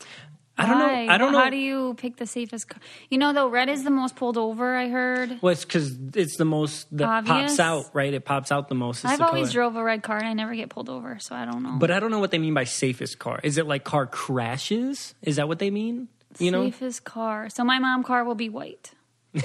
I 0.59 0.67
don't 0.67 0.79
Why? 0.79 1.07
know. 1.07 1.13
I 1.13 1.17
don't 1.17 1.33
know. 1.33 1.39
How 1.39 1.49
do 1.49 1.57
you 1.57 1.95
pick 1.95 2.17
the 2.17 2.27
safest 2.27 2.69
car? 2.69 2.79
You 3.09 3.17
know, 3.17 3.33
though, 3.33 3.49
red 3.49 3.71
is 3.71 3.85
the 3.85 3.91
most 3.91 4.17
pulled 4.17 4.37
over, 4.37 4.77
I 4.77 4.89
heard. 4.89 5.39
Well, 5.41 5.53
it's 5.53 5.65
because 5.65 5.97
it's 6.15 6.37
the 6.37 6.45
most 6.45 6.95
that 6.99 7.09
Obvious? 7.09 7.57
pops 7.57 7.61
out, 7.61 7.87
right? 7.95 8.13
It 8.13 8.27
pops 8.27 8.53
out 8.53 8.69
the 8.69 8.75
most. 8.75 9.05
I've 9.07 9.19
the 9.19 9.27
always 9.27 9.49
color. 9.49 9.53
drove 9.53 9.77
a 9.77 9.83
red 9.83 10.03
car 10.03 10.19
and 10.19 10.27
I 10.27 10.35
never 10.35 10.55
get 10.55 10.69
pulled 10.69 10.91
over, 10.91 11.19
so 11.21 11.35
I 11.35 11.47
don't 11.47 11.63
know. 11.63 11.77
But 11.79 11.91
I 11.91 12.01
don't 12.01 12.11
know 12.11 12.21
what 12.21 12.33
they 12.33 12.39
mean 12.39 12.53
by 12.53 12.65
safest 12.65 13.19
car. 13.19 13.41
Is 13.43 13.57
it 13.57 13.67
like 13.67 13.85
car 13.85 14.07
crashes? 14.07 15.15
Is 15.23 15.37
that 15.37 15.49
what 15.49 15.59
they 15.59 15.71
mean? 15.71 16.09
You 16.41 16.51
know, 16.51 16.65
safest 16.71 17.05
car. 17.05 17.49
So 17.49 17.65
my 17.65 17.79
mom 17.79 18.03
car 18.03 18.25
will 18.25 18.35
be 18.35 18.49
white. 18.49 18.93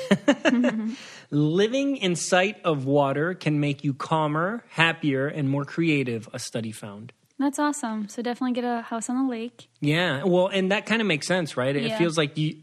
Living 1.30 1.98
in 1.98 2.16
sight 2.16 2.58
of 2.64 2.86
water 2.86 3.34
can 3.34 3.60
make 3.60 3.84
you 3.84 3.94
calmer, 3.94 4.64
happier, 4.70 5.28
and 5.28 5.50
more 5.50 5.66
creative, 5.66 6.30
a 6.34 6.40
study 6.40 6.72
found. 6.72 7.14
That's 7.40 7.60
awesome. 7.60 8.08
So 8.10 8.22
definitely 8.22 8.54
get 8.54 8.64
a 8.64 8.82
house 8.82 9.10
on 9.10 9.24
the 9.26 9.30
lake. 9.30 9.70
Yeah, 9.80 10.24
well, 10.24 10.48
and 10.48 10.72
that 10.72 10.86
kind 10.86 11.02
of 11.02 11.08
makes 11.08 11.28
sense, 11.28 11.56
right? 11.56 11.76
It 11.76 11.84
Yeah. 11.84 11.98
feels 11.98 12.18
like 12.18 12.38
you 12.38 12.56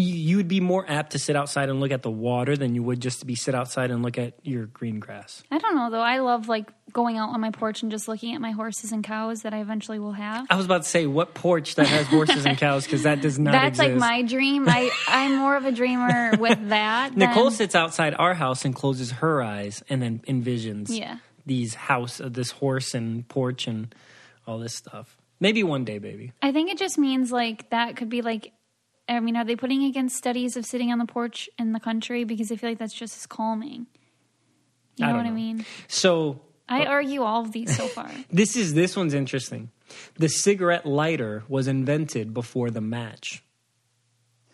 you 0.00 0.36
would 0.36 0.48
be 0.48 0.60
more 0.60 0.84
apt 0.88 1.12
to 1.12 1.18
sit 1.18 1.34
outside 1.36 1.68
and 1.68 1.80
look 1.80 1.90
at 1.90 2.02
the 2.02 2.10
water 2.10 2.56
than 2.56 2.74
you 2.74 2.82
would 2.82 3.00
just 3.00 3.20
to 3.20 3.26
be 3.26 3.34
sit 3.34 3.54
outside 3.54 3.90
and 3.90 4.02
look 4.02 4.16
at 4.18 4.34
your 4.42 4.66
green 4.66 5.00
grass. 5.00 5.42
I 5.50 5.58
don't 5.58 5.74
know 5.74 5.90
though. 5.90 6.00
I 6.00 6.18
love 6.20 6.48
like 6.48 6.70
going 6.92 7.18
out 7.18 7.30
on 7.30 7.40
my 7.40 7.50
porch 7.50 7.82
and 7.82 7.90
just 7.90 8.06
looking 8.08 8.34
at 8.34 8.40
my 8.40 8.52
horses 8.52 8.92
and 8.92 9.02
cows 9.02 9.42
that 9.42 9.52
I 9.52 9.60
eventually 9.60 9.98
will 9.98 10.12
have. 10.12 10.46
I 10.50 10.56
was 10.56 10.64
about 10.66 10.84
to 10.84 10.88
say 10.88 11.06
what 11.06 11.34
porch 11.34 11.74
that 11.74 11.86
has 11.86 12.06
horses 12.06 12.46
and 12.46 12.56
cows 12.56 12.84
because 12.84 13.02
that 13.02 13.20
does 13.20 13.38
not 13.38 13.52
That's 13.52 13.78
exist. 13.78 13.90
like 13.90 13.98
my 13.98 14.22
dream. 14.22 14.68
I 14.68 14.90
I'm 15.08 15.36
more 15.36 15.56
of 15.56 15.64
a 15.64 15.72
dreamer 15.72 16.32
with 16.38 16.68
that. 16.68 17.10
than- 17.10 17.18
Nicole 17.18 17.50
sits 17.50 17.74
outside 17.74 18.14
our 18.18 18.34
house 18.34 18.64
and 18.64 18.74
closes 18.74 19.10
her 19.10 19.42
eyes 19.42 19.82
and 19.88 20.00
then 20.00 20.20
envisions 20.28 20.96
Yeah. 20.96 21.18
these 21.44 21.74
house, 21.74 22.20
uh, 22.20 22.28
this 22.30 22.50
horse 22.52 22.94
and 22.94 23.26
porch 23.28 23.66
and 23.66 23.94
all 24.46 24.58
this 24.58 24.74
stuff. 24.74 25.16
Maybe 25.40 25.62
one 25.62 25.84
day, 25.84 25.98
baby. 25.98 26.32
I 26.42 26.52
think 26.52 26.70
it 26.70 26.78
just 26.78 26.98
means 26.98 27.30
like 27.32 27.70
that 27.70 27.96
could 27.96 28.08
be 28.08 28.22
like. 28.22 28.52
I 29.08 29.20
mean, 29.20 29.36
are 29.36 29.44
they 29.44 29.56
putting 29.56 29.84
against 29.84 30.16
studies 30.16 30.56
of 30.56 30.66
sitting 30.66 30.92
on 30.92 30.98
the 30.98 31.06
porch 31.06 31.48
in 31.58 31.72
the 31.72 31.80
country 31.80 32.24
because 32.24 32.52
I 32.52 32.56
feel 32.56 32.70
like 32.70 32.78
that's 32.78 32.94
just 32.94 33.16
as 33.16 33.26
calming. 33.26 33.86
You 34.96 35.06
know 35.06 35.12
don't 35.12 35.24
what 35.24 35.26
I 35.26 35.30
mean? 35.30 35.64
So 35.86 36.40
I 36.68 36.84
argue 36.84 37.22
all 37.22 37.42
of 37.42 37.52
these 37.52 37.74
so 37.74 37.86
far. 37.86 38.10
this 38.30 38.56
is 38.56 38.74
this 38.74 38.96
one's 38.96 39.14
interesting. 39.14 39.70
The 40.16 40.28
cigarette 40.28 40.84
lighter 40.84 41.44
was 41.48 41.68
invented 41.68 42.34
before 42.34 42.70
the 42.70 42.80
match. 42.80 43.42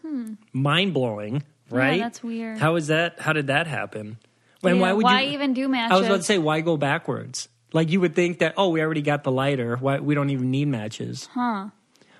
Hmm. 0.03 0.35
Mind 0.53 0.95
blowing, 0.95 1.43
right? 1.71 1.95
Hmm. 1.95 2.01
that's 2.01 2.23
weird. 2.23 2.59
How 2.59 2.77
is 2.77 2.89
that? 2.89 3.21
How 3.21 3.33
did 3.33 3.49
that 3.49 3.67
happen? 3.67 4.19
And 4.63 4.77
Yeah, 4.77 4.83
why 4.83 4.93
would 4.93 5.05
why 5.05 5.23
you 5.23 5.33
even 5.33 5.55
do 5.55 5.67
matches? 5.69 5.93
I 5.93 5.99
was 5.99 6.07
about 6.07 6.17
to 6.19 6.23
say, 6.23 6.39
why 6.39 6.61
go 6.61 6.77
backwards? 6.77 7.49
Like 7.73 7.91
you 7.91 8.01
would 8.01 8.15
think 8.15 8.39
that, 8.39 8.55
oh, 8.57 8.69
we 8.69 8.81
already 8.81 9.03
got 9.03 9.25
the 9.25 9.33
lighter. 9.33 9.77
Why 9.77 9.99
we 9.99 10.15
don't 10.15 10.31
even 10.31 10.51
need 10.51 10.69
matches? 10.69 11.29
Huh. 11.33 11.71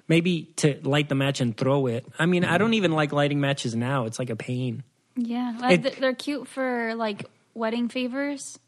Maybe 0.07 0.53
to 0.57 0.79
light 0.83 1.09
the 1.09 1.15
match 1.15 1.41
and 1.41 1.57
throw 1.57 1.87
it. 1.87 2.05
I 2.19 2.27
mean, 2.27 2.45
I 2.45 2.59
don't 2.59 2.75
even 2.75 2.93
like 2.93 3.13
lighting 3.13 3.41
matches 3.41 3.75
now. 3.75 4.05
It's 4.05 4.19
like 4.19 4.31
a 4.31 4.37
pain. 4.37 4.83
Yeah, 5.17 5.57
uh, 5.63 5.69
It- 5.73 6.01
they're 6.01 6.13
cute 6.15 6.47
for 6.49 6.95
like 6.95 7.25
wedding 7.55 7.89
favors. 7.89 8.59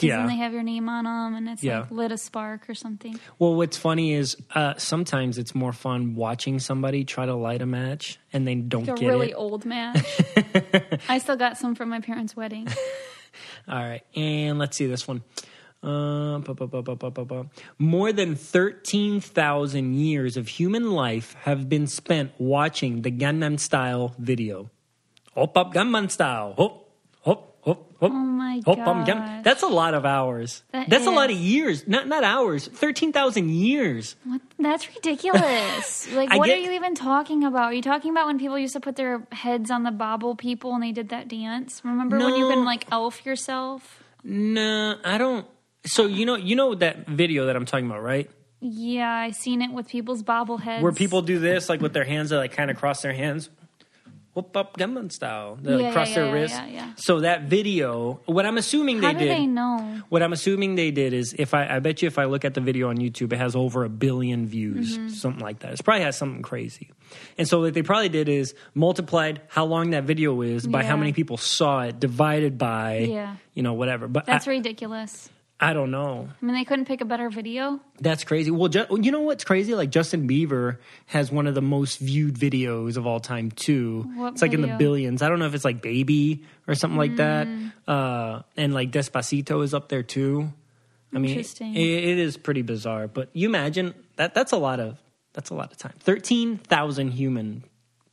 Yeah. 0.00 0.16
then 0.18 0.28
they 0.28 0.36
have 0.36 0.54
your 0.54 0.62
name 0.62 0.88
on 0.88 1.04
them, 1.04 1.34
and 1.34 1.46
it's 1.46 1.62
Yeah. 1.62 1.80
like 1.80 1.90
lit 1.90 2.12
a 2.12 2.16
spark 2.16 2.70
or 2.70 2.74
something. 2.74 3.20
Well, 3.38 3.54
what's 3.54 3.76
funny 3.76 4.14
is 4.14 4.34
uh, 4.54 4.74
sometimes 4.78 5.36
it's 5.36 5.54
more 5.54 5.74
fun 5.74 6.14
watching 6.14 6.58
somebody 6.58 7.04
try 7.04 7.26
to 7.26 7.34
light 7.34 7.60
a 7.60 7.66
match 7.66 8.18
and 8.32 8.48
they 8.48 8.54
don't 8.54 8.86
Like 8.86 8.96
a 8.96 9.00
get 9.00 9.08
really 9.08 9.30
it. 9.32 9.34
old 9.34 9.64
match. 9.66 10.02
I 11.06 11.18
still 11.18 11.36
got 11.36 11.58
some 11.58 11.74
from 11.74 11.90
my 11.90 12.00
parents' 12.00 12.34
wedding. 12.34 12.66
All 13.68 13.78
right, 13.78 14.02
and 14.16 14.58
let's 14.58 14.76
see 14.76 14.86
this 14.86 15.06
one. 15.06 15.22
Uh. 15.82 16.38
More 17.78 18.12
than 18.12 18.34
13,000 18.34 19.94
years 19.94 20.36
of 20.36 20.48
human 20.48 20.90
life 20.90 21.34
have 21.44 21.68
been 21.68 21.86
spent 21.86 22.32
watching 22.38 23.02
the 23.02 23.10
Gangnam 23.10 23.58
Style 23.58 24.14
video. 24.18 24.70
Hop 25.34 25.56
up 25.56 25.72
Gangnam 25.72 26.10
Style. 26.10 26.54
Hop, 26.58 26.88
hop, 27.22 27.56
hop, 27.64 27.92
hop. 28.00 28.02
Oh 28.02 28.08
my 28.10 28.60
hop, 28.66 28.76
Gangnam- 28.76 29.42
That's 29.42 29.62
a 29.62 29.68
lot 29.68 29.94
of 29.94 30.04
hours. 30.04 30.62
That 30.72 30.90
That's 30.90 31.06
a 31.06 31.10
lot 31.10 31.30
of 31.30 31.36
years. 31.36 31.88
Not 31.88 32.08
not 32.08 32.24
hours. 32.24 32.66
13,000 32.68 33.48
years. 33.48 34.16
What? 34.24 34.40
That's 34.58 34.86
ridiculous. 34.94 36.08
Like, 36.12 36.28
what 36.36 36.46
get- 36.46 36.58
are 36.58 36.60
you 36.60 36.72
even 36.72 36.94
talking 36.94 37.44
about? 37.44 37.64
Are 37.70 37.74
you 37.74 37.82
talking 37.82 38.10
about 38.10 38.26
when 38.26 38.38
people 38.38 38.58
used 38.58 38.74
to 38.74 38.80
put 38.80 38.96
their 38.96 39.22
heads 39.32 39.70
on 39.70 39.84
the 39.84 39.90
bobble 39.92 40.34
people 40.34 40.74
and 40.74 40.82
they 40.82 40.92
did 40.92 41.08
that 41.08 41.28
dance? 41.28 41.80
Remember 41.84 42.18
when 42.18 42.34
you 42.34 42.48
can 42.50 42.64
like 42.64 42.86
elf 42.92 43.24
yourself? 43.24 44.02
No, 44.22 44.96
I 45.04 45.16
don't. 45.16 45.46
So 45.84 46.06
you 46.06 46.26
know 46.26 46.36
you 46.36 46.56
know 46.56 46.74
that 46.74 47.06
video 47.08 47.46
that 47.46 47.56
I'm 47.56 47.64
talking 47.64 47.86
about, 47.86 48.02
right? 48.02 48.30
Yeah, 48.60 49.10
I 49.10 49.30
seen 49.30 49.62
it 49.62 49.72
with 49.72 49.88
people's 49.88 50.22
bobbleheads. 50.22 50.82
Where 50.82 50.92
people 50.92 51.22
do 51.22 51.38
this 51.38 51.68
like 51.68 51.80
with 51.80 51.94
their 51.94 52.04
hands, 52.04 52.30
they 52.30 52.36
like 52.36 52.52
kind 52.52 52.70
of 52.70 52.76
cross 52.76 53.00
their 53.02 53.14
hands. 53.14 53.48
Whoop 54.34 54.56
up 54.56 54.76
Gangnam 54.76 55.10
style. 55.10 55.58
They 55.60 55.72
like 55.72 55.82
Yeah, 55.82 55.92
cross 55.92 56.08
yeah, 56.10 56.14
their 56.14 56.26
yeah, 56.26 56.32
wrists. 56.86 57.04
So 57.04 57.20
that 57.20 57.44
video, 57.44 58.20
what 58.26 58.46
I'm 58.46 58.58
assuming 58.58 59.02
How 59.02 59.12
they 59.12 59.18
do 59.18 59.24
did. 59.24 59.36
they 59.38 59.46
know? 59.46 60.02
What 60.08 60.22
I'm 60.22 60.32
assuming 60.32 60.76
they 60.76 60.92
did 60.92 61.12
is 61.12 61.34
if 61.36 61.52
I, 61.52 61.66
I 61.66 61.78
bet 61.80 62.00
you 62.00 62.06
if 62.06 62.16
I 62.16 62.26
look 62.26 62.44
at 62.44 62.54
the 62.54 62.60
video 62.60 62.90
on 62.90 62.98
YouTube, 62.98 63.32
it 63.32 63.38
has 63.38 63.56
over 63.56 63.82
a 63.82 63.88
billion 63.88 64.46
views, 64.46 64.96
Mm-hmm. 64.96 65.08
something 65.08 65.42
like 65.42 65.60
that. 65.60 65.72
It 65.72 65.84
probably 65.84 66.04
has 66.04 66.16
something 66.16 66.42
crazy. 66.42 66.90
And 67.38 67.48
so 67.48 67.60
what 67.60 67.74
they 67.74 67.82
probably 67.82 68.08
did 68.08 68.28
is 68.28 68.54
multiplied 68.72 69.40
how 69.48 69.64
long 69.64 69.90
that 69.90 70.04
video 70.04 70.42
is 70.42 70.64
by 70.64 70.84
how 70.84 70.96
many 70.96 71.12
people 71.12 71.36
saw 71.36 71.80
it 71.80 71.98
divided 71.98 72.56
by, 72.56 72.98
Yeah. 72.98 73.34
you 73.54 73.64
know, 73.64 73.72
whatever. 73.72 74.06
But 74.06 74.26
That's 74.26 74.46
I, 74.46 74.50
ridiculous. 74.52 75.28
I 75.62 75.74
don't 75.74 75.90
know. 75.90 76.26
I 76.40 76.44
mean, 76.44 76.54
they 76.54 76.64
couldn't 76.64 76.86
pick 76.86 77.02
a 77.02 77.04
better 77.04 77.28
video. 77.28 77.80
That's 78.00 78.24
crazy. 78.24 78.50
Well, 78.50 78.68
ju- 78.70 78.86
you 78.98 79.12
know 79.12 79.20
what's 79.20 79.44
crazy? 79.44 79.74
Like 79.74 79.90
Justin 79.90 80.26
Bieber 80.26 80.78
has 81.04 81.30
one 81.30 81.46
of 81.46 81.54
the 81.54 81.60
most 81.60 81.98
viewed 81.98 82.34
videos 82.36 82.96
of 82.96 83.06
all 83.06 83.20
time 83.20 83.50
too. 83.50 84.10
What 84.14 84.32
it's 84.32 84.42
like 84.42 84.54
in 84.54 84.62
the 84.62 84.76
billions. 84.78 85.20
I 85.20 85.28
don't 85.28 85.38
know 85.38 85.44
if 85.44 85.54
it's 85.54 85.64
like 85.64 85.82
Baby 85.82 86.44
or 86.66 86.74
something 86.74 86.96
like 86.96 87.16
that. 87.16 87.46
Mm. 87.46 87.72
Uh, 87.86 88.42
and 88.56 88.72
like 88.72 88.90
Despacito 88.90 89.62
is 89.62 89.74
up 89.74 89.90
there 89.90 90.02
too. 90.02 90.50
I 91.12 91.18
mean, 91.18 91.32
it, 91.32 91.38
Interesting. 91.38 91.76
it 91.76 92.18
is 92.18 92.38
pretty 92.38 92.62
bizarre. 92.62 93.06
But 93.06 93.28
you 93.34 93.46
imagine 93.46 93.94
that 94.16 94.32
that's 94.32 94.52
a 94.52 94.56
lot 94.56 94.80
of 94.80 94.98
that's 95.34 95.50
a 95.50 95.54
lot 95.54 95.72
of 95.72 95.76
time. 95.76 95.94
Thirteen 96.00 96.56
thousand 96.56 97.10
human, 97.10 97.64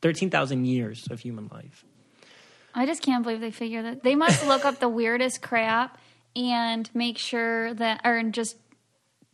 thirteen 0.02 0.30
thousand 0.30 0.66
years 0.66 1.08
of 1.10 1.22
human 1.22 1.50
life. 1.54 1.86
I 2.76 2.86
just 2.86 3.02
can't 3.02 3.24
believe 3.24 3.40
they 3.40 3.52
figured 3.52 3.86
that. 3.86 4.04
They 4.04 4.16
must 4.16 4.46
look 4.46 4.66
up 4.66 4.80
the 4.80 4.90
weirdest 4.90 5.42
crap 5.42 5.98
and 6.38 6.90
make 6.94 7.18
sure 7.18 7.74
that, 7.74 8.02
or 8.06 8.22
just 8.30 8.56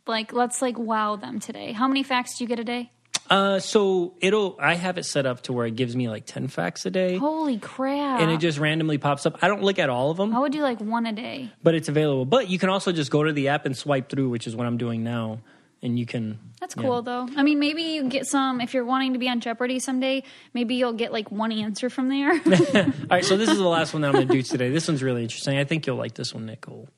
like, 0.06 0.32
let's 0.32 0.60
like 0.62 0.78
wow 0.78 1.16
them 1.16 1.38
today. 1.38 1.72
How 1.72 1.86
many 1.86 2.02
facts 2.02 2.38
do 2.38 2.44
you 2.44 2.48
get 2.48 2.58
a 2.58 2.64
day? 2.64 2.90
Uh, 3.30 3.58
so 3.58 4.14
it'll. 4.20 4.56
I 4.60 4.74
have 4.74 4.98
it 4.98 5.04
set 5.04 5.24
up 5.24 5.42
to 5.44 5.52
where 5.54 5.64
it 5.66 5.76
gives 5.76 5.96
me 5.96 6.10
like 6.10 6.26
ten 6.26 6.46
facts 6.46 6.84
a 6.84 6.90
day, 6.90 7.16
Holy 7.16 7.56
crap. 7.58 8.20
and 8.20 8.30
it 8.30 8.36
just 8.36 8.58
randomly 8.58 8.98
pops 8.98 9.24
up. 9.24 9.38
I 9.40 9.48
don't 9.48 9.62
look 9.62 9.78
at 9.78 9.88
all 9.88 10.10
of 10.10 10.18
them. 10.18 10.34
I 10.34 10.40
would 10.40 10.52
do 10.52 10.60
like 10.60 10.78
one 10.80 11.06
a 11.06 11.12
day. 11.12 11.50
but 11.62 11.74
it's 11.74 11.88
available. 11.88 12.26
But 12.26 12.50
you 12.50 12.58
can 12.58 12.68
also 12.68 12.92
just 12.92 13.10
go 13.10 13.22
to 13.22 13.32
the 13.32 13.48
app 13.48 13.64
and 13.64 13.74
swipe 13.74 14.10
through, 14.10 14.28
which 14.28 14.46
is 14.46 14.54
what 14.54 14.66
I'm 14.66 14.76
doing 14.76 15.02
now, 15.04 15.38
and 15.84 15.98
you 15.98 16.06
can. 16.06 16.38
That's 16.60 16.74
yeah. 16.76 16.82
cool 16.82 17.02
though. 17.02 17.28
I 17.36 17.42
mean, 17.42 17.60
maybe 17.60 17.82
you 17.82 18.08
get 18.08 18.26
some, 18.26 18.60
if 18.60 18.74
you're 18.74 18.84
wanting 18.84 19.12
to 19.12 19.18
be 19.18 19.28
on 19.28 19.40
Jeopardy 19.40 19.78
someday, 19.78 20.24
maybe 20.54 20.74
you'll 20.74 20.94
get 20.94 21.12
like 21.12 21.30
one 21.30 21.52
answer 21.52 21.90
from 21.90 22.08
there. 22.08 22.32
All 22.32 22.92
right, 23.10 23.24
so 23.24 23.36
this 23.36 23.50
is 23.50 23.58
the 23.58 23.68
last 23.68 23.92
one 23.92 24.02
that 24.02 24.08
I'm 24.08 24.14
going 24.14 24.28
to 24.28 24.34
do 24.34 24.42
today. 24.42 24.70
This 24.70 24.88
one's 24.88 25.02
really 25.02 25.22
interesting. 25.22 25.58
I 25.58 25.64
think 25.64 25.86
you'll 25.86 25.96
like 25.96 26.14
this 26.14 26.34
one, 26.34 26.46
Nicole. 26.46 26.88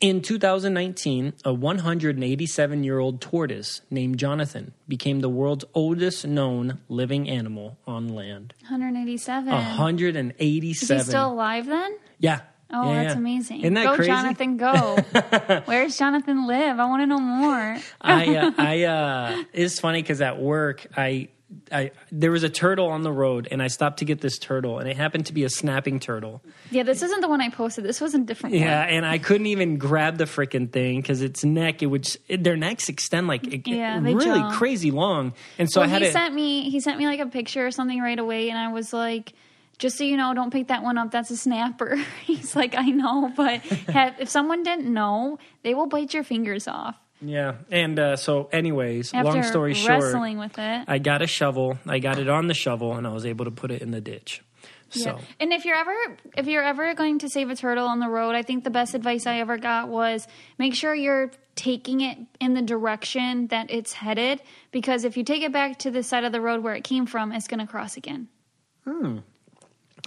In 0.00 0.20
2019, 0.20 1.34
a 1.44 1.54
187 1.54 2.84
year 2.84 2.98
old 2.98 3.20
tortoise 3.20 3.80
named 3.90 4.18
Jonathan 4.18 4.72
became 4.86 5.20
the 5.20 5.28
world's 5.28 5.64
oldest 5.72 6.26
known 6.26 6.80
living 6.88 7.28
animal 7.30 7.78
on 7.86 8.08
land. 8.08 8.52
187. 8.60 9.50
187. 9.52 10.96
Is 10.96 11.06
he 11.06 11.10
still 11.10 11.32
alive 11.32 11.66
then? 11.66 11.96
Yeah. 12.18 12.40
Oh, 12.72 12.90
Yeah, 12.92 13.02
that's 13.02 13.14
yeah. 13.14 13.18
amazing. 13.18 13.60
Isn't 13.60 13.74
that 13.74 13.84
go, 13.84 13.94
crazy? 13.94 14.10
Jonathan, 14.10 14.56
go. 14.56 14.96
Where's 15.66 15.96
Jonathan 15.96 16.46
live? 16.46 16.78
I 16.80 16.86
want 16.86 17.02
to 17.02 17.06
know 17.06 17.20
more. 17.20 17.78
I, 18.00 18.34
uh, 18.36 18.50
I, 18.58 18.82
uh, 18.84 19.44
it's 19.52 19.78
funny 19.78 20.02
because 20.02 20.20
at 20.20 20.40
work, 20.40 20.84
I, 20.96 21.28
I 21.70 21.92
there 22.10 22.32
was 22.32 22.42
a 22.42 22.48
turtle 22.48 22.88
on 22.88 23.02
the 23.02 23.12
road, 23.12 23.46
and 23.52 23.62
I 23.62 23.68
stopped 23.68 24.00
to 24.00 24.04
get 24.04 24.20
this 24.20 24.36
turtle, 24.36 24.80
and 24.80 24.88
it 24.88 24.96
happened 24.96 25.26
to 25.26 25.32
be 25.32 25.44
a 25.44 25.48
snapping 25.48 26.00
turtle. 26.00 26.42
Yeah, 26.72 26.82
this 26.82 27.02
isn't 27.02 27.20
the 27.20 27.28
one 27.28 27.40
I 27.40 27.50
posted. 27.50 27.84
This 27.84 28.00
was 28.00 28.14
a 28.16 28.18
different 28.18 28.56
Yeah, 28.56 28.80
one. 28.80 28.88
and 28.94 29.06
I 29.06 29.18
couldn't 29.18 29.46
even 29.46 29.78
grab 29.78 30.18
the 30.18 30.24
freaking 30.24 30.68
thing 30.72 31.00
because 31.00 31.22
its 31.22 31.44
neck, 31.44 31.84
it 31.84 31.86
would 31.86 32.08
it, 32.26 32.42
their 32.42 32.56
necks 32.56 32.88
extend 32.88 33.28
like 33.28 33.46
it, 33.46 33.68
Yeah, 33.68 34.00
really 34.02 34.40
jump. 34.40 34.54
crazy 34.54 34.90
long, 34.90 35.34
and 35.56 35.70
so 35.70 35.80
well, 35.82 35.88
I 35.88 35.92
had 35.92 36.02
he 36.02 36.08
to. 36.08 36.12
sent 36.12 36.34
me 36.34 36.68
he 36.68 36.80
sent 36.80 36.98
me 36.98 37.06
like 37.06 37.20
a 37.20 37.26
picture 37.26 37.64
or 37.64 37.70
something 37.70 38.00
right 38.00 38.18
away, 38.18 38.50
and 38.50 38.58
I 38.58 38.72
was 38.72 38.92
like, 38.92 39.32
just 39.78 39.98
so 39.98 40.04
you 40.04 40.16
know, 40.16 40.34
don't 40.34 40.50
pick 40.50 40.68
that 40.68 40.82
one 40.82 40.98
up. 40.98 41.10
That's 41.10 41.30
a 41.30 41.36
snapper. 41.36 41.96
He's 42.24 42.56
like, 42.56 42.74
I 42.76 42.86
know, 42.86 43.32
but 43.36 43.60
have, 43.60 44.16
if 44.20 44.28
someone 44.28 44.62
didn't 44.62 44.92
know, 44.92 45.38
they 45.62 45.74
will 45.74 45.86
bite 45.86 46.14
your 46.14 46.24
fingers 46.24 46.66
off 46.68 46.96
yeah, 47.20 47.56
and 47.70 47.98
uh, 47.98 48.16
so 48.16 48.48
anyways, 48.52 49.14
after 49.14 49.30
long 49.30 49.42
story 49.42 49.74
short, 49.74 50.02
wrestling 50.02 50.38
with 50.38 50.58
it. 50.58 50.84
I 50.86 50.98
got 50.98 51.22
a 51.22 51.26
shovel. 51.26 51.78
I 51.86 51.98
got 51.98 52.18
it 52.18 52.28
on 52.28 52.46
the 52.46 52.54
shovel, 52.54 52.94
and 52.94 53.06
I 53.06 53.10
was 53.10 53.24
able 53.24 53.46
to 53.46 53.50
put 53.50 53.70
it 53.70 53.80
in 53.80 53.90
the 53.90 54.00
ditch. 54.00 54.42
So 54.90 55.16
Yeah. 55.16 55.20
And 55.40 55.52
if 55.52 55.64
you're 55.64 55.76
ever 55.76 55.94
if 56.36 56.46
you're 56.46 56.62
ever 56.62 56.94
going 56.94 57.18
to 57.20 57.28
save 57.28 57.50
a 57.50 57.56
turtle 57.56 57.86
on 57.86 58.00
the 58.00 58.08
road, 58.08 58.34
I 58.34 58.42
think 58.42 58.64
the 58.64 58.70
best 58.70 58.94
advice 58.94 59.26
I 59.26 59.40
ever 59.40 59.56
got 59.56 59.88
was 59.88 60.28
make 60.58 60.74
sure 60.74 60.94
you're 60.94 61.30
taking 61.54 62.02
it 62.02 62.18
in 62.38 62.52
the 62.52 62.62
direction 62.62 63.46
that 63.48 63.70
it's 63.70 63.94
headed 63.94 64.42
because 64.70 65.04
if 65.04 65.16
you 65.16 65.24
take 65.24 65.42
it 65.42 65.52
back 65.52 65.78
to 65.80 65.90
the 65.90 66.02
side 66.02 66.24
of 66.24 66.32
the 66.32 66.40
road 66.40 66.62
where 66.62 66.74
it 66.74 66.84
came 66.84 67.06
from, 67.06 67.32
it's 67.32 67.48
going 67.48 67.60
to 67.60 67.66
cross 67.66 67.96
again. 67.96 68.28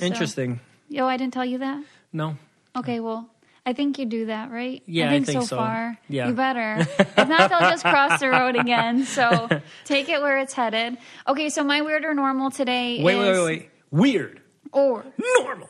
Interesting. 0.02 0.60
Yo, 0.89 1.06
I 1.08 1.18
didn't 1.18 1.34
tell 1.34 1.45
you 1.45 1.60
that. 1.60 1.84
No, 2.12 2.38
Okay, 2.76 3.00
well, 3.00 3.30
I 3.66 3.74
think 3.74 4.00
you 4.00 4.06
do 4.06 4.28
that, 4.28 4.52
right? 4.52 4.82
Yeah, 4.86 5.06
I 5.06 5.08
I 5.08 5.12
think, 5.12 5.26
think 5.28 5.41
so, 5.41 5.45
so. 5.47 5.58
far. 5.58 5.97
Yeah. 6.08 6.28
You 6.30 6.34
better. 6.34 6.78
if 7.00 7.18
not, 7.28 7.50
they'll 7.50 7.60
just 7.70 7.84
cross 7.84 8.20
the 8.20 8.30
road 8.30 8.56
again. 8.56 9.04
So 9.06 9.50
take 9.86 10.08
it 10.10 10.22
where 10.22 10.39
it's 10.39 10.54
headed. 10.54 10.97
Okay, 11.28 11.50
so 11.50 11.64
my 11.64 11.82
weird 11.82 12.06
or 12.06 12.14
normal 12.14 12.50
today 12.52 13.04
wait, 13.04 13.16
is 13.18 13.20
wait, 13.20 13.32
wait, 13.38 13.45
wait. 13.45 13.70
Weird, 13.91 14.41
or 14.72 15.04
normal. 15.43 15.70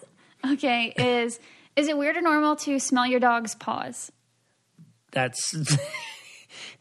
okay 0.53 0.93
is 0.97 1.39
is 1.75 1.87
it 1.87 1.97
weird 1.97 2.17
or 2.17 2.21
normal 2.21 2.55
to 2.57 2.79
smell 2.79 3.07
your 3.07 3.19
dog's 3.21 3.55
paws? 3.55 4.11
That's 5.11 5.55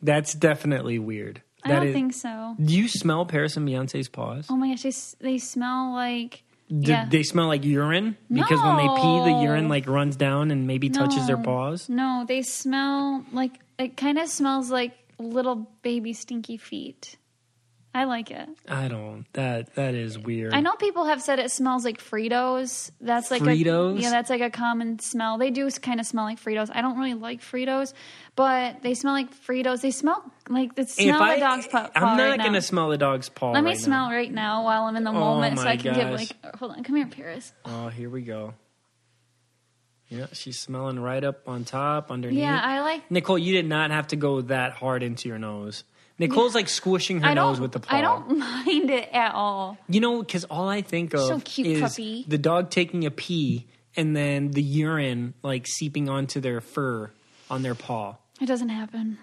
that's 0.03 0.35
definitely 0.35 0.99
weird. 0.99 1.43
I 1.65 1.69
That 1.69 1.77
don't 1.77 1.89
is- 1.89 1.95
think 1.95 2.13
so. 2.15 2.57
Do 2.63 2.75
you 2.77 2.89
smell 2.89 3.25
Paris 3.27 3.57
and 3.57 3.69
Beyonce's 3.69 4.09
paws? 4.09 4.47
Oh 4.51 4.57
my 4.57 4.69
gosh, 4.71 4.83
they 4.83 4.93
they 5.33 5.39
smell 5.39 5.93
like 5.93 6.43
Do 6.69 6.91
yeah. 6.93 7.07
they 7.09 7.23
smell 7.23 7.47
like 7.47 7.65
urine? 7.65 8.17
Because 8.31 8.61
when 8.61 8.77
they 8.77 8.87
pee, 8.87 9.33
the 9.33 9.41
urine 9.43 9.69
like 9.69 9.87
runs 9.89 10.17
down 10.17 10.51
and 10.51 10.67
maybe 10.67 10.91
touches 10.91 11.27
their 11.27 11.39
paws. 11.39 11.89
No, 11.89 12.25
they 12.29 12.43
smell 12.43 13.25
like 13.33 13.59
it 13.79 13.97
kind 13.97 14.19
of 14.19 14.29
smells 14.29 14.71
like 14.71 14.93
little 15.19 15.71
baby 15.83 16.13
stinky 16.13 16.57
feet. 16.57 17.17
I 17.95 18.05
like 18.05 18.31
it. 18.31 18.49
I 18.69 18.87
don't. 18.89 19.25
That 19.33 19.75
that 19.75 19.95
is 19.95 20.19
weird. 20.19 20.53
I 20.53 20.61
know 20.61 20.75
people 20.75 21.07
have 21.07 21.23
said 21.23 21.39
it 21.39 21.51
smells 21.51 21.85
like 21.85 21.99
Fritos. 21.99 22.91
That's 23.01 23.31
like 23.31 23.43
Fritos? 23.43 23.99
A, 23.99 24.01
yeah, 24.01 24.11
that's 24.11 24.31
like 24.31 24.43
a 24.43 24.51
common 24.51 24.99
smell. 24.99 25.39
They 25.39 25.51
do 25.51 25.69
kind 25.71 25.99
of 25.99 26.07
smell 26.07 26.25
like 26.25 26.39
Fritos. 26.41 26.71
I 26.73 26.83
don't 26.83 26.99
really 26.99 27.15
like 27.15 27.41
Fritos, 27.41 27.95
but 28.37 28.83
they 28.83 28.95
smell 28.95 29.15
like 29.15 29.35
Fritos. 29.35 29.81
They 29.81 29.91
smell 29.91 30.23
like 30.49 30.75
the 30.75 30.85
smell 30.85 31.23
if 31.23 31.37
the 31.37 31.41
dog's 31.41 31.67
paw. 31.67 31.89
I'm 31.95 32.17
not 32.19 32.23
right 32.31 32.39
gonna 32.39 32.51
now. 32.53 32.61
smell 32.61 32.89
the 32.91 32.99
dog's 32.99 33.31
paw. 33.31 33.53
Let 33.53 33.65
me 33.65 33.71
right 33.71 33.79
smell 33.81 34.11
Now. 34.11 34.15
right 34.15 34.33
now 34.33 34.65
while 34.65 34.83
I'm 34.85 34.95
in 34.97 35.05
the 35.05 35.11
Oh 35.11 35.15
moment, 35.15 35.59
so 35.59 35.67
I 35.67 35.77
can 35.79 35.95
give 35.95 36.11
like. 36.11 36.31
Hold 36.57 36.73
on, 36.73 36.85
come 36.85 36.97
here, 36.97 37.07
Paris. 37.07 37.53
Oh, 37.65 37.89
here 37.89 38.11
we 38.11 38.23
go. 38.23 38.55
Yeah, 40.09 40.27
she's 40.33 40.59
smelling 40.59 40.99
right 41.01 41.23
up 41.23 41.49
on 41.49 41.65
top, 41.65 42.11
underneath. 42.11 42.39
Yeah, 42.39 42.61
I 42.63 42.81
like. 42.81 43.11
Nicole, 43.11 43.39
you 43.39 43.55
did 43.55 43.67
not 43.67 43.91
have 43.91 44.09
to 44.09 44.17
go 44.17 44.41
that 44.43 44.73
hard 44.73 45.03
into 45.03 45.29
your 45.29 45.39
nose. 45.39 45.85
Nicole's 46.19 46.55
like 46.55 46.69
squishing 46.69 47.21
her 47.21 47.29
I 47.29 47.35
nose 47.35 47.61
with 47.61 47.73
the 47.73 47.81
paw. 47.81 47.97
I 47.97 48.01
don't 48.01 48.39
mind 48.39 48.91
it 48.91 49.09
at 49.13 49.35
all. 49.35 49.79
You 49.89 50.01
know, 50.01 50.21
because 50.23 50.45
all 50.45 50.69
I 50.69 50.83
think 50.83 51.15
of 51.15 51.21
So 51.21 51.41
cute, 51.41 51.67
is 51.69 51.81
puppy. 51.81 52.25
the 52.27 52.39
dog 52.39 52.71
taking 52.71 53.05
a 53.07 53.11
pee 53.11 53.67
and 53.97 54.17
then 54.17 54.51
the 54.51 54.63
urine 54.63 55.35
like 55.43 55.67
seeping 55.67 56.09
onto 56.09 56.41
their 56.41 56.61
fur 56.61 57.11
on 57.51 57.63
their 57.63 57.75
paw. 57.75 58.17
It 58.41 58.47
doesn't 58.47 58.69
happen. 58.69 59.19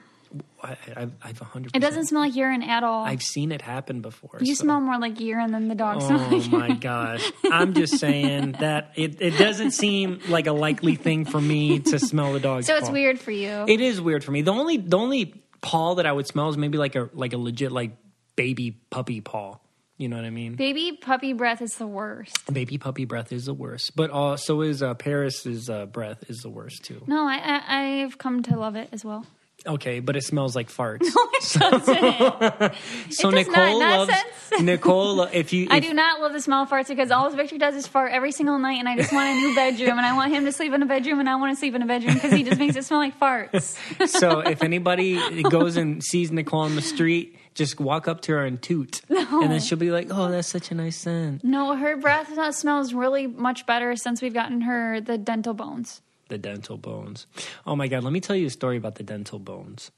I, 0.61 0.75
I, 0.97 1.07
I've 1.23 1.39
hundred. 1.39 1.73
It 1.75 1.79
doesn't 1.79 2.07
smell 2.07 2.23
like 2.23 2.35
urine 2.35 2.61
at 2.63 2.83
all. 2.83 3.05
I've 3.05 3.21
seen 3.21 3.53
it 3.53 3.61
happen 3.61 4.01
before. 4.01 4.37
you 4.41 4.53
so- 4.55 4.63
smell 4.63 4.81
more 4.81 4.97
like 4.99 5.21
urine 5.21 5.51
than 5.51 5.69
the 5.69 5.75
dog 5.75 6.01
smells 6.01 6.49
Oh 6.51 6.57
like 6.57 6.69
my 6.69 6.75
gosh! 6.75 7.31
I'm 7.49 7.73
just 7.73 7.99
saying 7.99 8.53
that 8.59 8.91
it, 8.95 9.21
it 9.21 9.37
doesn't 9.37 9.71
seem 9.71 10.19
like 10.27 10.47
a 10.47 10.51
likely 10.51 10.95
thing 10.95 11.23
for 11.23 11.39
me 11.39 11.79
to 11.79 11.99
smell 11.99 12.33
the 12.33 12.39
dog's. 12.49 12.65
So 12.65 12.75
it's 12.75 12.89
weird 12.89 13.17
for 13.19 13.31
you. 13.31 13.63
It 13.67 13.79
is 13.79 14.01
weird 14.01 14.25
for 14.25 14.31
me. 14.31 14.41
The 14.41 14.51
only 14.51 14.75
the 14.77 14.97
only 14.97 15.41
paw 15.65 15.95
that 15.95 16.05
I 16.05 16.11
would 16.11 16.27
smell 16.27 16.49
is 16.49 16.57
maybe 16.57 16.77
like 16.77 16.95
a 16.95 17.09
like 17.13 17.33
a 17.33 17.37
legit 17.37 17.71
like 17.71 17.97
baby 18.35 18.77
puppy 18.89 19.19
paw. 19.19 19.57
You 19.97 20.09
know 20.09 20.17
what 20.17 20.25
I 20.25 20.29
mean? 20.29 20.55
Baby 20.55 20.97
puppy 21.01 21.33
breath 21.33 21.61
is 21.61 21.77
the 21.77 21.87
worst. 21.87 22.53
Baby 22.53 22.77
puppy 22.77 23.05
breath 23.05 23.31
is 23.31 23.45
the 23.45 23.53
worst, 23.53 23.93
but 23.95 24.11
uh, 24.11 24.37
so 24.37 24.61
is 24.61 24.83
uh, 24.83 24.93
Paris's 24.93 25.69
uh, 25.69 25.85
breath 25.87 26.29
is 26.29 26.39
the 26.39 26.49
worst 26.49 26.83
too. 26.83 27.01
No, 27.07 27.27
I, 27.27 27.37
I 27.37 28.03
I've 28.03 28.17
come 28.17 28.43
to 28.43 28.55
love 28.57 28.75
it 28.75 28.89
as 28.91 29.03
well. 29.03 29.25
Okay, 29.67 29.99
but 29.99 30.15
it 30.15 30.23
smells 30.23 30.55
like 30.55 30.69
farts. 30.69 31.05
so 31.41 33.31
does 33.31 33.47
Nicole 33.47 33.79
not. 33.79 34.07
loves. 34.07 34.13
Nicole. 34.61 35.21
If 35.23 35.53
you, 35.53 35.67
I 35.69 35.79
do 35.79 35.93
not 35.93 36.21
love 36.21 36.33
the 36.33 36.41
smell 36.41 36.63
of 36.63 36.69
farts 36.69 36.87
because 36.87 37.11
all 37.11 37.29
Victor 37.31 37.57
does 37.57 37.75
is 37.75 37.87
fart 37.87 38.11
every 38.11 38.31
single 38.31 38.59
night, 38.59 38.79
and 38.79 38.87
I 38.87 38.95
just 38.95 39.11
want 39.11 39.29
a 39.29 39.33
new 39.33 39.55
bedroom, 39.55 39.97
and 39.97 40.05
I 40.05 40.15
want 40.15 40.33
him 40.33 40.45
to 40.45 40.51
sleep 40.51 40.73
in 40.73 40.81
a 40.81 40.85
bedroom, 40.85 41.19
and 41.19 41.29
I 41.29 41.35
want 41.35 41.55
to 41.55 41.59
sleep 41.59 41.73
in 41.75 41.81
a 41.81 41.85
bedroom 41.85 42.13
because 42.13 42.31
he 42.31 42.43
just 42.43 42.59
makes 42.59 42.75
it 42.75 42.85
smell 42.85 42.99
like 42.99 43.19
farts. 43.19 43.75
So 44.07 44.39
if 44.39 44.63
anybody 44.63 45.43
goes 45.43 45.77
and 45.77 46.03
sees 46.03 46.31
Nicole 46.31 46.61
on 46.61 46.75
the 46.75 46.81
street, 46.81 47.37
just 47.53 47.79
walk 47.79 48.07
up 48.07 48.21
to 48.21 48.33
her 48.33 48.45
and 48.45 48.61
toot, 48.61 49.01
and 49.09 49.51
then 49.51 49.59
she'll 49.59 49.77
be 49.77 49.91
like, 49.91 50.07
"Oh, 50.11 50.29
that's 50.29 50.47
such 50.47 50.71
a 50.71 50.75
nice 50.75 50.97
scent." 50.97 51.43
No, 51.43 51.75
her 51.75 51.97
breath 51.97 52.31
smells 52.55 52.93
really 52.93 53.27
much 53.27 53.65
better 53.65 53.95
since 53.95 54.21
we've 54.21 54.33
gotten 54.33 54.61
her 54.61 55.01
the 55.01 55.17
dental 55.17 55.53
bones. 55.53 56.01
The 56.29 56.37
dental 56.37 56.77
bones. 56.77 57.27
Oh 57.67 57.75
my 57.75 57.87
god, 57.87 58.03
let 58.03 58.11
me 58.13 58.19
tell 58.19 58.35
you 58.35 58.47
a 58.47 58.49
story 58.49 58.77
about 58.77 58.95
the 58.95 59.03
dental 59.03 59.37
bones. 59.39 59.91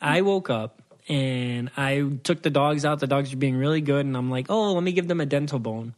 I 0.00 0.20
woke 0.22 0.48
up 0.50 0.80
and 1.08 1.70
I 1.76 2.08
took 2.22 2.42
the 2.42 2.50
dogs 2.50 2.84
out. 2.84 3.00
The 3.00 3.06
dogs 3.08 3.30
were 3.32 3.36
being 3.38 3.56
really 3.56 3.80
good, 3.80 4.06
and 4.06 4.16
I'm 4.16 4.30
like, 4.30 4.46
"Oh, 4.48 4.72
let 4.74 4.82
me 4.84 4.92
give 4.92 5.08
them 5.08 5.20
a 5.20 5.26
dental 5.26 5.58
bone." 5.58 5.94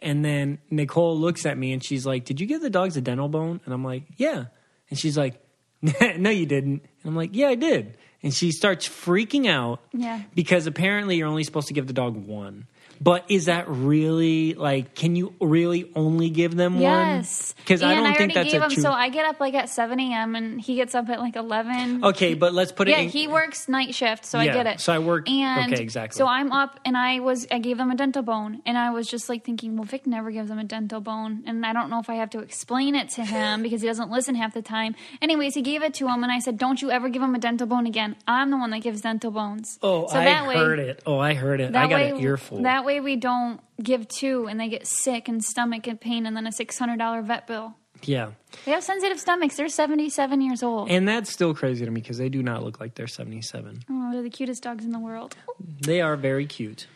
And 0.00 0.24
then 0.24 0.58
Nicole 0.70 1.16
looks 1.18 1.46
at 1.46 1.56
me 1.58 1.72
and 1.72 1.82
she's 1.84 2.04
like, 2.06 2.24
"Did 2.24 2.40
you 2.40 2.46
give 2.46 2.60
the 2.62 2.70
dogs 2.70 2.96
a 2.96 3.00
dental 3.00 3.28
bone?" 3.28 3.60
And 3.64 3.72
I'm 3.74 3.84
like, 3.84 4.04
"Yeah." 4.16 4.46
And 4.90 4.98
she's 4.98 5.16
like, 5.16 5.40
"No, 6.16 6.30
you 6.30 6.46
didn't." 6.46 6.82
And 6.82 7.04
I'm 7.04 7.16
like, 7.16 7.30
"Yeah, 7.32 7.48
I 7.48 7.54
did." 7.54 7.96
And 8.22 8.34
she 8.34 8.50
starts 8.50 8.88
freaking 8.88 9.46
out 9.46 9.80
Yeah. 9.92 10.22
because 10.34 10.66
apparently 10.66 11.14
you're 11.16 11.28
only 11.28 11.44
supposed 11.44 11.68
to 11.68 11.74
give 11.74 11.86
the 11.86 11.92
dog 11.92 12.16
one. 12.16 12.66
But 13.00 13.24
is 13.28 13.46
that 13.46 13.68
really 13.68 14.54
like? 14.54 14.94
Can 14.94 15.16
you 15.16 15.34
really 15.40 15.90
only 15.94 16.30
give 16.30 16.56
them 16.56 16.76
Yes, 16.80 17.54
one? 17.56 17.62
Because 17.64 17.82
I 17.82 17.94
don't 17.94 18.04
think 18.04 18.16
already 18.18 18.34
that's 18.34 18.52
gave 18.52 18.60
a 18.60 18.64
him. 18.64 18.70
true. 18.72 18.82
So 18.82 18.90
I 18.92 19.08
get 19.08 19.24
up 19.24 19.40
like 19.40 19.54
at 19.54 19.68
seven 19.68 20.00
a.m. 20.00 20.34
and 20.34 20.60
he 20.60 20.74
gets 20.74 20.94
up 20.94 21.08
at 21.08 21.20
like 21.20 21.36
eleven. 21.36 22.04
okay, 22.04 22.34
but 22.34 22.52
let's 22.54 22.72
put 22.72 22.88
it. 22.88 22.92
Yeah, 22.92 23.00
in, 23.00 23.08
he 23.08 23.28
works 23.28 23.68
night 23.68 23.94
shift, 23.94 24.24
so 24.24 24.40
Yeah, 24.40 24.50
I 24.50 24.54
get 24.54 24.66
it. 24.66 24.80
so 24.80 24.92
I 24.92 24.98
work- 24.98 25.28
And 25.28 25.72
okay, 25.72 25.82
exactly. 25.82 26.18
So 26.18 26.26
I'm 26.26 26.50
up, 26.52 26.80
and 26.84 26.96
I 26.96 27.20
was 27.20 27.46
I 27.50 27.58
gave 27.58 27.78
them 27.78 27.90
a 27.90 27.94
dental 27.96 28.22
bone, 28.22 28.62
and 28.66 28.76
I 28.76 28.90
was 28.90 29.06
just 29.08 29.28
like 29.28 29.44
thinking, 29.44 29.76
well, 29.76 29.84
Vic 29.84 30.06
never 30.06 30.30
gives 30.30 30.48
them 30.48 30.58
a 30.58 30.64
dental 30.64 31.00
bone, 31.00 31.42
and 31.46 31.64
I 31.64 31.72
don't 31.72 31.90
know 31.90 32.00
if 32.00 32.10
I 32.10 32.14
have 32.14 32.30
to 32.30 32.40
explain 32.40 32.94
it 32.94 33.08
to 33.10 33.24
him 33.24 33.62
because 33.64 33.80
he 33.80 33.86
doesn't 33.86 34.10
listen 34.10 34.34
half 34.34 34.54
the 34.54 34.62
time. 34.62 34.94
Anyways, 35.22 35.54
he 35.54 35.62
gave 35.62 35.82
it 35.82 35.94
to 35.94 36.08
him, 36.08 36.22
and 36.24 36.32
I 36.32 36.38
said, 36.40 36.58
don't 36.58 36.80
you 36.82 36.90
ever 36.90 37.08
give 37.08 37.22
him 37.22 37.34
a 37.34 37.38
dental 37.38 37.66
bone 37.66 37.86
again. 37.86 38.16
I'm 38.26 38.50
the 38.50 38.56
one 38.56 38.70
that 38.70 38.80
gives 38.80 39.00
dental 39.02 39.30
bones. 39.30 39.78
Oh, 39.82 40.06
so 40.08 40.18
I 40.18 40.24
that 40.24 40.46
way, 40.48 40.54
heard 40.56 40.78
it. 40.78 41.02
Oh, 41.06 41.18
I 41.18 41.34
heard 41.34 41.60
it. 41.60 41.74
I 41.76 41.86
got 41.88 41.94
way, 41.94 42.10
an 42.10 42.20
earful. 42.20 42.62
That 42.62 42.84
way, 42.88 43.00
we 43.00 43.16
don't 43.16 43.60
give 43.82 44.08
two, 44.08 44.46
and 44.48 44.58
they 44.58 44.68
get 44.68 44.86
sick 44.86 45.28
and 45.28 45.44
stomach 45.44 45.86
and 45.86 46.00
pain, 46.00 46.26
and 46.26 46.36
then 46.36 46.46
a 46.46 46.52
six 46.52 46.78
hundred 46.78 46.98
dollar 46.98 47.22
vet 47.22 47.46
bill. 47.46 47.74
yeah, 48.02 48.30
They 48.64 48.72
have 48.72 48.82
sensitive 48.82 49.18
stomachs. 49.20 49.56
They're 49.56 49.68
seventy 49.68 50.08
seven 50.10 50.40
years 50.40 50.62
old. 50.62 50.90
and 50.90 51.06
that's 51.06 51.30
still 51.30 51.54
crazy 51.54 51.84
to 51.84 51.90
me 51.90 52.00
because 52.00 52.18
they 52.18 52.28
do 52.28 52.42
not 52.42 52.62
look 52.64 52.80
like 52.80 52.94
they're 52.94 53.06
77. 53.06 53.82
oh, 53.90 54.12
they're 54.12 54.22
the 54.22 54.30
cutest 54.30 54.62
dogs 54.62 54.84
in 54.84 54.90
the 54.92 54.98
world. 55.00 55.36
They 55.82 56.00
are 56.00 56.16
very 56.16 56.46
cute. 56.46 56.86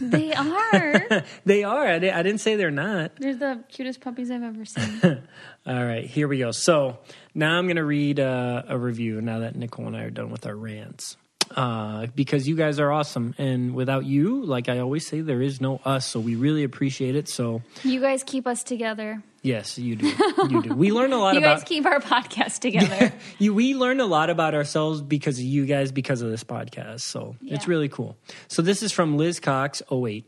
They 0.00 0.32
are. 0.46 1.22
They 1.44 1.64
are. 1.64 1.86
I 1.86 1.98
didn't 1.98 2.38
say 2.38 2.56
they're 2.56 2.70
not. 2.70 3.12
They're 3.18 3.36
the 3.36 3.62
cutest 3.68 4.00
puppies 4.00 4.30
I've 4.30 4.42
ever 4.42 4.64
seen. 4.64 5.00
All 5.66 5.84
right, 5.84 6.06
here 6.06 6.28
we 6.28 6.38
go. 6.38 6.50
So 6.50 6.98
now 7.34 7.58
I'm 7.58 7.66
going 7.66 7.76
to 7.76 7.84
read 7.84 8.18
uh, 8.18 8.62
a 8.68 8.78
review 8.78 9.20
now 9.20 9.40
that 9.40 9.54
Nicole 9.54 9.86
and 9.88 9.96
I 9.96 10.04
are 10.04 10.10
done 10.10 10.30
with 10.30 10.46
our 10.46 10.56
rants. 10.56 11.16
Uh, 11.54 12.06
because 12.14 12.48
you 12.48 12.56
guys 12.56 12.78
are 12.80 12.90
awesome. 12.90 13.34
And 13.38 13.74
without 13.74 14.04
you, 14.04 14.44
like 14.44 14.68
I 14.68 14.78
always 14.78 15.06
say, 15.06 15.20
there 15.20 15.42
is 15.42 15.60
no 15.60 15.80
us. 15.84 16.06
So 16.06 16.20
we 16.20 16.34
really 16.34 16.64
appreciate 16.64 17.16
it. 17.16 17.28
So, 17.28 17.62
you 17.84 18.00
guys 18.00 18.22
keep 18.24 18.46
us 18.46 18.62
together. 18.62 19.22
yes, 19.42 19.78
you 19.78 19.96
do. 19.96 20.06
You 20.48 20.62
do. 20.62 20.74
We 20.74 20.92
learn 20.92 21.12
a 21.12 21.18
lot 21.18 21.34
You 21.34 21.40
about 21.40 21.58
guys 21.58 21.64
keep 21.64 21.84
our 21.86 22.00
podcast 22.00 22.60
together. 22.60 23.12
you, 23.38 23.52
we 23.54 23.74
learn 23.74 24.00
a 24.00 24.06
lot 24.06 24.30
about 24.30 24.54
ourselves 24.54 25.00
because 25.02 25.38
of 25.38 25.44
you 25.44 25.66
guys, 25.66 25.92
because 25.92 26.22
of 26.22 26.30
this 26.30 26.44
podcast. 26.44 27.00
So 27.00 27.36
it's 27.42 27.66
really 27.68 27.88
cool. 27.88 28.16
So 28.48 28.62
this 28.62 28.82
is 28.82 28.92
from 28.92 29.16
Liz 29.16 29.40
Cox 29.40 29.82
08. 29.90 30.24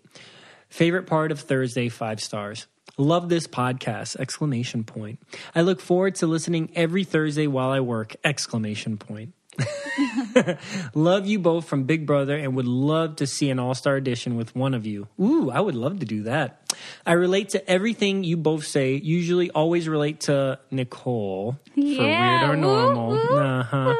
Favorite 0.69 1.07
part 1.07 1.31
of 1.31 1.41
Thursday, 1.41 1.89
five 1.89 2.21
stars. 2.21 2.67
Love 2.97 3.29
this 3.29 3.49
podcast! 3.49 4.15
Exclamation 4.21 4.85
point. 4.85 5.19
I 5.53 5.63
look 5.63 5.81
forward 5.81 6.15
to 6.17 6.29
listening 6.29 6.71
every 6.77 7.03
Thursday 7.03 7.49
while 7.49 7.71
I 7.71 7.81
work! 7.81 8.15
Exclamation 8.23 8.99
point. 8.99 9.35
love 10.95 11.27
you 11.27 11.39
both 11.39 11.67
from 11.67 11.85
Big 11.85 12.07
Brother 12.07 12.37
and 12.37 12.55
would 12.57 12.67
love 12.67 13.17
to 13.17 13.27
see 13.27 13.51
an 13.51 13.59
all 13.59 13.75
star 13.75 13.97
edition 13.97 14.37
with 14.37 14.55
one 14.55 14.75
of 14.75 14.87
you. 14.87 15.09
Ooh, 15.21 15.51
I 15.51 15.61
would 15.61 15.75
love 15.75 16.01
to 16.01 16.07
do 16.07 16.23
that. 16.25 16.61
I 17.07 17.13
relate 17.13 17.51
to 17.51 17.71
everything 17.71 18.25
you 18.25 18.37
both 18.37 18.67
say, 18.67 18.95
usually 18.95 19.51
always 19.51 19.89
relate 19.89 20.21
to 20.23 20.59
Nicole 20.71 21.59
Yeah, 21.75 21.97
for 21.97 22.49
weird 22.49 22.51
or 22.51 22.57
normal. 22.57 23.15
Uh-huh. 23.39 23.95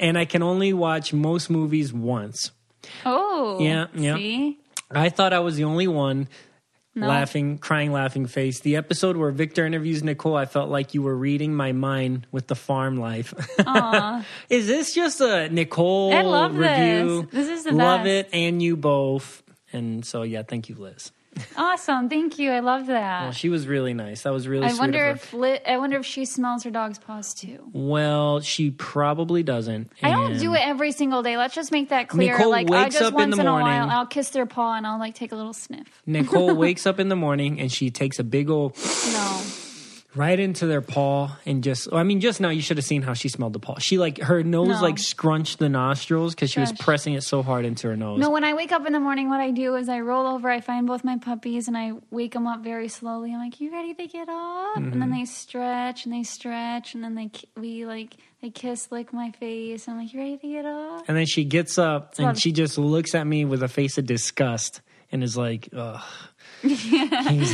And 0.00 0.16
I 0.16 0.24
can 0.24 0.42
only 0.42 0.72
watch 0.72 1.12
most 1.12 1.50
movies 1.50 1.92
once. 1.92 2.52
Oh, 3.04 3.58
Yeah, 3.60 3.86
yeah. 3.94 4.14
See, 4.16 4.58
I 4.90 5.10
thought 5.10 5.32
I 5.32 5.40
was 5.40 5.56
the 5.56 5.64
only 5.64 5.86
one 5.88 6.28
No. 7.00 7.06
laughing, 7.08 7.58
crying, 7.58 7.92
laughing 7.92 8.26
face. 8.26 8.60
The 8.60 8.76
episode 8.76 9.16
where 9.16 9.30
Victor 9.30 9.64
interviews 9.64 10.02
Nicole, 10.02 10.36
I 10.36 10.46
felt 10.46 10.68
like 10.70 10.94
you 10.94 11.02
were 11.02 11.16
reading 11.16 11.54
my 11.54 11.72
mind 11.72 12.26
with 12.32 12.46
the 12.46 12.54
farm 12.54 12.98
life. 12.98 13.32
is 14.50 14.66
this 14.66 14.94
just 14.94 15.20
a 15.20 15.48
Nicole 15.48 16.12
I 16.12 16.22
love 16.22 16.56
review? 16.56 17.22
this. 17.30 17.46
This 17.46 17.58
is 17.58 17.64
the 17.64 17.72
love 17.72 18.04
best. 18.04 18.28
it, 18.32 18.36
and 18.36 18.62
you 18.62 18.76
both. 18.76 19.42
And 19.72 20.04
so, 20.04 20.22
yeah, 20.22 20.42
thank 20.42 20.68
you, 20.68 20.74
Liz. 20.76 21.12
Awesome. 21.56 22.08
Thank 22.08 22.38
you. 22.38 22.50
I 22.50 22.60
love 22.60 22.86
that. 22.86 23.22
Well, 23.22 23.32
she 23.32 23.48
was 23.48 23.66
really 23.66 23.94
nice. 23.94 24.22
That 24.22 24.32
was 24.32 24.46
really 24.48 24.66
I 24.66 24.70
sweet 24.70 24.80
wonder 24.80 25.06
if 25.06 25.32
Li- 25.32 25.60
I 25.66 25.78
wonder 25.78 25.98
if 25.98 26.06
she 26.06 26.24
smells 26.24 26.64
her 26.64 26.70
dog's 26.70 26.98
paws 26.98 27.34
too. 27.34 27.70
well, 27.72 28.40
she 28.40 28.70
probably 28.70 29.42
doesn't. 29.42 29.90
I 30.02 30.10
don't 30.10 30.38
do 30.38 30.54
it 30.54 30.60
every 30.66 30.92
single 30.92 31.22
day. 31.22 31.36
Let's 31.36 31.54
just 31.54 31.72
make 31.72 31.88
that 31.90 32.08
clear. 32.08 32.32
Nicole 32.36 32.50
like 32.50 32.70
I 32.70 32.84
wakes 32.84 32.94
just 32.94 33.04
up 33.06 33.12
in 33.12 33.14
once 33.16 33.36
the 33.36 33.40
in, 33.42 33.46
a 33.46 33.50
morning. 33.50 33.66
while 33.68 33.90
I'll 33.90 34.06
kiss 34.06 34.30
their 34.30 34.46
paw 34.46 34.74
and 34.74 34.86
I'll 34.86 34.98
like 34.98 35.14
take 35.14 35.32
a 35.32 35.36
little 35.36 35.52
sniff. 35.54 36.02
Nicole 36.06 36.54
wakes 36.56 36.86
up 36.86 36.98
in 37.00 37.08
the 37.08 37.16
morning 37.16 37.60
and 37.60 37.70
she 37.70 37.90
takes 37.90 38.18
a 38.18 38.24
big 38.24 38.50
old 38.50 38.76
No. 38.76 39.42
Right 40.18 40.38
into 40.38 40.66
their 40.66 40.80
paw 40.82 41.36
and 41.46 41.62
just 41.62 41.88
I 41.92 42.02
mean 42.02 42.20
just 42.20 42.40
now 42.40 42.48
you 42.50 42.60
should 42.60 42.76
have 42.76 42.84
seen 42.84 43.02
how 43.02 43.14
she 43.14 43.28
smelled 43.28 43.52
the 43.52 43.58
paw. 43.60 43.78
She 43.78 43.96
like 43.96 44.18
her 44.18 44.42
nose 44.42 44.68
No. 44.68 44.82
like 44.82 44.98
scrunched 44.98 45.58
the 45.60 45.68
nostrils 45.68 46.34
because 46.34 46.50
she 46.50 46.60
was 46.60 46.72
pressing 46.72 47.14
it 47.14 47.22
so 47.22 47.42
hard 47.42 47.64
into 47.64 47.88
her 47.88 47.96
nose. 47.96 48.18
No, 48.18 48.30
when 48.30 48.44
I 48.44 48.52
wake 48.54 48.72
up 48.72 48.84
in 48.86 48.92
the 48.92 49.00
morning, 49.00 49.28
what 49.28 49.40
I 49.40 49.50
do 49.52 49.76
is 49.76 49.88
I 49.88 50.00
roll 50.00 50.26
over, 50.26 50.50
I 50.50 50.60
find 50.60 50.86
both 50.86 51.04
my 51.04 51.16
puppies, 51.18 51.68
and 51.68 51.76
I 51.78 51.92
wake 52.10 52.32
them 52.32 52.46
up 52.46 52.62
very 52.64 52.88
slowly. 52.88 53.32
I'm 53.32 53.38
like, 53.38 53.60
"You 53.60 53.70
ready 53.72 53.94
to 53.94 54.06
get 54.06 54.28
up?" 54.28 54.76
And 54.76 54.86
Mm-hmm. 54.88 55.00
then 55.00 55.10
they 55.12 55.24
stretch 55.24 56.04
and 56.04 56.12
they 56.14 56.24
stretch, 56.24 56.94
and 56.94 57.04
then 57.04 57.14
they 57.14 57.30
we 57.56 57.86
like 57.86 58.16
they 58.42 58.50
kiss, 58.50 58.90
lick 58.90 59.12
my 59.12 59.30
face. 59.32 59.86
And 59.86 59.96
I'm 59.96 60.02
like, 60.04 60.12
"You 60.12 60.20
ready 60.20 60.36
to 60.38 60.48
get 60.48 60.64
up?" 60.66 61.04
And 61.08 61.16
then 61.16 61.26
she 61.26 61.44
gets 61.44 61.78
up 61.78 62.14
and 62.18 62.38
she 62.38 62.52
just 62.52 62.76
looks 62.78 63.14
at 63.14 63.26
me 63.26 63.44
with 63.44 63.62
a 63.62 63.68
face 63.68 63.98
of 63.98 64.06
disgust 64.06 64.80
and 65.12 65.22
is 65.24 65.36
like, 65.36 65.68
Ugh. 65.74 66.00
He's, 66.62 67.52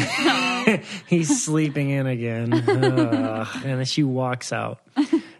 he's 1.06 1.44
sleeping 1.44 1.90
in 1.90 2.06
again. 2.06 2.52
And 2.52 3.78
then 3.78 3.84
she 3.84 4.02
walks 4.02 4.52
out. 4.52 4.80